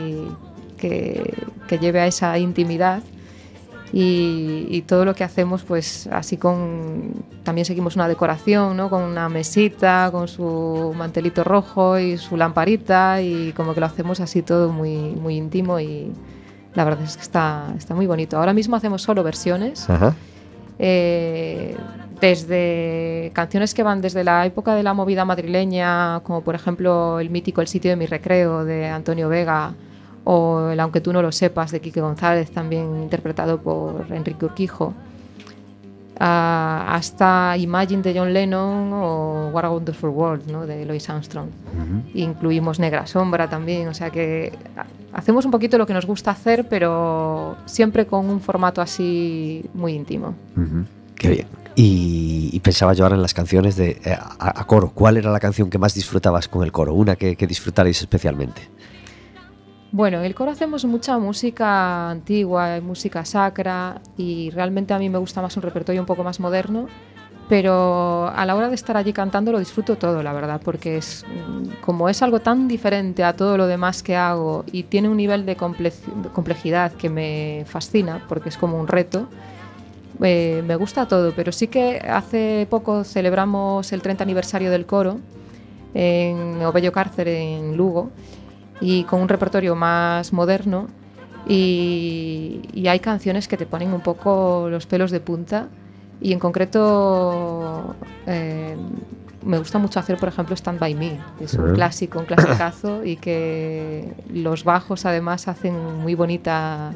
que, 0.78 1.34
que 1.68 1.78
lleve 1.78 2.00
a 2.00 2.08
esa 2.08 2.38
intimidad. 2.38 3.04
Y, 3.92 4.68
y, 4.70 4.84
todo 4.84 5.04
lo 5.04 5.16
que 5.16 5.24
hacemos, 5.24 5.64
pues 5.64 6.08
así 6.12 6.38
con. 6.38 7.26
También 7.44 7.66
seguimos 7.66 7.96
una 7.96 8.08
decoración, 8.08 8.78
¿no? 8.78 8.88
Con 8.88 9.02
una 9.02 9.30
mesita, 9.30 10.10
con 10.12 10.28
su 10.28 10.94
mantelito 10.96 11.44
rojo 11.44 11.98
y 11.98 12.20
su 12.20 12.38
lamparita, 12.38 13.20
y 13.20 13.52
como 13.54 13.74
que 13.74 13.80
lo 13.80 13.88
hacemos 13.88 14.20
así 14.20 14.44
todo 14.44 14.72
muy, 14.72 14.96
muy 15.16 15.38
íntimo. 15.38 15.80
Y 15.80 16.14
la 16.76 16.84
verdad 16.84 17.04
es 17.04 17.18
que 17.18 17.24
está, 17.24 17.74
está 17.78 17.96
muy 17.96 18.06
bonito. 18.06 18.38
Ahora 18.38 18.54
mismo 18.54 18.76
hacemos 18.76 19.02
solo 19.02 19.24
versiones. 19.24 19.90
Ajá. 19.90 20.14
Eh, 20.78 21.76
desde 22.22 23.32
canciones 23.34 23.74
que 23.74 23.84
van 23.84 24.02
desde 24.02 24.24
la 24.24 24.46
época 24.46 24.76
de 24.76 24.84
la 24.84 24.94
movida 24.94 25.26
madrileña, 25.26 26.20
como 26.22 26.42
por 26.42 26.56
ejemplo 26.56 27.20
el 27.20 27.30
mítico 27.30 27.62
El 27.62 27.68
sitio 27.68 27.92
de 27.92 27.98
mi 27.98 28.06
recreo 28.06 28.66
de 28.66 28.88
Antonio 28.88 29.30
Vega, 29.30 29.74
o 30.26 30.70
el 30.72 30.80
Aunque 30.80 31.02
tú 31.02 31.14
no 31.14 31.22
lo 31.22 31.32
sepas 31.32 31.72
de 31.72 31.80
Quique 31.80 32.02
González, 32.02 32.52
también 32.52 33.02
interpretado 33.02 33.62
por 33.62 34.06
Enrique 34.12 34.46
Urquijo, 34.46 34.88
uh, 34.88 36.20
hasta 36.20 37.56
Imagine 37.58 38.04
de 38.04 38.14
John 38.20 38.34
Lennon 38.34 38.92
o 38.94 39.50
What 39.54 39.66
a 39.66 39.72
Wonderful 39.72 40.10
World 40.10 40.52
¿no? 40.52 40.66
de 40.68 40.86
Louis 40.86 41.10
Armstrong. 41.10 41.48
Uh 41.48 41.80
-huh. 41.80 42.02
Incluimos 42.16 42.80
Negra 42.80 43.08
Sombra 43.08 43.48
también, 43.50 43.88
o 43.88 43.94
sea 43.94 44.10
que 44.10 44.52
hacemos 45.14 45.46
un 45.46 45.52
poquito 45.52 45.78
lo 45.78 45.88
que 45.88 45.94
nos 45.94 46.06
gusta 46.06 46.32
hacer, 46.32 46.68
pero 46.68 47.56
siempre 47.66 48.06
con 48.06 48.30
un 48.30 48.42
formato 48.42 48.82
así 48.82 49.66
muy 49.74 49.94
íntimo. 49.94 50.36
Uh 50.58 50.62
-huh. 50.62 50.99
Qué 51.20 51.30
bien. 51.30 51.48
Y, 51.76 52.50
y, 52.52 52.60
pensaba 52.62 52.94
yo 52.94 53.04
ahora 53.04 53.16
en 53.16 53.22
las 53.22 53.34
canciones 53.34 53.76
de 53.76 54.02
eh, 54.04 54.18
a, 54.18 54.60
a, 54.62 54.66
coro. 54.66 54.92
¿Cuál 54.94 55.18
era 55.18 55.32
la 55.32 55.40
canción 55.40 55.70
que 55.70 55.78
más 55.78 55.94
disfrutabas 55.94 56.48
con 56.48 56.64
el 56.64 56.72
coro? 56.72 56.94
Una 56.94 57.16
que, 57.16 57.36
que 57.36 57.46
disfrutarais 57.46 58.02
especialmente. 58.02 58.70
Bueno, 59.92 60.20
en 60.20 60.26
el 60.26 60.36
coro 60.36 60.52
hacemos 60.52 60.86
mucha 60.86 61.18
música 61.18 62.10
antigua, 62.12 62.80
música 62.82 63.26
sacra 63.26 64.02
y 64.18 64.50
realmente 64.52 64.94
a 64.94 65.00
mí 65.00 65.10
me 65.10 65.18
gusta 65.18 65.42
más 65.42 65.56
un 65.58 65.64
repertorio 65.64 66.02
un 66.02 66.06
poco 66.06 66.24
más 66.24 66.40
moderno, 66.40 66.88
pero 67.50 68.28
a 68.28 68.46
la 68.46 68.56
hora 68.56 68.70
de 68.70 68.76
estar 68.76 68.96
allí 68.96 69.14
cantando 69.14 69.52
lo 69.52 69.58
disfruto 69.58 69.98
todo, 69.98 70.22
la 70.22 70.32
verdad, 70.32 70.62
porque 70.64 70.98
es 70.98 71.26
como 71.82 72.08
es 72.08 72.22
algo 72.22 72.40
tan 72.40 72.68
diferente 72.68 73.24
a 73.24 73.36
todo 73.36 73.58
lo 73.58 73.66
demás 73.66 74.04
que 74.04 74.16
hago 74.16 74.64
y 74.72 74.84
tiene 74.84 75.10
un 75.10 75.18
nivel 75.18 75.48
de 75.48 75.56
complejidad 75.56 76.92
que 76.92 77.10
me 77.10 77.64
fascina, 77.66 78.26
porque 78.30 78.50
es 78.50 78.58
como 78.58 78.80
un 78.80 78.88
reto. 78.88 79.28
Eh, 80.22 80.64
me 80.66 80.76
gusta 80.76 81.08
todo, 81.08 81.34
pero 81.36 81.52
sí 81.52 81.68
que 81.68 82.00
hace 82.00 82.68
poco 82.70 83.04
celebramos 83.04 83.92
el 83.94 84.02
30 84.02 84.24
aniversario 84.24 84.70
del 84.70 84.86
coro 84.86 85.20
en 85.94 86.62
Obello 86.64 86.92
Cárcer, 86.92 87.28
en 87.30 87.78
Lugo, 87.78 88.12
y 88.82 89.04
con 89.06 89.22
un 89.22 89.30
repertorio 89.30 89.76
más 89.76 90.34
moderno. 90.34 90.88
Y, 91.48 92.62
y, 92.74 92.88
hay 92.88 93.00
canciones 93.00 93.48
que 93.48 93.58
te 93.58 93.66
ponen 93.66 93.94
un 93.94 94.02
poco 94.02 94.68
los 94.70 94.86
pelos 94.86 95.10
de 95.10 95.20
punta. 95.20 95.68
Y 96.22 96.34
en 96.34 96.40
concreto 96.40 97.96
eh, 98.28 98.76
me 99.44 99.58
gusta 99.58 99.80
mucho 99.80 100.00
hacer 100.00 100.18
por 100.18 100.30
ejemplo 100.30 100.56
Stand 100.56 100.80
By 100.80 100.96
Me 100.96 101.18
es 101.40 101.54
un 101.54 101.74
clásico, 101.74 102.20
un 102.20 102.26
clasicazo 102.26 103.06
y 103.06 103.16
que 103.16 104.14
los 104.34 104.64
bajos 104.64 105.06
además 105.06 105.48
hacen 105.48 106.02
muy 106.02 106.16
bonita 106.16 106.92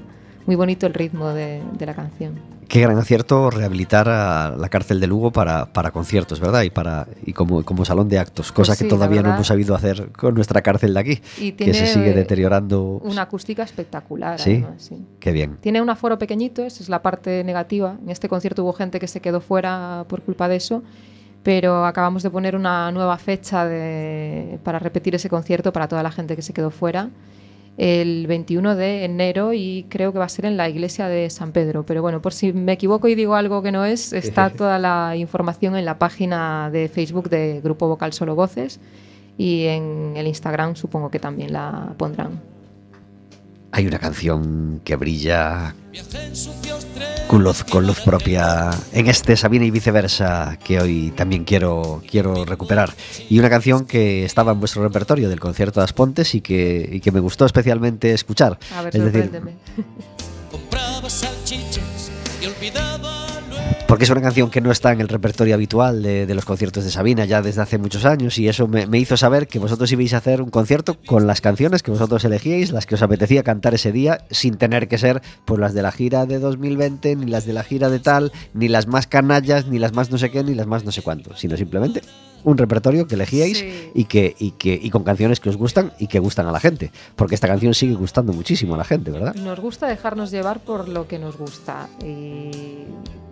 muy 0.46 0.56
bonito 0.56 0.86
el 0.88 0.94
ritmo 0.94 1.30
de, 1.30 1.62
de 1.78 1.86
la 1.86 1.94
canción 1.94 2.54
qué 2.74 2.82
gran 2.82 2.98
acierto 2.98 3.52
rehabilitar 3.52 4.10
a 4.10 4.56
la 4.58 4.68
cárcel 4.68 5.00
de 5.00 5.06
Lugo 5.06 5.32
para, 5.32 5.68
para 5.68 5.92
conciertos, 5.92 6.40
¿verdad? 6.40 6.64
Y 6.64 6.72
para 6.72 7.08
y 7.24 7.34
como, 7.34 7.64
como 7.64 7.86
salón 7.86 8.10
de 8.10 8.18
actos, 8.18 8.52
cosa 8.52 8.72
pues 8.72 8.80
sí, 8.80 8.86
que 8.86 8.90
todavía 8.90 9.22
no 9.22 9.34
hemos 9.34 9.46
sabido 9.46 9.76
hacer 9.76 10.12
con 10.12 10.34
nuestra 10.34 10.64
cárcel 10.64 10.96
de 10.96 11.00
aquí, 11.00 11.22
y 11.38 11.52
que 11.52 11.72
se 11.74 11.86
sigue 11.86 12.14
deteriorando. 12.14 13.00
Una 13.04 13.24
acústica 13.24 13.62
espectacular. 13.62 14.40
¿Sí? 14.40 14.64
Además, 14.64 14.82
sí. 14.82 15.06
Qué 15.20 15.32
bien. 15.32 15.58
Tiene 15.62 15.84
un 15.84 15.90
aforo 15.92 16.18
pequeñito, 16.18 16.66
esa 16.66 16.82
es 16.82 16.90
la 16.90 17.04
parte 17.04 17.44
negativa. 17.44 17.98
En 18.02 18.10
este 18.10 18.28
concierto 18.28 18.64
hubo 18.64 18.74
gente 18.74 19.00
que 19.00 19.08
se 19.08 19.20
quedó 19.20 19.40
fuera 19.40 20.06
por 20.08 20.24
culpa 20.24 20.48
de 20.48 20.56
eso, 20.56 20.82
pero 21.44 21.86
acabamos 21.86 22.24
de 22.24 22.32
poner 22.32 22.56
una 22.56 22.92
nueva 22.92 23.20
fecha 23.20 23.66
de, 23.66 24.60
para 24.64 24.80
repetir 24.80 25.14
ese 25.14 25.30
concierto 25.30 25.72
para 25.72 25.88
toda 25.88 26.02
la 26.02 26.12
gente 26.12 26.36
que 26.36 26.42
se 26.42 26.54
quedó 26.54 26.72
fuera 26.72 27.10
el 27.78 28.28
21 28.28 28.76
de 28.76 29.04
enero 29.04 29.54
y 29.54 29.86
creo 29.90 30.14
que 30.14 30.20
va 30.20 30.26
a 30.26 30.30
ser 30.30 30.46
en 30.46 30.58
la 30.58 30.70
iglesia 30.70 31.08
de 31.08 31.30
San 31.30 31.52
Pedro. 31.52 31.86
Pero 31.86 32.02
bueno, 32.02 32.22
por 32.22 32.34
si 32.34 32.54
me 32.54 32.74
equivoco 32.74 33.08
y 33.08 33.16
digo 33.16 33.36
algo 33.36 33.64
que 33.64 33.72
no 33.72 33.86
es, 33.86 34.14
está 34.14 34.50
toda 34.56 34.80
la 34.80 35.16
información 35.16 35.76
en 35.76 35.86
la 35.86 35.98
página 35.98 36.70
de 36.72 36.88
Facebook 36.88 37.30
de 37.30 37.62
Grupo 37.62 37.88
Vocal 37.88 38.14
Solo 38.14 38.36
Voces 38.36 38.80
y 39.38 39.66
en 39.66 40.14
el 40.16 40.28
Instagram 40.28 40.76
supongo 40.76 41.10
que 41.10 41.20
también 41.20 41.54
la 41.54 41.94
pondrán. 41.98 42.53
Hay 43.76 43.88
una 43.88 43.98
canción 43.98 44.82
que 44.86 44.96
brilla 44.96 45.74
con 47.28 47.44
luz, 47.44 47.64
con 47.64 47.88
luz 47.88 48.00
propia 48.02 48.70
en 48.92 49.08
este 49.08 49.36
Sabina 49.36 49.66
y 49.66 49.72
viceversa 49.72 50.60
que 50.64 50.80
hoy 50.80 51.12
también 51.16 51.44
quiero, 51.44 52.04
quiero 52.08 52.46
recuperar. 52.46 52.94
Y 53.30 53.40
una 53.40 53.50
canción 53.50 53.86
que 53.86 54.26
estaba 54.26 54.52
en 54.52 54.60
vuestro 54.60 54.84
repertorio 54.84 55.28
del 55.28 55.40
concierto 55.40 55.80
de 55.80 55.86
Aspontes 55.86 56.36
y 56.36 56.42
que, 56.42 56.88
y 56.92 57.00
que 57.00 57.12
me 57.12 57.20
gustó 57.20 57.48
especialmente 57.48 58.14
escuchar. 58.14 58.60
A 58.78 58.84
ver, 58.84 58.96
es 58.96 59.12
decir, 59.12 59.32
porque 63.88 64.06
es 64.06 64.10
una 64.10 64.22
canción 64.22 64.50
que 64.50 64.62
no 64.62 64.72
está 64.72 64.92
en 64.92 65.02
el 65.02 65.08
repertorio 65.08 65.54
habitual 65.54 66.02
de, 66.02 66.26
de 66.26 66.34
los 66.36 66.46
conciertos 66.46 66.84
de 66.84 66.90
Sabina 66.90 67.26
ya 67.26 67.42
desde 67.42 67.62
hace 67.62 67.78
muchos 67.78 68.06
años 68.06 68.38
y 68.40 68.48
eso 68.48 68.68
me, 68.68 68.88
me, 68.88 68.98
hizo 68.98 69.18
saber 69.18 69.48
que 69.48 69.60
vosotros 69.60 69.92
ibais 69.92 70.14
a 70.14 70.18
hacer 70.18 70.42
un 70.42 70.50
concierto 70.50 70.98
con 71.06 71.28
las 71.28 71.42
canciones 71.42 71.84
que 71.84 71.92
vosotros 71.92 72.24
elegíais, 72.26 72.72
las 72.72 72.86
que 72.88 72.96
os 72.96 73.02
apetecía 73.04 73.44
cantar 73.44 73.74
ese 73.76 73.92
día, 73.92 74.26
sin 74.32 74.56
tener 74.56 74.88
que 74.88 74.98
ser 74.98 75.22
pues 75.46 75.60
las 75.60 75.74
de 75.74 75.84
la 75.84 75.92
gira 75.92 76.26
de 76.26 76.40
2020, 76.40 77.16
ni 77.18 77.28
las 77.28 77.46
de 77.46 77.54
la 77.54 77.64
gira 77.64 77.90
de 77.90 78.00
tal, 78.00 78.32
ni 78.54 78.68
las 78.68 78.88
más 78.88 79.06
canallas, 79.06 79.68
ni 79.68 79.78
las 79.78 79.94
más 79.94 80.10
no 80.10 80.18
sé 80.18 80.32
qué, 80.32 80.44
ni 80.44 80.56
las 80.56 80.66
más 80.66 80.86
no 80.86 80.92
sé 80.92 81.02
cuánto, 81.04 81.36
sino 81.36 81.56
simplemente 81.58 82.02
un 82.46 82.58
repertorio 82.58 83.06
que 83.08 83.16
elegíais 83.16 83.60
Sí. 83.60 83.92
y, 83.94 84.06
que, 84.06 84.36
y, 84.40 84.52
que, 84.52 84.78
y 84.82 84.90
con 84.90 85.04
canciones 85.04 85.40
que 85.40 85.50
os 85.50 85.56
gustan 85.58 85.94
y 86.00 86.08
que 86.08 86.20
gustan 86.20 86.48
a 86.48 86.52
la 86.52 86.60
gente, 86.60 86.92
porque 87.16 87.36
esta 87.36 87.48
canción 87.48 87.74
sigue 87.74 87.94
gustando 87.94 88.34
muchísimo 88.34 88.74
a 88.76 88.78
la 88.78 88.84
gente, 88.86 89.12
¿verdad? 89.12 89.36
Nos 89.36 89.60
gusta 89.60 89.88
dejarnos 89.88 90.32
llevar 90.32 90.60
por 90.62 90.90
lo 90.90 91.08
que 91.08 91.20
nos 91.20 91.38
gusta 91.38 91.88
y 92.04 92.52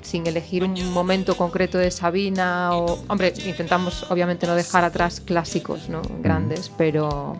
sin 0.01 0.27
elegir 0.27 0.63
un 0.63 0.91
momento 0.91 1.35
concreto 1.35 1.77
de 1.77 1.91
Sabina 1.91 2.75
o 2.75 2.99
hombre, 3.07 3.33
intentamos 3.45 4.05
obviamente 4.09 4.47
no 4.47 4.55
dejar 4.55 4.83
atrás 4.83 5.21
clásicos, 5.21 5.89
¿no? 5.89 6.01
grandes, 6.21 6.71
pero 6.77 7.39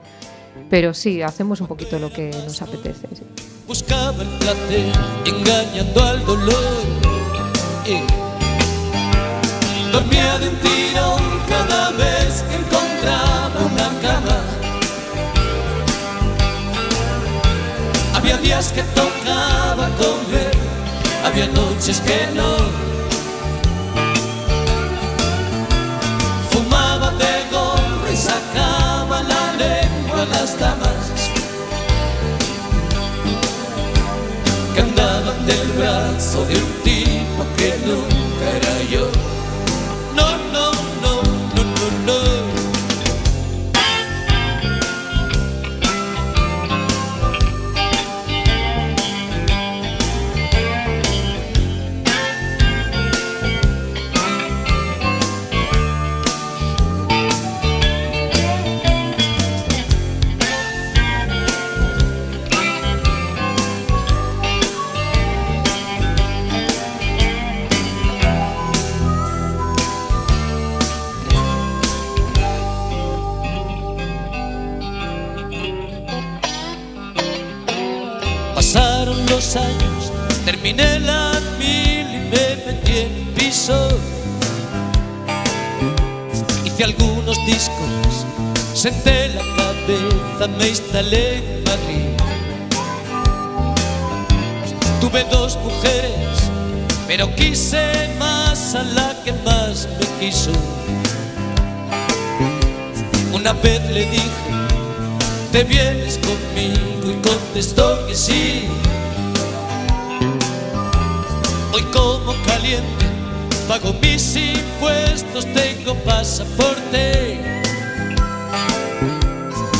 pero 0.70 0.94
sí, 0.94 1.22
hacemos 1.22 1.60
un 1.62 1.68
poquito 1.68 2.00
lo 2.00 2.12
que 2.12 2.30
nos 2.30 2.62
apetece. 2.62 3.08
sí. 3.14 3.24
buscaba 3.68 4.22
el 4.22 4.30
placer 4.40 4.92
engañando 5.26 6.04
al 6.04 6.26
dolor. 6.26 6.82
Eh. 7.86 8.04
Dormía 9.92 10.38
de 10.40 10.48
un 10.48 10.56
tirón 10.58 11.22
cada 11.50 11.92
vez 11.92 12.44
que 12.48 12.56
encontraba 12.56 13.60
una 13.66 13.90
cama. 14.02 14.38
Había 18.16 18.38
días 18.38 18.72
que 18.72 18.84
tocaba 18.84 19.90
comer, 19.98 20.51
había 21.24 21.48
noches 21.48 22.02
que 22.02 22.28
no. 22.36 22.58
Fumaba 26.50 27.12
de 27.12 27.34
gorro 27.52 28.12
y 28.12 28.16
sacaba 28.16 29.24
la 29.24 29.54
lengua 29.54 30.22
a 30.24 30.26
las 30.26 30.60
damas. 30.60 31.06
que 34.74 34.82
andaban 34.82 35.46
del 35.46 35.68
brazo 35.80 36.46
de 36.46 36.56
un 36.56 36.72
tipo 36.84 37.46
que 37.58 37.70
nunca 37.86 38.46
era 38.58 38.84
yo. 38.90 39.41
Años, 79.56 80.14
terminé 80.46 80.98
la 81.02 81.34
mil 81.60 82.08
y 82.08 82.20
me 82.32 82.56
metí 82.66 83.00
en 83.00 83.34
piso. 83.34 83.90
Hice 86.64 86.86
algunos 86.86 87.38
discos, 87.46 88.26
senté 88.74 89.28
la 89.30 89.42
cabeza, 89.58 90.48
me 90.58 90.70
instalé 90.70 91.40
en 91.40 91.64
Madrid. 91.66 92.08
Tuve 95.02 95.26
dos 95.26 95.58
mujeres, 95.58 96.50
pero 97.06 97.36
quise 97.36 98.16
más 98.20 98.74
a 98.74 98.84
la 98.84 99.14
que 99.26 99.34
más 99.44 99.86
me 100.00 100.26
quiso. 100.26 100.52
Una 103.34 103.52
vez 103.52 103.82
le 103.92 104.06
dije, 104.06 104.52
te 105.52 105.66
vienes 105.66 106.20
conmigo 106.20 107.12
y 107.12 107.22
contestó 107.28 108.08
que 108.08 108.16
sí. 108.16 108.70
Hoy 111.74 111.84
como 111.94 112.34
caliente, 112.46 113.06
pago 113.68 113.94
mis 114.02 114.36
impuestos, 114.36 115.46
tengo 115.54 115.96
pasaporte. 116.04 117.40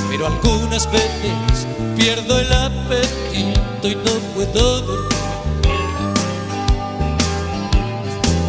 Pero 0.10 0.28
algunas 0.28 0.90
veces 0.90 1.68
pierdo 1.98 2.40
el 2.40 2.54
apetito 2.54 3.88
y 3.90 3.96
no 3.96 4.12
puedo 4.34 4.82
dormir. 4.82 5.10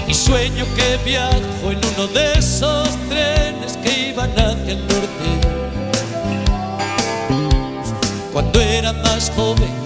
Y 0.07 0.15
sueño 0.15 0.65
que 0.77 0.99
viajo 1.05 1.71
en 1.71 1.81
uno 1.95 2.07
de 2.15 2.35
esos 2.39 2.89
trenes 3.09 3.77
que 3.83 4.11
iban 4.11 4.31
hacia 4.33 4.75
el 4.75 4.87
norte. 4.87 5.29
Cuando 8.33 8.61
era 8.61 8.93
más 8.93 9.33
joven, 9.35 9.82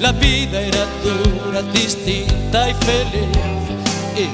la 0.00 0.12
vida 0.12 0.60
era 0.60 0.86
dura, 1.02 1.62
distinta 1.72 2.68
y 2.68 2.74
feliz. 2.74 3.38
Y 4.16 4.28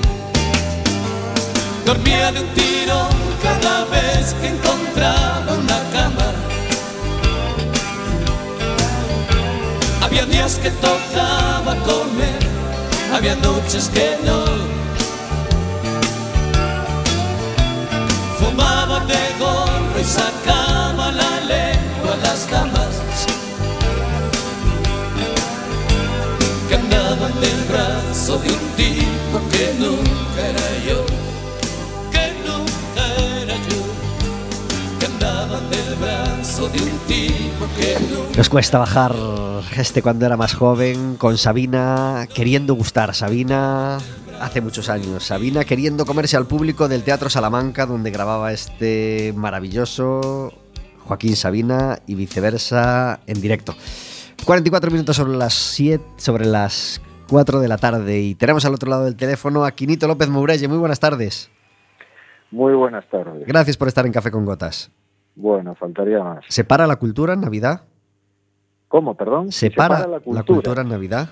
dormía 1.87 2.33
de 2.33 2.41
un 2.41 2.49
tirón 2.49 3.09
cada 3.43 3.85
vez 3.87 4.35
que 4.41 4.49
encontraba 4.49 5.53
una 5.53 5.79
cama. 5.93 6.33
Había 10.03 10.27
días 10.27 10.59
que 10.63 10.71
tocaba 10.71 11.77
comer, 11.85 12.39
había 13.15 13.37
noches 13.37 13.91
que 13.95 14.17
no. 14.25 14.45
Fumaba 18.39 19.01
de 19.01 19.23
gorro 19.39 20.01
y 20.01 20.05
sacaba 20.05 21.13
la 21.13 21.41
lengua 21.41 22.15
a 22.15 22.17
las 22.17 22.51
damas. 22.51 22.80
De 28.39 28.49
un 28.53 28.77
tipo 28.77 29.41
que 29.51 29.75
nunca 29.79 30.49
era 30.49 30.85
yo, 30.87 31.05
que 32.13 32.33
nunca 32.47 33.43
era 33.43 33.55
yo, 33.55 34.99
que 34.99 35.07
andaban 35.07 35.71
del 35.71 35.95
brazo 35.97 36.69
de 36.69 36.83
un 36.83 36.99
tipo 37.09 37.67
que 37.77 37.99
nunca 38.01 38.37
Nos 38.37 38.49
cuesta 38.49 38.79
bajar 38.79 39.15
este 39.77 40.01
cuando 40.03 40.27
era 40.27 40.37
más 40.37 40.55
joven 40.55 41.17
con 41.17 41.39
Sabina 41.39 42.29
queriendo 42.33 42.75
gustar. 42.75 43.15
Sabina 43.15 43.99
hace 44.41 44.61
muchos 44.61 44.89
años. 44.89 45.25
Sabina 45.25 45.65
queriendo 45.65 46.07
comerse 46.07 46.37
al 46.37 46.47
público 46.47 46.89
del 46.89 47.03
Teatro 47.03 47.31
Salamanca 47.31 47.87
donde 47.87 48.11
grababa 48.11 48.53
este 48.53 49.33
maravilloso 49.37 50.53
Joaquín 51.05 51.35
Sabina 51.35 51.99
y 52.07 52.15
viceversa 52.15 53.21
en 53.27 53.41
directo. 53.41 53.75
44 54.45 54.91
minutos 54.91 55.17
sobre 55.17 55.37
las 55.37 55.55
7, 55.55 56.03
sobre 56.17 56.47
las 56.47 57.01
4 57.31 57.61
de 57.61 57.69
la 57.69 57.79
tarde 57.79 58.19
y 58.19 58.35
tenemos 58.35 58.65
al 58.65 58.75
otro 58.75 58.91
lado 58.91 59.05
del 59.05 59.15
teléfono 59.15 59.65
a 59.65 59.71
Quinito 59.71 60.09
López 60.09 60.29
Mourelle. 60.29 60.67
Muy 60.67 60.79
buenas 60.79 60.99
tardes. 60.99 61.49
Muy 62.51 62.75
buenas 62.75 63.09
tardes. 63.09 63.47
Gracias 63.47 63.77
por 63.77 63.87
estar 63.87 64.05
en 64.05 64.13
Café 64.13 64.33
con 64.33 64.45
Gotas. 64.45 64.91
Bueno, 65.37 65.77
faltaría 65.77 66.25
más. 66.25 66.45
¿Se 66.49 66.65
para 66.65 66.89
la 66.89 66.97
cultura 66.97 67.35
en 67.35 67.41
Navidad? 67.41 67.83
¿Cómo, 68.89 69.15
perdón? 69.15 69.53
¿Se 69.53 69.71
para 69.71 70.09
la 70.09 70.19
cultura 70.43 70.83
en 70.83 70.89
Navidad? 70.89 71.29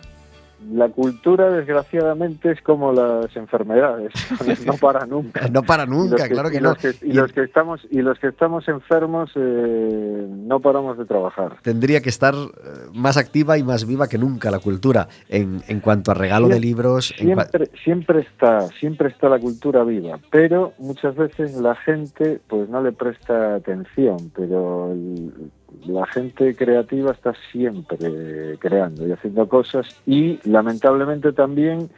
La 0.73 0.89
cultura, 0.89 1.51
desgraciadamente, 1.51 2.51
es 2.51 2.61
como 2.63 2.93
las 2.93 3.35
enfermedades, 3.37 4.13
no 4.67 4.75
para 4.75 5.07
nunca. 5.07 5.49
No 5.49 5.63
para 5.63 5.87
nunca, 5.87 6.25
que- 6.29 6.35
claro 6.35 6.51
que 6.51 6.57
y 6.57 6.61
no. 6.61 6.71
los 6.71 6.79
que- 6.79 6.95
y 7.07 7.13
los 7.13 7.33
que 7.33 7.43
estamos 7.45 7.81
y 7.91 8.03
los 8.03 8.19
que 8.19 8.29
estamos 8.29 8.69
enfermos 8.69 9.31
eh, 9.37 10.27
no 10.29 10.61
paramos 10.61 10.99
de 10.99 11.05
trabajar. 11.05 11.57
Tendría 11.63 12.01
que 12.01 12.09
estar 12.09 12.35
eh, 12.35 12.49
más 12.93 13.17
activa 13.17 13.57
y 13.57 13.63
más 13.63 13.87
viva 13.87 14.09
que 14.09 14.19
nunca 14.19 14.51
la 14.51 14.59
cultura 14.59 15.09
en, 15.29 15.63
en 15.69 15.81
cuanto 15.81 16.11
a 16.11 16.15
regalo 16.15 16.49
de 16.49 16.59
libros. 16.61 17.15
en 17.19 17.27
Siempre, 17.27 17.71
siempre 17.85 18.21
está, 18.21 18.67
siempre 18.81 19.09
está 19.09 19.29
la 19.29 19.39
cultura 19.39 19.85
viva, 19.85 20.19
pero 20.31 20.73
muchas 20.79 21.15
veces 21.15 21.55
la 21.61 21.77
gente 21.77 22.41
pues 22.49 22.69
no 22.69 22.83
le 22.83 22.93
presta 22.93 23.55
atención, 23.55 24.31
pero 24.35 24.93
el- 24.93 25.51
la 25.87 26.07
gente 26.07 26.55
creativa 26.55 27.13
está 27.13 27.33
siempre 27.53 28.57
creando 28.59 29.07
y 29.07 29.13
haciendo 29.13 29.49
cosas 29.49 30.01
y 30.07 30.39
lamentablemente 30.49 31.33
también 31.33 31.91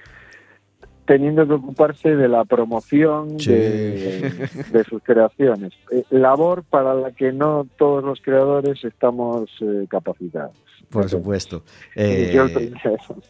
teniendo 1.06 1.46
que 1.46 1.54
ocuparse 1.54 2.14
de 2.14 2.28
la 2.28 2.44
promoción 2.44 3.40
Sí. 3.40 3.50
de, 3.50 4.48
de 4.72 4.84
sus 4.84 5.02
creaciones. 5.02 5.72
Eh, 5.90 6.04
labor 6.10 6.62
para 6.62 6.94
la 6.94 7.10
que 7.10 7.32
no 7.32 7.66
todos 7.76 8.04
los 8.04 8.20
creadores 8.20 8.84
estamos 8.84 9.50
eh, 9.60 9.86
capacitados. 9.88 10.56
Por 10.90 11.08
supuesto. 11.08 11.62
Eh, 11.94 12.32
yo 12.34 12.46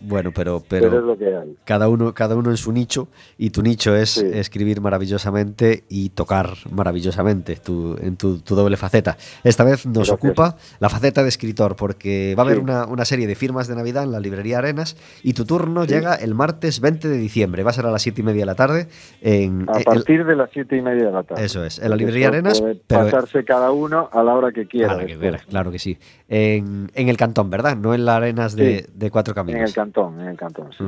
bueno, 0.01 0.31
pero, 0.35 0.63
pero, 0.67 0.89
pero 0.89 0.99
es 0.99 1.05
lo 1.05 1.19
que 1.19 1.27
hay. 1.37 1.57
cada 1.65 1.89
uno, 1.89 2.15
cada 2.15 2.35
uno 2.35 2.51
en 2.51 2.57
su 2.57 2.73
nicho 2.73 3.09
y 3.37 3.51
tu 3.51 3.63
nicho 3.63 3.95
es 3.95 4.11
Sí. 4.11 4.27
escribir 4.33 4.81
maravillosamente 4.81 5.85
y 5.89 6.09
tocar 6.11 6.55
maravillosamente 6.71 7.57
tu, 7.57 7.97
en 8.01 8.17
tu, 8.17 8.39
tu 8.39 8.55
doble 8.55 8.77
faceta. 8.77 9.17
Esta 9.45 9.65
vez 9.65 9.85
nos 9.87 10.09
Gracias. 10.09 10.15
ocupa 10.17 10.57
la 10.79 10.89
faceta 10.89 11.23
de 11.23 11.29
escritor 11.29 11.77
porque 11.77 12.35
va 12.37 12.43
a 12.43 12.47
haber 12.47 12.57
Sí. 12.59 12.63
una, 12.63 12.87
una 12.87 13.05
serie 13.05 13.27
de 13.27 13.35
firmas 13.35 13.69
de 13.69 13.75
Navidad 13.77 14.05
en 14.05 14.13
la 14.13 14.21
librería 14.21 14.59
Arenas 14.59 14.97
y 15.23 15.35
tu 15.35 15.45
turno 15.45 15.85
Sí. 15.85 15.91
llega 15.95 16.15
el 16.15 16.35
martes 16.35 16.81
20 16.81 17.09
de 17.09 17.19
diciembre. 17.19 17.63
Va 17.63 17.71
a 17.71 17.75
ser 17.75 17.87
a 17.87 17.91
las 17.91 18.01
siete 18.03 18.23
y 18.23 18.25
media 18.25 18.41
de 18.41 18.47
la 18.47 18.55
tarde 18.55 18.89
en, 19.21 19.67
A 19.69 19.81
partir 19.81 20.25
de 20.25 20.35
las 20.37 20.51
siete 20.53 20.77
y 20.77 20.81
media 20.83 21.05
de 21.07 21.13
la 21.13 21.23
tarde. 21.25 21.45
Eso 21.45 21.65
es, 21.65 21.79
en 21.79 21.91
la 21.91 21.97
librería 21.97 22.29
Arenas, 22.29 22.63
pero- 22.87 23.05
pasarse 23.05 23.45
cada 23.45 23.71
uno 23.71 24.09
a 24.13 24.23
la 24.23 24.35
hora 24.35 24.51
que 24.53 24.67
quiera. 24.67 24.93
a 24.93 24.97
la 24.97 25.01
que 25.03 25.17
después. 25.17 25.31
quiera, 25.31 25.45
claro 25.49 25.71
que 25.71 25.79
sí. 25.79 25.99
En, 26.29 26.91
en 26.95 27.09
el 27.09 27.17
cantón, 27.17 27.50
¿verdad? 27.51 27.77
No 27.77 27.93
en 27.95 28.05
la 28.05 28.17
Arenas 28.17 28.57
de, 28.57 28.85
Sí. 28.87 28.93
de 28.95 29.11
Cuatro 29.11 29.33
En 29.33 29.35
Caminos. 29.37 29.69
el 29.71 29.75
cantón, 29.75 30.21
en 30.21 30.29
el 30.29 30.37
cantón. 30.37 30.71
sí. 30.77 30.85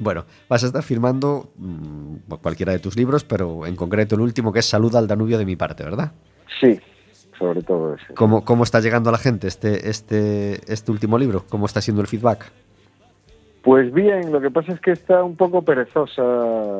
Bueno, 0.00 0.26
vas 0.48 0.62
a 0.62 0.66
estar 0.68 0.84
firmando 0.84 1.50
mm, 1.56 2.16
cualquiera 2.40 2.70
de 2.72 2.78
tus 2.78 2.96
libros, 2.96 3.24
pero 3.24 3.66
en 3.66 3.74
concreto 3.74 4.14
el 4.14 4.20
último 4.20 4.52
que 4.52 4.60
es 4.60 4.66
Salud 4.66 4.94
al 4.94 5.08
Danubio 5.08 5.38
de 5.38 5.44
mi 5.44 5.56
parte, 5.56 5.82
¿verdad? 5.82 6.12
Sí, 6.60 6.78
sobre 7.36 7.62
todo 7.62 7.94
ese. 7.96 8.14
¿Cómo, 8.14 8.44
cómo 8.44 8.62
está 8.62 8.78
llegando 8.78 9.08
a 9.10 9.12
la 9.12 9.18
gente 9.18 9.48
este, 9.48 9.90
este, 9.90 10.60
este 10.72 10.92
último 10.92 11.18
libro? 11.18 11.44
¿Cómo 11.48 11.66
está 11.66 11.80
siendo 11.80 12.00
el 12.00 12.06
feedback? 12.06 12.52
Pues 13.68 13.92
bien, 13.92 14.32
lo 14.32 14.40
que 14.40 14.50
pasa 14.50 14.72
es 14.72 14.80
que 14.80 14.92
está 14.92 15.22
un 15.22 15.36
poco 15.36 15.60
perezosa 15.60 16.22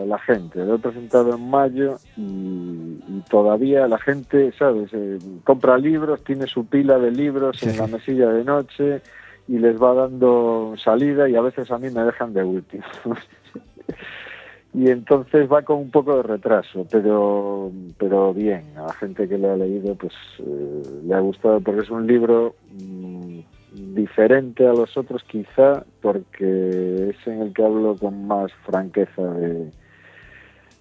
la 0.06 0.18
gente. 0.20 0.64
Lo 0.64 0.76
he 0.76 0.78
presentado 0.78 1.34
en 1.34 1.50
mayo 1.50 1.96
y, 2.16 2.22
y 2.22 3.22
todavía 3.28 3.86
la 3.86 3.98
gente, 3.98 4.52
¿sabes? 4.58 4.88
Eh, 4.94 5.18
compra 5.44 5.76
libros, 5.76 6.24
tiene 6.24 6.46
su 6.46 6.64
pila 6.64 6.98
de 6.98 7.10
libros 7.10 7.62
en 7.62 7.76
la 7.76 7.88
mesilla 7.88 8.30
de 8.30 8.42
noche 8.42 9.02
y 9.48 9.58
les 9.58 9.76
va 9.76 9.92
dando 9.92 10.76
salida 10.82 11.28
y 11.28 11.36
a 11.36 11.42
veces 11.42 11.70
a 11.70 11.76
mí 11.76 11.90
me 11.90 12.04
dejan 12.04 12.32
de 12.32 12.42
último. 12.42 12.84
y 14.72 14.88
entonces 14.88 15.46
va 15.46 15.60
con 15.60 15.76
un 15.76 15.90
poco 15.90 16.16
de 16.16 16.22
retraso, 16.22 16.86
pero 16.90 17.70
pero 17.98 18.32
bien, 18.32 18.62
a 18.78 18.86
la 18.86 18.94
gente 18.94 19.28
que 19.28 19.36
lo 19.36 19.52
ha 19.52 19.56
leído 19.56 19.94
pues 19.94 20.14
eh, 20.38 20.82
le 21.04 21.14
ha 21.14 21.20
gustado 21.20 21.60
porque 21.60 21.82
es 21.82 21.90
un 21.90 22.06
libro 22.06 22.54
mm, 22.80 23.17
diferente 23.94 24.66
a 24.66 24.72
los 24.72 24.96
otros 24.96 25.22
quizá 25.24 25.84
porque 26.02 27.10
es 27.10 27.26
en 27.26 27.42
el 27.42 27.52
que 27.52 27.64
hablo 27.64 27.96
con 27.96 28.26
más 28.26 28.52
franqueza 28.66 29.22
de, 29.22 29.70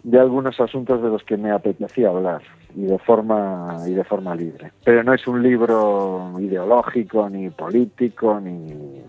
de 0.04 0.20
algunos 0.20 0.60
asuntos 0.60 1.02
de 1.02 1.10
los 1.10 1.24
que 1.24 1.38
me 1.38 1.52
apetecía 1.52 2.10
hablar 2.10 2.41
y 2.76 2.84
de 2.84 2.98
forma 3.00 3.84
y 3.88 3.93
de 3.93 4.04
forma 4.04 4.36
libre. 4.36 4.72
Pero 4.84 5.04
no 5.04 5.14
es 5.14 5.28
un 5.28 5.41
libro 5.43 6.34
ideológico 6.39 7.30
ni 7.30 7.50
político 7.50 8.39
ni 8.39 9.02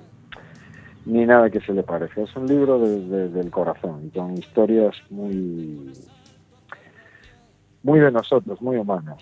ni 1.07 1.25
nada 1.25 1.49
que 1.49 1.61
se 1.61 1.73
le 1.73 1.83
parezca. 1.83 2.21
Es 2.21 2.37
un 2.37 2.47
libro 2.47 2.79
de- 2.79 3.01
de- 3.09 3.29
del 3.31 3.51
corazón 3.51 4.05
y 4.07 4.11
con 4.11 4.37
historias 4.37 4.95
muy 5.11 5.91
muy 7.83 8.01
de 8.01 8.11
nosotros 8.11 8.61
muy 8.61 8.77
humanas 8.77 9.19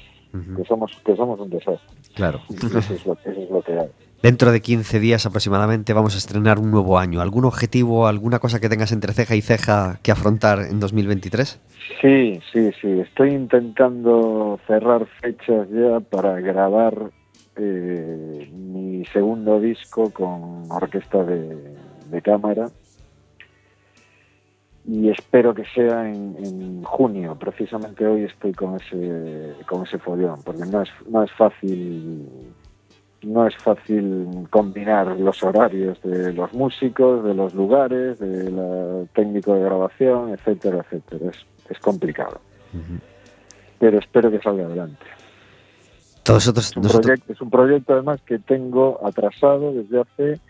que 0.57 0.65
somos 0.65 0.93
que 1.05 1.15
somos 1.17 1.39
un 1.41 1.49
desastre. 1.51 1.97
Claro. 2.15 2.41
eso 2.51 2.95
es 2.95 3.07
lo, 3.07 3.13
eso 3.25 3.41
es 3.41 3.51
lo 3.51 3.63
que 3.63 3.73
hay 3.79 3.89
Dentro 4.23 4.51
de 4.51 4.61
15 4.61 4.99
días 4.99 5.27
aproximadamente 5.27 5.93
vamos 5.93 6.15
a 6.15 6.19
estrenar 6.19 6.59
un 6.59 6.71
nuevo 6.71 6.99
año. 6.99 7.21
¿Algún 7.21 7.45
objetivo, 7.45 8.07
alguna 8.07 8.39
cosa 8.39 8.61
que 8.61 8.69
tengas 8.69 8.93
entre 8.93 9.13
ceja 9.13 9.37
y 9.37 9.43
ceja 9.43 10.01
que 10.03 10.11
afrontar 10.11 10.61
en 10.71 10.81
2023? 10.81 11.61
Sí, 12.01 12.41
sí, 12.53 12.71
sí. 12.81 13.01
Estoy 13.01 13.31
intentando 13.31 14.59
cerrar 14.67 15.07
fechas 15.21 15.69
ya 15.71 16.01
para 16.01 16.41
grabar 16.41 17.11
eh, 17.57 18.51
mi 18.53 19.05
segundo 19.07 19.61
disco 19.61 20.11
con 20.11 20.65
orquesta 20.71 21.23
de, 21.23 22.23
cámara. 22.23 22.69
Y 24.89 25.11
espero 25.11 25.53
que 25.53 25.65
sea 25.75 26.09
en, 26.09 26.37
en 26.43 26.83
junio. 26.85 27.37
Precisamente 27.39 28.07
hoy 28.07 28.25
estoy 28.25 28.55
con 28.55 28.77
ese, 28.77 29.53
con 29.67 29.85
ese 29.85 29.99
follón, 29.99 30.41
porque 30.43 30.65
no 30.65 30.83
es, 30.83 30.89
no 31.09 31.23
es 31.23 31.31
fácil 31.33 32.27
no 33.27 33.47
es 33.47 33.57
fácil 33.57 34.47
combinar 34.51 35.09
los 35.19 35.43
horarios 35.43 36.01
de 36.03 36.33
los 36.33 36.53
músicos, 36.55 37.25
de 37.25 37.35
los 37.35 37.55
lugares, 37.55 38.19
del 38.19 39.09
técnico 39.15 39.55
de 39.55 39.63
grabación, 39.65 40.31
etcétera, 40.31 40.79
etcétera. 40.79 41.31
Es, 41.31 41.47
es 41.71 41.79
complicado. 41.81 42.41
Pero 43.79 43.99
espero 43.99 44.31
que 44.31 44.41
salga 44.41 44.65
adelante. 44.67 45.05
Todos 46.23 46.47
nosotros, 46.47 46.67
Es 46.71 46.77
un, 46.77 46.83
nosotros- 46.83 47.07
proyecto, 47.07 47.33
es 47.33 47.41
un 47.41 47.51
proyecto 47.51 47.93
además 47.95 48.21
que 48.23 48.39
tengo 48.39 49.01
atrasado 49.07 49.73
desde 49.73 50.01
hace 50.01 50.41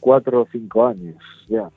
cuatro 0.00 0.42
o 0.42 0.48
cinco 0.50 0.86
años 0.86 1.16
ya. 1.48 1.68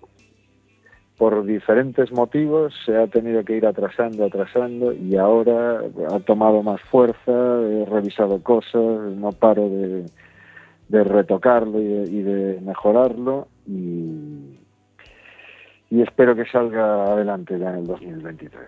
Por 1.17 1.45
diferentes 1.45 2.11
motivos 2.11 2.73
se 2.85 2.97
ha 2.97 3.07
tenido 3.07 3.43
que 3.45 3.55
ir 3.57 3.65
atrasando, 3.65 4.25
atrasando 4.25 4.91
y 4.93 5.15
ahora 5.15 5.81
ha 6.11 6.19
tomado 6.19 6.63
más 6.63 6.81
fuerza, 6.81 7.31
he 7.31 7.85
revisado 7.85 8.41
cosas, 8.41 8.73
no 9.15 9.31
paro 9.31 9.69
de, 9.69 10.05
de 10.89 11.03
retocarlo 11.03 11.81
y 11.81 11.85
de, 11.85 12.11
y 12.11 12.21
de 12.21 12.61
mejorarlo 12.61 13.47
y, 13.67 14.59
y 15.89 16.01
espero 16.01 16.35
que 16.35 16.45
salga 16.45 17.13
adelante 17.13 17.57
ya 17.59 17.69
en 17.69 17.75
el 17.77 17.87
2023. 17.87 18.61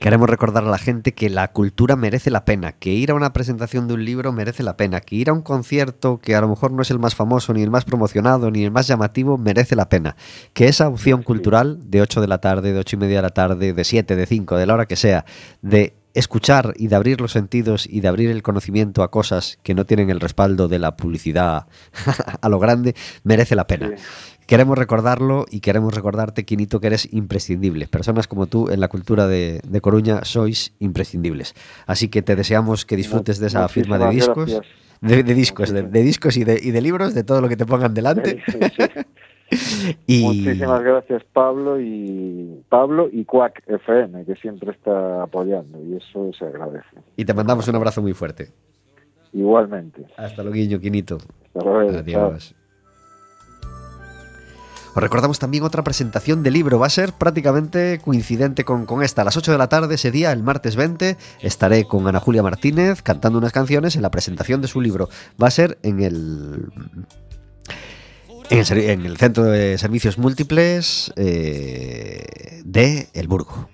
Queremos 0.00 0.30
recordar 0.30 0.64
a 0.64 0.70
la 0.70 0.78
gente 0.78 1.12
que 1.12 1.28
la 1.28 1.48
cultura 1.48 1.94
merece 1.94 2.30
la 2.30 2.46
pena, 2.46 2.72
que 2.72 2.88
ir 2.88 3.10
a 3.10 3.14
una 3.14 3.34
presentación 3.34 3.86
de 3.86 3.92
un 3.92 4.02
libro 4.02 4.32
merece 4.32 4.62
la 4.62 4.78
pena, 4.78 5.02
que 5.02 5.14
ir 5.14 5.28
a 5.28 5.34
un 5.34 5.42
concierto 5.42 6.20
que 6.22 6.34
a 6.34 6.40
lo 6.40 6.48
mejor 6.48 6.72
no 6.72 6.80
es 6.80 6.90
el 6.90 6.98
más 6.98 7.14
famoso, 7.14 7.52
ni 7.52 7.62
el 7.62 7.70
más 7.70 7.84
promocionado, 7.84 8.50
ni 8.50 8.64
el 8.64 8.70
más 8.70 8.86
llamativo, 8.86 9.36
merece 9.36 9.76
la 9.76 9.90
pena. 9.90 10.16
Que 10.54 10.68
esa 10.68 10.88
opción 10.88 11.22
cultural 11.22 11.90
de 11.90 12.00
8 12.00 12.22
de 12.22 12.28
la 12.28 12.38
tarde, 12.38 12.72
de 12.72 12.78
8 12.78 12.96
y 12.96 12.98
media 12.98 13.16
de 13.16 13.22
la 13.22 13.28
tarde, 13.28 13.74
de 13.74 13.84
7, 13.84 14.16
de 14.16 14.24
5, 14.24 14.56
de 14.56 14.66
la 14.66 14.72
hora 14.72 14.86
que 14.86 14.96
sea, 14.96 15.26
de 15.60 15.92
escuchar 16.14 16.74
y 16.76 16.88
de 16.88 16.96
abrir 16.96 17.20
los 17.20 17.32
sentidos 17.32 17.86
y 17.88 18.00
de 18.00 18.08
abrir 18.08 18.30
el 18.30 18.42
conocimiento 18.42 19.02
a 19.02 19.10
cosas 19.10 19.58
que 19.62 19.74
no 19.74 19.86
tienen 19.86 20.10
el 20.10 20.20
respaldo 20.20 20.68
de 20.68 20.78
la 20.78 20.96
publicidad 20.96 21.66
a 22.40 22.48
lo 22.48 22.58
grande, 22.58 22.94
merece 23.24 23.54
la 23.54 23.66
pena. 23.66 23.92
Queremos 24.46 24.76
recordarlo 24.76 25.46
y 25.48 25.60
queremos 25.60 25.94
recordarte, 25.94 26.44
Quinito, 26.44 26.80
que 26.80 26.88
eres 26.88 27.08
imprescindible. 27.12 27.86
Personas 27.86 28.26
como 28.26 28.46
tú 28.46 28.68
en 28.70 28.80
la 28.80 28.88
cultura 28.88 29.28
de, 29.28 29.60
de 29.64 29.80
Coruña 29.80 30.24
sois 30.24 30.72
imprescindibles. 30.80 31.54
Así 31.86 32.08
que 32.08 32.22
te 32.22 32.34
deseamos 32.34 32.84
que 32.84 32.96
disfrutes 32.96 33.38
de 33.38 33.46
esa 33.46 33.68
firma 33.68 33.98
de 33.98 34.10
discos. 34.10 34.60
De, 35.00 35.22
de 35.22 35.34
discos, 35.34 35.70
de, 35.70 35.84
de 35.84 36.02
discos 36.02 36.36
y 36.36 36.44
de 36.44 36.80
libros, 36.82 37.14
de 37.14 37.24
todo 37.24 37.40
lo 37.40 37.48
que 37.48 37.56
te 37.56 37.64
pongan 37.64 37.94
delante. 37.94 38.42
Y 40.06 40.22
Muchísimas 40.22 40.82
gracias 40.82 41.24
Pablo 41.32 41.80
y 41.80 42.62
Pablo 42.68 43.08
y 43.10 43.24
Quack 43.24 43.62
FM 43.66 44.24
que 44.24 44.36
siempre 44.36 44.70
está 44.70 45.22
apoyando 45.22 45.78
y 45.82 45.96
eso 45.96 46.30
se 46.38 46.44
agradece. 46.44 46.96
y 47.16 47.24
te 47.24 47.34
mandamos 47.34 47.66
un 47.68 47.76
abrazo 47.76 48.02
muy 48.02 48.14
fuerte. 48.14 48.48
Igualmente. 49.32 50.06
Hasta 50.16 50.42
luego, 50.42 50.80
Quinito. 50.80 51.18
Hasta 51.46 51.64
luego. 51.64 51.98
Adiós. 51.98 52.54
Os 54.92 55.00
recordamos 55.00 55.38
también 55.38 55.62
otra 55.62 55.84
presentación 55.84 56.42
de 56.42 56.50
libro. 56.50 56.80
Va 56.80 56.86
a 56.86 56.90
ser 56.90 57.12
prácticamente 57.12 58.00
coincidente 58.04 58.64
con, 58.64 58.86
con 58.86 59.04
esta. 59.04 59.22
A 59.22 59.24
las 59.24 59.36
8 59.36 59.52
de 59.52 59.58
la 59.58 59.68
tarde 59.68 59.94
ese 59.94 60.10
día, 60.10 60.32
el 60.32 60.42
martes 60.42 60.74
20, 60.74 61.16
estaré 61.42 61.84
con 61.84 62.08
Ana 62.08 62.18
Julia 62.18 62.42
Martínez 62.42 63.00
cantando 63.00 63.38
unas 63.38 63.52
canciones 63.52 63.94
en 63.94 64.02
la 64.02 64.10
presentación 64.10 64.60
de 64.60 64.66
su 64.66 64.80
libro. 64.80 65.08
Va 65.40 65.46
a 65.46 65.52
ser 65.52 65.78
en 65.84 66.02
el... 66.02 66.72
En 68.50 69.06
el, 69.06 69.16
Centro 69.16 69.44
de 69.44 69.78
Servicios 69.78 70.18
Múltiples 70.18 71.12
eh, 71.14 72.62
de 72.64 73.06
El 73.12 73.28
Burgo. 73.28 73.70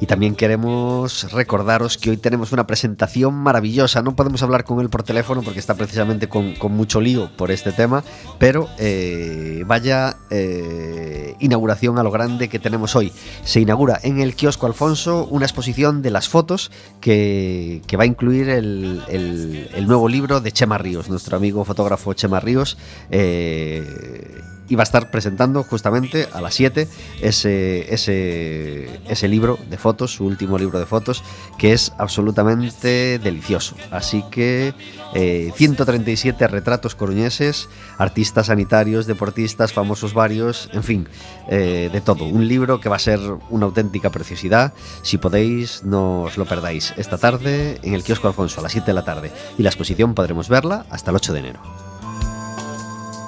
Y 0.00 0.06
también 0.06 0.34
queremos 0.34 1.32
recordaros 1.32 1.98
que 1.98 2.10
hoy 2.10 2.16
tenemos 2.16 2.52
una 2.52 2.66
presentación 2.66 3.34
maravillosa. 3.34 4.02
No 4.02 4.16
podemos 4.16 4.42
hablar 4.42 4.64
con 4.64 4.80
él 4.80 4.90
por 4.90 5.02
teléfono 5.02 5.42
porque 5.42 5.58
está 5.58 5.74
precisamente 5.74 6.28
con, 6.28 6.54
mucho 6.70 7.00
lío 7.00 7.30
por 7.36 7.50
este 7.50 7.72
tema, 7.72 8.02
pero 8.38 8.68
eh, 8.78 9.62
vaya 9.66 10.16
eh, 10.30 11.34
inauguración 11.40 11.98
a 11.98 12.02
lo 12.02 12.10
grande 12.10 12.48
que 12.48 12.58
tenemos 12.58 12.96
hoy. 12.96 13.12
Se 13.44 13.60
inaugura 13.60 14.00
en 14.02 14.20
el 14.20 14.34
kiosco 14.34 14.66
Alfonso 14.66 15.26
una 15.30 15.46
exposición 15.46 16.02
de 16.02 16.10
las 16.10 16.28
fotos 16.28 16.70
que, 17.00 17.82
va 17.98 18.02
a 18.02 18.06
incluir 18.06 18.50
el 18.50 19.86
nuevo 19.86 20.08
libro 20.08 20.40
de 20.40 20.52
Chema 20.52 20.78
Ríos, 20.78 21.08
nuestro 21.08 21.36
amigo 21.36 21.64
fotógrafo 21.64 22.12
Chema 22.14 22.40
Ríos. 22.40 22.76
eh, 23.10 24.55
y 24.68 24.74
va 24.74 24.82
a 24.82 24.84
estar 24.84 25.10
presentando 25.10 25.62
justamente 25.62 26.28
a 26.32 26.40
las 26.40 26.54
7 26.54 26.88
ese, 27.20 27.94
ese, 27.94 29.00
ese 29.08 29.28
libro 29.28 29.58
de 29.68 29.76
fotos, 29.76 30.14
su 30.14 30.26
último 30.26 30.58
libro 30.58 30.78
de 30.78 30.86
fotos, 30.86 31.22
que 31.58 31.72
es 31.72 31.92
absolutamente 31.98 33.18
delicioso. 33.18 33.76
Así 33.90 34.24
que 34.30 34.74
eh, 35.14 35.52
137 35.54 36.46
retratos 36.48 36.94
coruñeses, 36.94 37.68
artistas 37.98 38.46
sanitarios, 38.46 39.06
deportistas, 39.06 39.72
famosos 39.72 40.14
varios, 40.14 40.68
en 40.72 40.82
fin, 40.82 41.08
eh, 41.48 41.90
de 41.92 42.00
todo. 42.00 42.24
Un 42.24 42.48
libro 42.48 42.80
que 42.80 42.88
va 42.88 42.96
a 42.96 43.00
ser 43.00 43.20
una 43.50 43.66
auténtica 43.66 44.10
preciosidad. 44.10 44.72
Si 45.02 45.18
podéis, 45.18 45.84
no 45.84 46.22
os 46.22 46.36
lo 46.36 46.44
perdáis 46.44 46.92
esta 46.96 47.18
tarde 47.18 47.78
en 47.82 47.94
el 47.94 48.02
kiosco 48.02 48.28
Alfonso 48.28 48.60
a 48.60 48.62
las 48.62 48.72
7 48.72 48.86
de 48.86 48.94
la 48.94 49.04
tarde. 49.04 49.32
Y 49.58 49.62
la 49.62 49.70
exposición 49.70 50.14
podremos 50.14 50.48
verla 50.48 50.86
hasta 50.90 51.10
el 51.10 51.16
8 51.16 51.32
de 51.32 51.38
enero. 51.38 51.60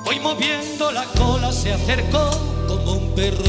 Voy 0.04 0.20
moviendo 0.20 0.57
la 0.92 1.04
cola, 1.16 1.52
se 1.52 1.72
acercó 1.72 2.30
como 2.66 2.92
un 2.92 3.14
perro 3.14 3.44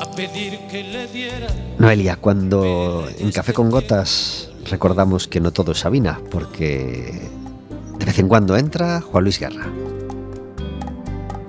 a 0.00 0.10
pedir 0.16 0.58
que 0.70 0.82
le 0.82 1.06
diera. 1.06 1.48
Noelia, 1.78 2.16
cuando 2.16 3.06
en 3.18 3.30
Café 3.30 3.52
con 3.52 3.70
Gotas 3.70 4.50
recordamos 4.70 5.28
que 5.28 5.40
no 5.40 5.52
todo 5.52 5.72
es 5.72 5.78
Sabina, 5.78 6.20
porque 6.30 7.28
de 7.98 8.04
vez 8.04 8.18
en 8.18 8.28
cuando 8.28 8.56
entra 8.56 9.00
Juan 9.00 9.24
Luis 9.24 9.38
Guerra. 9.38 9.66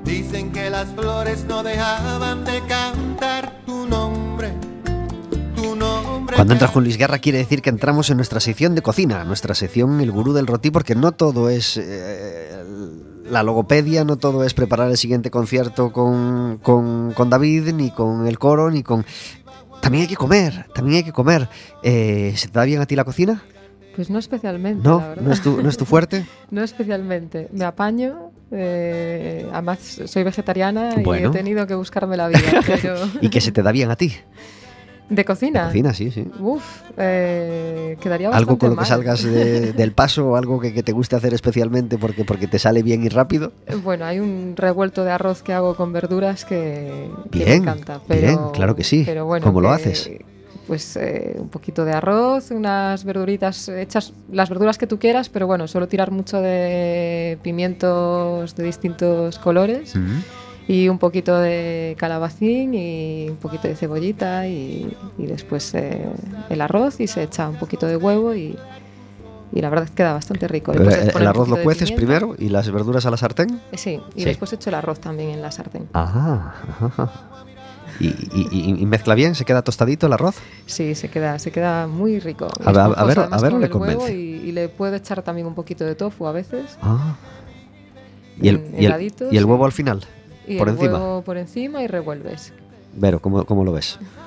Dicen 0.03 0.51
que 0.51 0.69
las 0.69 0.87
flores 0.89 1.45
no 1.45 1.63
dejaban 1.63 2.45
de 2.45 2.61
cantar 2.67 3.61
tu 3.65 3.87
nombre. 3.87 4.53
Tu 5.55 5.75
nombre. 5.75 6.35
Cuando 6.35 6.53
entra 6.53 6.67
Juan 6.67 6.83
Luis 6.83 6.97
Guerra 6.97 7.17
quiere 7.17 7.39
decir 7.39 7.61
que 7.61 7.69
entramos 7.69 8.09
en 8.09 8.17
nuestra 8.17 8.39
sección 8.39 8.75
de 8.75 8.81
cocina, 8.81 9.23
nuestra 9.23 9.55
sección 9.55 9.99
El 10.01 10.11
Gurú 10.11 10.33
del 10.33 10.47
Rotí, 10.47 10.69
porque 10.69 10.93
no 10.95 11.11
todo 11.13 11.49
es 11.49 11.77
eh, 11.77 12.54
la 13.29 13.43
logopedia, 13.43 14.03
no 14.03 14.17
todo 14.17 14.43
es 14.43 14.53
preparar 14.53 14.89
el 14.89 14.97
siguiente 14.97 15.31
concierto 15.31 15.91
con, 15.91 16.59
con- 16.61 17.11
con 17.13 17.29
David, 17.29 17.73
ni 17.73 17.91
con 17.91 18.27
el 18.27 18.37
coro, 18.39 18.69
ni 18.71 18.83
con... 18.83 19.05
También 19.81 20.03
hay 20.03 20.07
que 20.07 20.15
comer, 20.15 20.65
también 20.73 20.97
hay 20.97 21.03
que 21.03 21.11
comer. 21.11 21.47
Eh, 21.83 22.33
¿Se 22.37 22.47
te 22.47 22.53
da 22.57 22.65
bien 22.65 22.81
a 22.81 22.85
ti 22.85 22.95
la 22.95 23.03
cocina? 23.03 23.43
Pues 23.95 24.09
no 24.09 24.19
especialmente, 24.19 24.83
la 24.83 24.89
¿No? 24.89 24.97
verdad. 24.99 25.21
¿No 25.21 25.31
es 25.31 25.41
tu, 25.41 25.61
no 25.61 25.69
es 25.69 25.77
tu 25.77 25.85
fuerte? 25.85 26.25
No 26.51 26.63
especialmente. 26.63 27.47
Me 27.51 27.65
apaño. 27.65 28.31
eh, 28.51 29.47
además, 29.53 29.79
soy 30.05 30.23
vegetariana 30.23 30.95
Bueno. 31.03 31.27
y 31.27 31.29
he 31.29 31.33
tenido 31.33 31.65
que 31.67 31.75
buscarme 31.75 32.17
la 32.17 32.27
vida. 32.27 32.39
Pero 32.67 32.95
¿Y 33.21 33.29
que 33.29 33.41
se 33.41 33.51
te 33.51 33.61
da 33.63 33.71
bien 33.71 33.91
a 33.91 33.95
ti? 33.95 34.13
De 35.09 35.25
cocina. 35.25 35.65
Cocina, 35.67 35.93
sí, 35.93 36.11
sí. 36.11 36.25
Uf, 36.39 36.63
eh, 36.97 37.97
quedaría 38.01 38.29
bastante 38.29 38.49
Algo 38.51 38.57
con 38.57 38.69
lo 38.71 38.77
que 38.77 38.85
salgas 38.85 39.23
de- 39.23 39.73
del 39.73 39.91
paso 39.91 40.27
o 40.29 40.35
algo 40.35 40.59
que, 40.59 40.73
que 40.73 40.83
te 40.83 40.91
guste 40.91 41.15
hacer 41.15 41.33
especialmente 41.33 41.97
porque, 41.97 42.25
porque 42.25 42.47
te 42.47 42.59
sale 42.59 42.81
bien 42.83 43.03
y 43.03 43.09
rápido. 43.09 43.51
Bueno, 43.83 44.05
hay 44.05 44.19
un 44.19 44.53
revuelto 44.57 45.03
de 45.03 45.11
arroz 45.11 45.43
que 45.43 45.53
hago 45.53 45.75
con 45.75 45.93
verduras 45.93 46.45
que, 46.45 47.09
que 47.31 47.45
me 47.45 47.55
encanta. 47.55 48.01
bien, 48.07 48.39
claro 48.53 48.75
que 48.75 48.83
sí. 48.83 49.03
Pero 49.05 49.25
bueno, 49.25 49.45
¿Cómo 49.45 49.61
lo 49.61 49.69
haces? 49.69 50.09
Pues 50.67 50.95
eh, 50.95 51.35
un 51.37 51.49
poquito 51.49 51.85
de 51.85 51.91
arroz, 51.91 52.49
unas 52.49 53.03
verduritas 53.03 53.69
hechas, 53.69 54.13
las 54.31 54.49
verduras 54.49 54.77
que 54.79 54.87
tú 54.87 54.97
quieras, 54.97 55.29
pero 55.29 55.45
bueno, 55.45 55.67
suelo 55.67 55.87
tirar 55.87 56.09
mucho 56.11 56.41
de 56.41 57.37
pimientos 57.43 58.55
de 58.55 58.63
distintos 58.63 59.37
colores 59.37 59.93
y 60.67 60.89
un 60.89 60.97
poquito 60.97 61.37
de 61.39 61.95
calabacín 61.99 62.73
y 62.73 63.27
un 63.29 63.37
poquito 63.37 63.67
de 63.67 63.75
cebollita 63.75 64.47
y, 64.47 64.95
y 65.17 65.25
después 65.27 65.73
eh, 65.75 66.07
el 66.49 66.61
arroz 66.61 66.99
y 66.99 67.07
se 67.07 67.23
echa 67.23 67.47
un 67.49 67.57
poquito 67.57 67.85
de 67.87 67.97
huevo 67.97 68.33
y, 68.33 68.57
y 69.51 69.61
la 69.61 69.69
verdad 69.69 69.85
es 69.85 69.91
que 69.91 69.97
queda 69.97 70.13
bastante 70.13 70.47
rico. 70.47 70.71
Pero 70.71 70.85
Después 70.85 71.15
el, 71.15 71.21
el 71.21 71.27
arroz 71.27 71.49
lo 71.49 71.61
cueces 71.61 71.91
primero 71.91 72.35
y 72.39 72.49
las 72.49 72.69
verduras 72.71 73.05
a 73.05 73.11
la 73.11 73.17
sartén. 73.17 73.61
Eh, 73.71 73.77
Sí, 73.77 73.99
y 74.15 74.19
Sí. 74.21 74.25
después 74.25 74.51
echo 74.53 74.69
el 74.69 74.75
arroz 74.75 74.99
también 74.99 75.29
en 75.29 75.41
la 75.41 75.51
sartén. 75.51 75.87
Ajá, 75.93 76.55
ajá. 76.81 77.11
¿Y, 77.99 78.07
y- 78.07 78.75
y- 78.81 78.85
mezcla 78.87 79.15
bien? 79.15 79.35
¿Se 79.35 79.45
queda 79.45 79.61
tostadito 79.61 80.07
el 80.07 80.13
arroz? 80.13 80.35
Sí, 80.65 80.95
se 80.95 81.09
queda, 81.09 81.39
se 81.39 81.51
queda 81.51 81.87
muy 81.87 82.19
rico. 82.19 82.47
A 82.65 82.71
ver, 82.73 82.81
a 82.97 83.03
ver, 83.05 83.19
a 83.31 83.37
ver, 83.39 83.53
le 83.53 83.69
convence. 83.69 84.13
Y, 84.13 84.41
y 84.47 84.51
le 84.51 84.67
puedo 84.67 84.95
echar 84.95 85.21
también 85.21 85.47
un 85.47 85.53
poquito 85.55 85.85
de 85.85 85.95
tofu 85.95 86.27
a 86.27 86.33
veces. 86.33 86.77
Ah. 86.81 87.15
¿Y 88.41 88.49
el, 88.49 88.55
el- 88.75 89.01
y 89.31 89.37
el 89.37 89.43
sí. 89.43 89.43
huevo 89.45 89.63
al 89.65 89.71
final? 89.71 90.03
Y 90.47 90.57
¿Por 90.57 90.69
el 90.69 90.75
encima? 90.75 90.97
huevo 90.99 91.21
por 91.21 91.37
encima 91.37 91.81
y 91.83 91.87
revuelves. 91.87 92.53
Vero, 92.93 93.19
¿cómo, 93.19 93.45
cómo 93.45 93.63
lo 93.63 93.73
ves? 93.73 93.99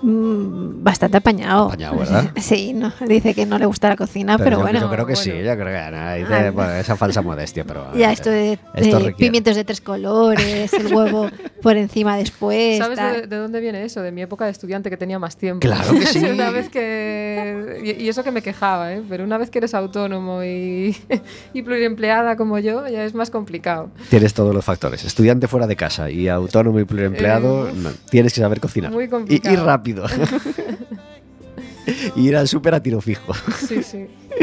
Mm, 0.00 0.82
bastante 0.82 1.16
apañado. 1.18 1.66
Apañado, 1.66 1.98
¿verdad? 1.98 2.30
Sí, 2.36 2.72
no, 2.72 2.92
dice 3.06 3.34
que 3.34 3.46
no 3.46 3.58
le 3.58 3.66
gusta 3.66 3.88
la 3.88 3.96
cocina, 3.96 4.38
pero, 4.38 4.58
yo, 4.58 4.62
bueno. 4.62 4.80
yo 4.80 4.88
creo 4.90 5.06
que 5.06 5.14
bueno. 5.14 5.22
sí, 5.22 5.30
yo 5.44 5.56
creo 5.56 5.66
que 5.66 5.90
no, 5.96 6.14
dice, 6.14 6.34
Ah. 6.34 6.50
bueno, 6.52 6.72
esa 6.74 6.96
falsa 6.96 7.20
modestia, 7.22 7.64
pero... 7.64 7.92
Ya 7.96 8.12
esto 8.12 8.30
de, 8.30 8.52
esto 8.74 8.98
de 8.98 9.04
requiere. 9.06 9.14
pimientos 9.16 9.56
de 9.56 9.64
tres 9.64 9.80
colores, 9.80 10.72
el 10.72 10.94
huevo 10.94 11.28
por 11.62 11.76
encima 11.76 12.16
después. 12.16 12.78
¿Sabes 12.78 12.96
tal. 12.98 13.22
de, 13.22 13.26
de 13.26 13.36
dónde 13.36 13.60
viene 13.60 13.84
eso? 13.84 14.00
De 14.02 14.12
mi 14.12 14.22
época 14.22 14.44
de 14.44 14.52
estudiante 14.52 14.88
que 14.90 14.96
tenía 14.96 15.18
más 15.18 15.36
tiempo. 15.36 15.60
Claro 15.66 15.90
que 15.92 16.06
sí. 16.06 16.18
una 16.32 16.50
vez 16.50 16.68
que... 16.68 17.80
Y, 17.98 18.04
y 18.04 18.08
eso 18.08 18.22
que 18.22 18.30
me 18.30 18.42
quejaba, 18.42 18.92
¿eh? 18.92 19.02
Pero 19.08 19.24
una 19.24 19.36
vez 19.38 19.50
que 19.50 19.58
eres 19.58 19.74
autónomo 19.74 20.42
y, 20.44 20.96
y 21.52 21.62
pluriempleada 21.62 22.36
como 22.36 22.58
yo, 22.60 22.86
ya 22.88 23.04
es 23.04 23.14
más 23.14 23.30
complicado. 23.30 23.90
Tienes 24.10 24.32
todos 24.34 24.54
los 24.54 24.64
factores. 24.64 25.04
Estudiante 25.04 25.48
fuera 25.48 25.66
de 25.66 25.74
casa 25.76 26.10
y 26.10 26.28
autónomo 26.28 26.78
y 26.80 26.84
pluriempleado, 26.84 27.68
Eh, 27.68 27.72
no, 27.74 27.90
tienes 28.10 28.32
que 28.32 28.40
saber 28.40 28.60
cocinar. 28.60 28.92
muy 28.92 29.04
y, 29.04 29.06
y 29.06 29.10
complicado. 29.10 29.54
y 32.16 32.28
ir 32.28 32.36
al 32.36 32.48
súper 32.48 32.74
a 32.74 32.82
tiro 32.82 33.00
fijo. 33.00 33.32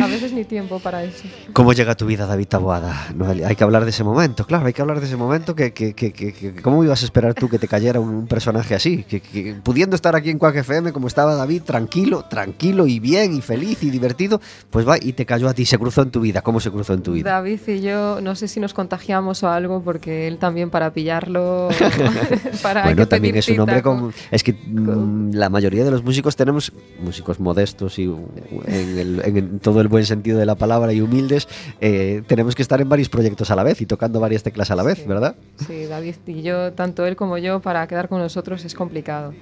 A 0.01 0.07
veces 0.07 0.33
ni 0.33 0.43
tiempo 0.45 0.79
para 0.79 1.03
eso. 1.03 1.23
¿Cómo 1.53 1.73
llega 1.73 1.95
tu 1.95 2.05
vida 2.05 2.25
David 2.25 2.47
Taboada? 2.47 3.07
Noelia? 3.15 3.47
hay 3.47 3.55
que 3.55 3.63
hablar 3.63 3.83
de 3.85 3.89
ese 3.91 4.03
momento, 4.03 4.45
claro, 4.45 4.65
hay 4.65 4.73
que 4.73 4.81
hablar 4.81 4.99
de 4.99 5.05
ese 5.07 5.15
momento. 5.15 5.55
Que, 5.55 5.73
que- 5.73 5.93
que- 5.93 6.11
que- 6.13 6.55
¿Cómo 6.61 6.83
ibas 6.83 7.01
a 7.01 7.05
esperar 7.05 7.33
tú 7.33 7.49
que 7.49 7.59
te 7.59 7.67
cayera 7.67 7.99
un, 7.99 8.09
un 8.09 8.27
personaje 8.27 8.75
así? 8.75 9.03
Que, 9.03 9.55
pudiendo 9.63 9.95
estar 9.95 10.15
aquí 10.15 10.29
en 10.29 10.39
Quack 10.39 10.57
FM 10.57 10.91
como 10.91 11.07
estaba 11.07 11.35
David, 11.35 11.63
tranquilo, 11.63 12.25
tranquilo 12.29 12.87
y 12.87 12.99
bien 12.99 13.33
y 13.35 13.41
feliz 13.41 13.83
y 13.83 13.89
divertido, 13.89 14.41
pues 14.69 14.87
va 14.87 14.97
y 14.99 15.13
te 15.13 15.25
cayó 15.25 15.47
a 15.49 15.53
ti, 15.53 15.65
se 15.65 15.77
cruzó 15.77 16.01
en 16.01 16.11
tu 16.11 16.19
vida. 16.21 16.41
¿Cómo 16.41 16.59
se 16.59 16.71
cruzó 16.71 16.93
en 16.93 17.01
tu 17.03 17.13
vida? 17.13 17.31
David 17.31 17.59
y 17.67 17.81
yo, 17.81 18.19
no 18.21 18.35
sé 18.35 18.47
si 18.47 18.59
nos 18.59 18.73
contagiamos 18.73 19.43
o 19.43 19.49
algo, 19.49 19.81
porque 19.81 20.27
él 20.27 20.37
también 20.37 20.69
para 20.69 20.91
pillarlo. 20.93 21.69
para 22.61 22.83
Bueno, 22.83 23.03
que 23.03 23.05
también 23.07 23.35
es 23.35 23.47
un 23.49 23.59
hombre 23.59 23.81
con- 23.81 23.99
con... 23.99 24.13
Es 24.31 24.43
que 24.43 24.53
mm, 24.53 25.31
la 25.33 25.49
mayoría 25.49 25.83
de 25.83 25.91
los 25.91 26.03
músicos 26.03 26.35
tenemos, 26.35 26.71
músicos 27.01 27.39
modestos 27.39 27.97
y 27.99 28.03
en, 28.03 28.97
el- 28.99 29.21
en 29.25 29.59
todo 29.59 29.81
el 29.81 29.84
buen 29.87 30.05
sentido 30.05 30.37
de 30.39 30.45
la 30.45 30.55
palabra 30.55 30.93
y 30.93 31.01
humildes, 31.01 31.47
eh, 31.81 32.21
tenemos 32.27 32.55
que 32.55 32.61
estar 32.61 32.79
en 32.81 32.89
varios 32.89 33.09
proyectos 33.09 33.51
a 33.51 33.55
la 33.55 33.63
vez 33.63 33.81
y 33.81 33.85
tocando 33.85 34.19
varias 34.19 34.43
teclas 34.43 34.71
a 34.71 34.75
la 34.75 34.83
vez, 34.83 34.99
Sí. 34.99 35.05
¿verdad? 35.07 35.35
Sí, 35.67 35.85
David 35.85 36.15
y 36.27 36.41
yo, 36.41 36.73
tanto 36.73 37.05
él 37.05 37.15
como 37.15 37.37
yo, 37.37 37.59
para 37.61 37.85
quedar 37.87 38.07
con 38.09 38.19
nosotros 38.19 38.63
es 38.65 38.73
complicado. 38.73 39.33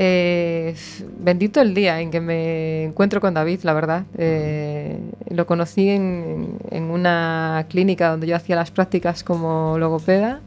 Eh, 0.00 0.76
bendito 1.18 1.60
el 1.60 1.74
día 1.74 2.00
en 2.00 2.10
que 2.12 2.20
me 2.20 2.84
encuentro 2.84 3.20
con 3.20 3.34
David, 3.34 3.60
la 3.64 3.72
verdad. 3.72 4.04
Eh, 4.16 4.98
lo 5.30 5.44
conocí 5.46 5.88
en, 5.88 6.56
en 6.70 6.84
una 6.84 7.66
clínica 7.68 8.10
donde 8.10 8.28
yo 8.28 8.36
hacía 8.36 8.54
las 8.54 8.70
prácticas 8.70 9.24
como 9.24 9.76
logopeda. 9.78 10.40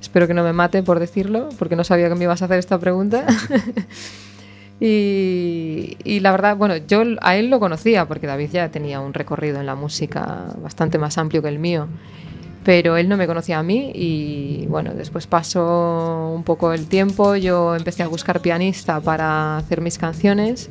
Espero 0.00 0.26
que 0.26 0.34
no 0.34 0.42
me 0.42 0.52
mate 0.52 0.82
por 0.82 0.98
decirlo, 0.98 1.50
porque 1.58 1.76
no 1.76 1.84
sabía 1.84 2.08
que 2.08 2.14
me 2.16 2.24
ibas 2.24 2.42
a 2.42 2.46
hacer 2.46 2.58
esta 2.58 2.78
pregunta. 2.78 3.26
y, 4.80 6.20
la 6.20 6.30
verdad, 6.30 6.56
bueno, 6.56 6.76
yo 6.78 7.02
a 7.20 7.36
él 7.36 7.50
lo 7.50 7.60
conocía 7.60 8.06
porque 8.06 8.26
David 8.26 8.50
ya 8.50 8.70
tenía 8.70 9.00
un 9.00 9.12
recorrido 9.12 9.60
en 9.60 9.66
la 9.66 9.74
música 9.74 10.46
bastante 10.62 10.98
más 10.98 11.18
amplio 11.18 11.42
que 11.42 11.48
el 11.48 11.58
mío 11.58 11.88
pero 12.64 12.96
él 12.96 13.08
no 13.08 13.16
me 13.16 13.26
conocía 13.26 13.58
a 13.58 13.62
mí 13.62 13.90
y 13.94 14.66
bueno, 14.68 14.92
después 14.92 15.26
pasó 15.26 16.30
un 16.34 16.44
poco 16.44 16.72
el 16.72 16.88
tiempo, 16.88 17.34
yo 17.36 17.74
empecé 17.74 18.02
a 18.02 18.08
buscar 18.08 18.40
pianista 18.40 19.00
para 19.00 19.56
hacer 19.56 19.80
mis 19.80 19.96
canciones 19.96 20.68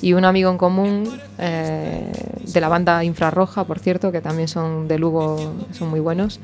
y 0.00 0.12
un 0.12 0.24
amigo 0.24 0.50
en 0.50 0.58
común 0.58 1.08
eh, 1.38 2.12
de 2.46 2.60
la 2.60 2.68
banda 2.68 3.04
Infrarroja, 3.04 3.64
por 3.64 3.78
cierto, 3.78 4.12
que 4.12 4.20
también 4.20 4.48
son 4.48 4.88
de 4.88 4.98
Lugo, 4.98 5.54
son 5.72 5.88
muy 5.88 6.00
buenos, 6.00 6.40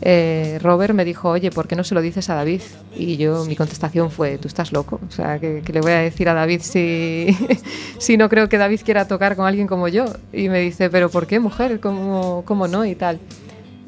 eh, 0.00 0.58
Robert 0.62 0.94
me 0.94 1.04
dijo, 1.04 1.28
oye, 1.28 1.50
¿por 1.50 1.66
qué 1.66 1.74
no 1.74 1.82
se 1.84 1.94
lo 1.94 2.00
dices 2.00 2.30
a 2.30 2.34
David? 2.34 2.62
Y 2.94 3.16
yo, 3.16 3.44
mi 3.44 3.56
contestación 3.56 4.10
fue, 4.10 4.38
tú 4.38 4.46
estás 4.48 4.72
loco, 4.72 5.00
o 5.06 5.10
sea, 5.10 5.38
¿qué, 5.38 5.62
qué 5.64 5.72
le 5.72 5.80
voy 5.80 5.92
a 5.92 5.98
decir 5.98 6.28
a 6.28 6.34
David 6.34 6.60
si, 6.62 7.36
si 7.98 8.16
no 8.16 8.28
creo 8.28 8.48
que 8.48 8.58
David 8.58 8.80
quiera 8.84 9.08
tocar 9.08 9.34
con 9.36 9.46
alguien 9.46 9.66
como 9.66 9.88
yo? 9.88 10.04
Y 10.32 10.48
me 10.48 10.60
dice, 10.60 10.90
¿pero 10.90 11.10
por 11.10 11.26
qué, 11.26 11.40
mujer? 11.40 11.80
¿Cómo, 11.80 12.42
cómo 12.44 12.68
no? 12.68 12.84
Y 12.84 12.94
tal. 12.94 13.18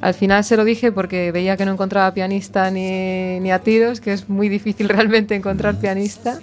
Al 0.00 0.14
final 0.14 0.44
se 0.44 0.56
lo 0.56 0.64
dije 0.64 0.92
porque 0.92 1.30
veía 1.30 1.56
que 1.56 1.66
no 1.66 1.72
encontraba 1.72 2.12
pianista 2.14 2.70
ni, 2.70 3.38
ni 3.38 3.52
a 3.52 3.58
tiros, 3.58 4.00
que 4.00 4.12
es 4.12 4.28
muy 4.28 4.48
difícil 4.48 4.88
realmente 4.90 5.34
encontrar 5.34 5.78
pianista, 5.78 6.40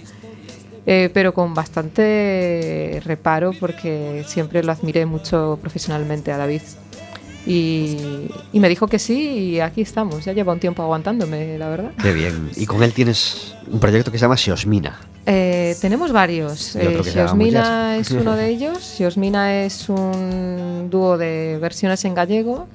eh, 0.90 1.10
pero 1.12 1.34
con 1.34 1.52
bastante 1.52 3.02
reparo 3.04 3.52
porque 3.60 4.24
siempre 4.26 4.62
lo 4.62 4.72
admiré 4.72 5.04
mucho 5.04 5.58
profesionalmente 5.60 6.32
a 6.32 6.38
David. 6.38 6.62
Y, 7.46 8.30
y 8.54 8.60
me 8.60 8.70
dijo 8.70 8.88
que 8.88 8.98
sí 8.98 9.20
y 9.20 9.60
aquí 9.60 9.82
estamos, 9.82 10.24
ya 10.24 10.32
lleva 10.32 10.54
un 10.54 10.60
tiempo 10.60 10.82
aguantándome, 10.82 11.58
la 11.58 11.68
verdad. 11.68 11.90
Qué 12.02 12.14
bien. 12.14 12.50
Y 12.56 12.64
con 12.64 12.82
él 12.82 12.94
tienes 12.94 13.54
un 13.70 13.80
proyecto 13.80 14.10
que 14.10 14.16
se 14.16 14.22
llama 14.22 14.38
Siosmina. 14.38 14.98
Eh, 15.26 15.76
tenemos 15.78 16.10
varios. 16.10 16.74
Eh, 16.74 17.02
Siosmina 17.04 17.98
es 17.98 18.10
uno 18.10 18.34
de 18.34 18.48
ellos. 18.48 18.82
Siosmina 18.82 19.64
es 19.64 19.90
un 19.90 20.88
dúo 20.88 21.18
de 21.18 21.58
versiones 21.60 22.02
en 22.06 22.14
gallego 22.14 22.66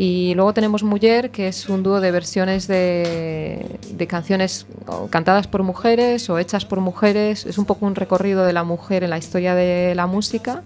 Y 0.00 0.32
luego 0.36 0.54
tenemos 0.54 0.84
Mujer, 0.84 1.32
que 1.32 1.48
es 1.48 1.68
un 1.68 1.82
dúo 1.82 2.00
de 2.00 2.12
versiones 2.12 2.68
de, 2.68 3.80
de 3.90 4.06
canciones 4.06 4.64
cantadas 5.10 5.48
por 5.48 5.64
mujeres 5.64 6.30
o 6.30 6.38
hechas 6.38 6.64
por 6.64 6.78
mujeres. 6.78 7.44
Es 7.44 7.58
un 7.58 7.64
poco 7.64 7.84
un 7.84 7.96
recorrido 7.96 8.44
de 8.44 8.52
la 8.52 8.62
mujer 8.62 9.02
en 9.02 9.10
la 9.10 9.18
historia 9.18 9.56
de 9.56 9.96
la 9.96 10.06
música 10.06 10.62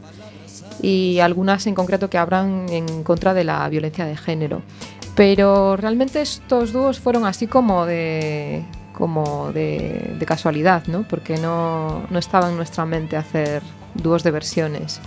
y 0.82 1.20
algunas 1.20 1.66
en 1.66 1.74
concreto 1.74 2.10
que 2.10 2.18
hablan 2.18 2.66
en 2.68 3.04
contra 3.04 3.32
de 3.32 3.44
la 3.44 3.66
violencia 3.70 4.04
de 4.04 4.18
género. 4.18 4.60
Pero 5.16 5.78
realmente 5.78 6.20
estos 6.20 6.74
dúos 6.74 7.00
fueron 7.00 7.24
así 7.24 7.46
como 7.46 7.86
de, 7.86 8.62
como 8.92 9.50
de, 9.54 10.14
de 10.18 10.26
casualidad, 10.26 10.86
¿no? 10.88 11.08
porque 11.08 11.38
no, 11.38 12.06
no 12.10 12.18
estaba 12.18 12.50
en 12.50 12.56
nuestra 12.56 12.84
mente 12.84 13.16
hacer 13.16 13.62
dúos 13.94 14.24
de 14.24 14.30
versiones. 14.30 15.00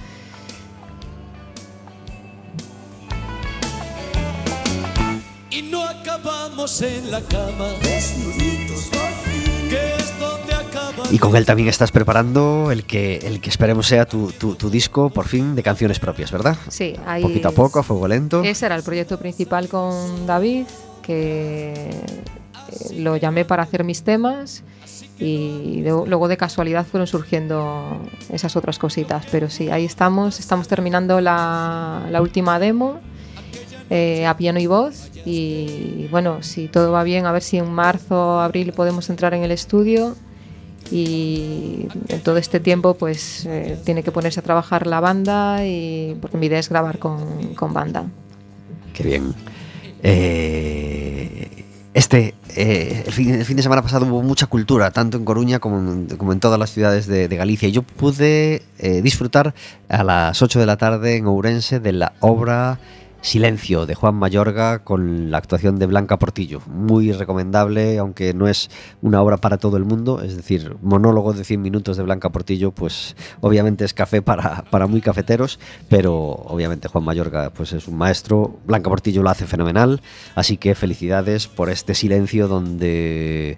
Acabamos 6.66 6.82
en 6.82 7.12
la 7.12 7.22
cama. 7.22 7.68
Desnuditos 7.84 8.86
por 8.86 9.00
fin. 9.24 9.70
Que 9.70 9.96
es 9.98 10.20
donde 10.20 10.54
acaba. 10.54 11.04
Y 11.12 11.20
con 11.20 11.36
él 11.36 11.46
también 11.46 11.70
estás 11.70 11.92
preparando 11.92 12.72
el 12.72 12.86
que, 12.86 13.18
el 13.18 13.40
que 13.40 13.50
esperemos 13.50 13.86
sea 13.88 14.06
tu, 14.06 14.32
tu- 14.32 14.56
tu 14.56 14.70
disco, 14.72 15.10
por 15.12 15.28
fin, 15.28 15.56
de 15.56 15.62
canciones 15.64 16.00
propias, 16.00 16.32
¿verdad? 16.32 16.58
Sí, 16.70 16.96
ahí 17.06 17.22
Poquito 17.22 17.50
a 17.50 17.52
poco, 17.52 17.80
a 17.80 17.84
fuego 17.84 18.08
lento. 18.08 18.42
Ese 18.44 18.66
era 18.66 18.76
el 18.76 18.84
proyecto 18.84 19.20
principal 19.20 19.68
con 19.70 20.26
David, 20.26 20.66
que 21.04 21.74
eh, 21.74 22.94
lo 22.98 23.16
llamé 23.18 23.46
para 23.46 23.62
hacer 23.64 23.84
mis 23.84 24.04
temas 24.04 24.64
y 25.20 25.82
luego, 25.84 26.06
luego 26.08 26.28
de 26.28 26.36
casualidad 26.38 26.86
fueron 26.86 27.06
surgiendo 27.08 28.02
esas 28.32 28.56
otras 28.56 28.80
cositas. 28.80 29.26
Pero 29.32 29.50
sí, 29.52 29.70
ahí 29.70 29.86
estamos, 29.86 30.40
estamos 30.40 30.68
terminando 30.68 31.22
la, 31.22 32.08
la 32.10 32.22
última 32.22 32.58
demo 32.60 33.00
eh, 33.90 34.26
a 34.26 34.36
piano 34.38 34.60
y 34.60 34.68
voz 34.68 35.12
y 35.26 36.08
bueno, 36.12 36.44
si 36.44 36.68
todo 36.68 36.92
va 36.92 37.04
bien, 37.04 37.26
a 37.26 37.32
ver 37.32 37.42
si 37.42 37.58
en 37.58 37.72
marzo 37.72 38.36
o 38.36 38.40
abril 38.40 38.74
podemos 38.74 39.10
entrar 39.10 39.34
en 39.34 39.44
el 39.44 39.52
estudio 39.52 40.16
y 40.92 41.88
en 42.10 42.22
todo 42.22 42.38
este 42.38 42.60
tiempo 42.60 42.94
pues 42.96 43.46
eh, 43.46 43.78
tiene 43.84 44.04
que 44.04 44.12
ponerse 44.12 44.40
a 44.40 44.44
trabajar 44.44 44.88
la 44.88 45.00
banda 45.00 45.66
y 45.66 46.18
porque 46.22 46.38
mi 46.38 46.48
idea 46.48 46.60
es 46.60 46.70
grabar 46.70 47.00
con, 47.00 47.54
con 47.56 47.74
banda. 47.74 48.06
Qué 48.94 49.04
bien. 49.04 49.34
Eh, 50.04 51.66
este, 51.96 52.36
eh, 52.56 53.04
el, 53.06 53.14
fin, 53.14 53.34
el 53.34 53.46
fin 53.46 53.56
de 53.56 53.64
semana 53.64 53.82
pasado 53.82 54.06
hubo 54.06 54.22
mucha 54.22 54.48
cultura, 54.48 54.92
tanto 54.92 55.18
en 55.18 55.26
Coruña 55.26 55.60
como 55.60 55.80
en, 55.80 56.08
como 56.18 56.34
en 56.34 56.40
todas 56.40 56.60
las 56.60 56.72
ciudades 56.72 57.08
de, 57.08 57.28
de 57.28 57.36
Galicia. 57.38 57.70
Y 57.70 57.72
yo 57.72 57.84
pude 57.84 58.64
eh, 58.80 59.02
disfrutar 59.02 59.56
a 59.90 60.04
las 60.04 60.42
8 60.42 60.60
de 60.60 60.66
la 60.66 60.78
tarde 60.78 61.16
en 61.16 61.26
Ourense 61.26 61.80
de 61.80 61.94
la 61.94 62.14
obra 62.20 62.80
Silencio 63.26 63.88
de 63.88 63.96
Juan 63.96 64.14
Mayorga 64.14 64.84
con 64.84 65.32
la 65.32 65.40
actuación 65.40 65.80
de 65.80 65.88
Blanca 65.88 66.20
Portillo. 66.20 66.62
Muy 66.68 67.12
recomendable, 67.12 67.98
aunque 67.98 68.36
no 68.36 68.48
es 68.48 68.70
una 69.02 69.20
obra 69.20 69.38
para 69.38 69.58
todo 69.58 69.78
el 69.78 69.84
mundo. 69.84 70.22
Es 70.22 70.38
decir, 70.38 70.78
monólogo 70.84 71.34
de 71.34 71.44
100 71.44 71.60
minutos 71.60 71.98
de 71.98 72.04
Blanca 72.04 72.30
Portillo, 72.30 72.70
pues 72.70 73.16
obviamente 73.42 73.84
es 73.84 73.96
café 73.96 74.22
para, 74.22 74.64
para 74.66 74.86
muy 74.86 75.02
cafeteros, 75.02 75.60
pero 75.90 76.14
obviamente 76.14 76.88
Juan 76.88 77.04
Mayorga 77.04 77.50
pues 77.50 77.74
es 77.74 77.88
un 77.88 77.98
maestro. 77.98 78.60
Blanca 78.68 78.92
Portillo 78.92 79.24
lo 79.24 79.32
hace 79.32 79.48
fenomenal, 79.48 80.04
así 80.36 80.58
que 80.58 80.76
felicidades 80.76 81.48
por 81.48 81.72
este 81.72 81.96
silencio 81.96 82.48
donde 82.48 83.58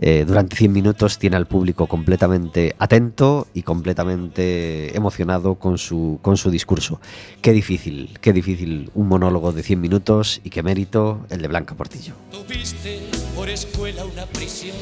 eh, 0.00 0.24
durante 0.26 0.56
100 0.56 0.72
minutos 0.72 1.18
tiene 1.18 1.36
al 1.36 1.46
público 1.46 1.86
completamente 1.86 2.74
atento 2.78 3.46
y 3.54 3.62
completamente 3.62 4.96
emocionado 4.96 5.56
con 5.56 5.78
su, 5.78 6.18
con 6.22 6.36
su 6.36 6.50
discurso. 6.50 7.00
Qué 7.40 7.52
difícil, 7.52 8.18
qué 8.20 8.32
difícil 8.32 8.90
un 8.94 9.08
monólogo 9.08 9.52
de 9.52 9.62
100 9.62 9.80
minutos 9.80 10.40
y 10.44 10.50
qué 10.50 10.62
mérito 10.62 11.26
el 11.30 11.40
de 11.40 11.48
Blanca 11.48 11.74
Portillo. 11.74 12.14
Tuviste 12.30 13.00
por 13.34 13.48
escuela 13.48 14.04
una 14.04 14.26
prisión. 14.26 14.76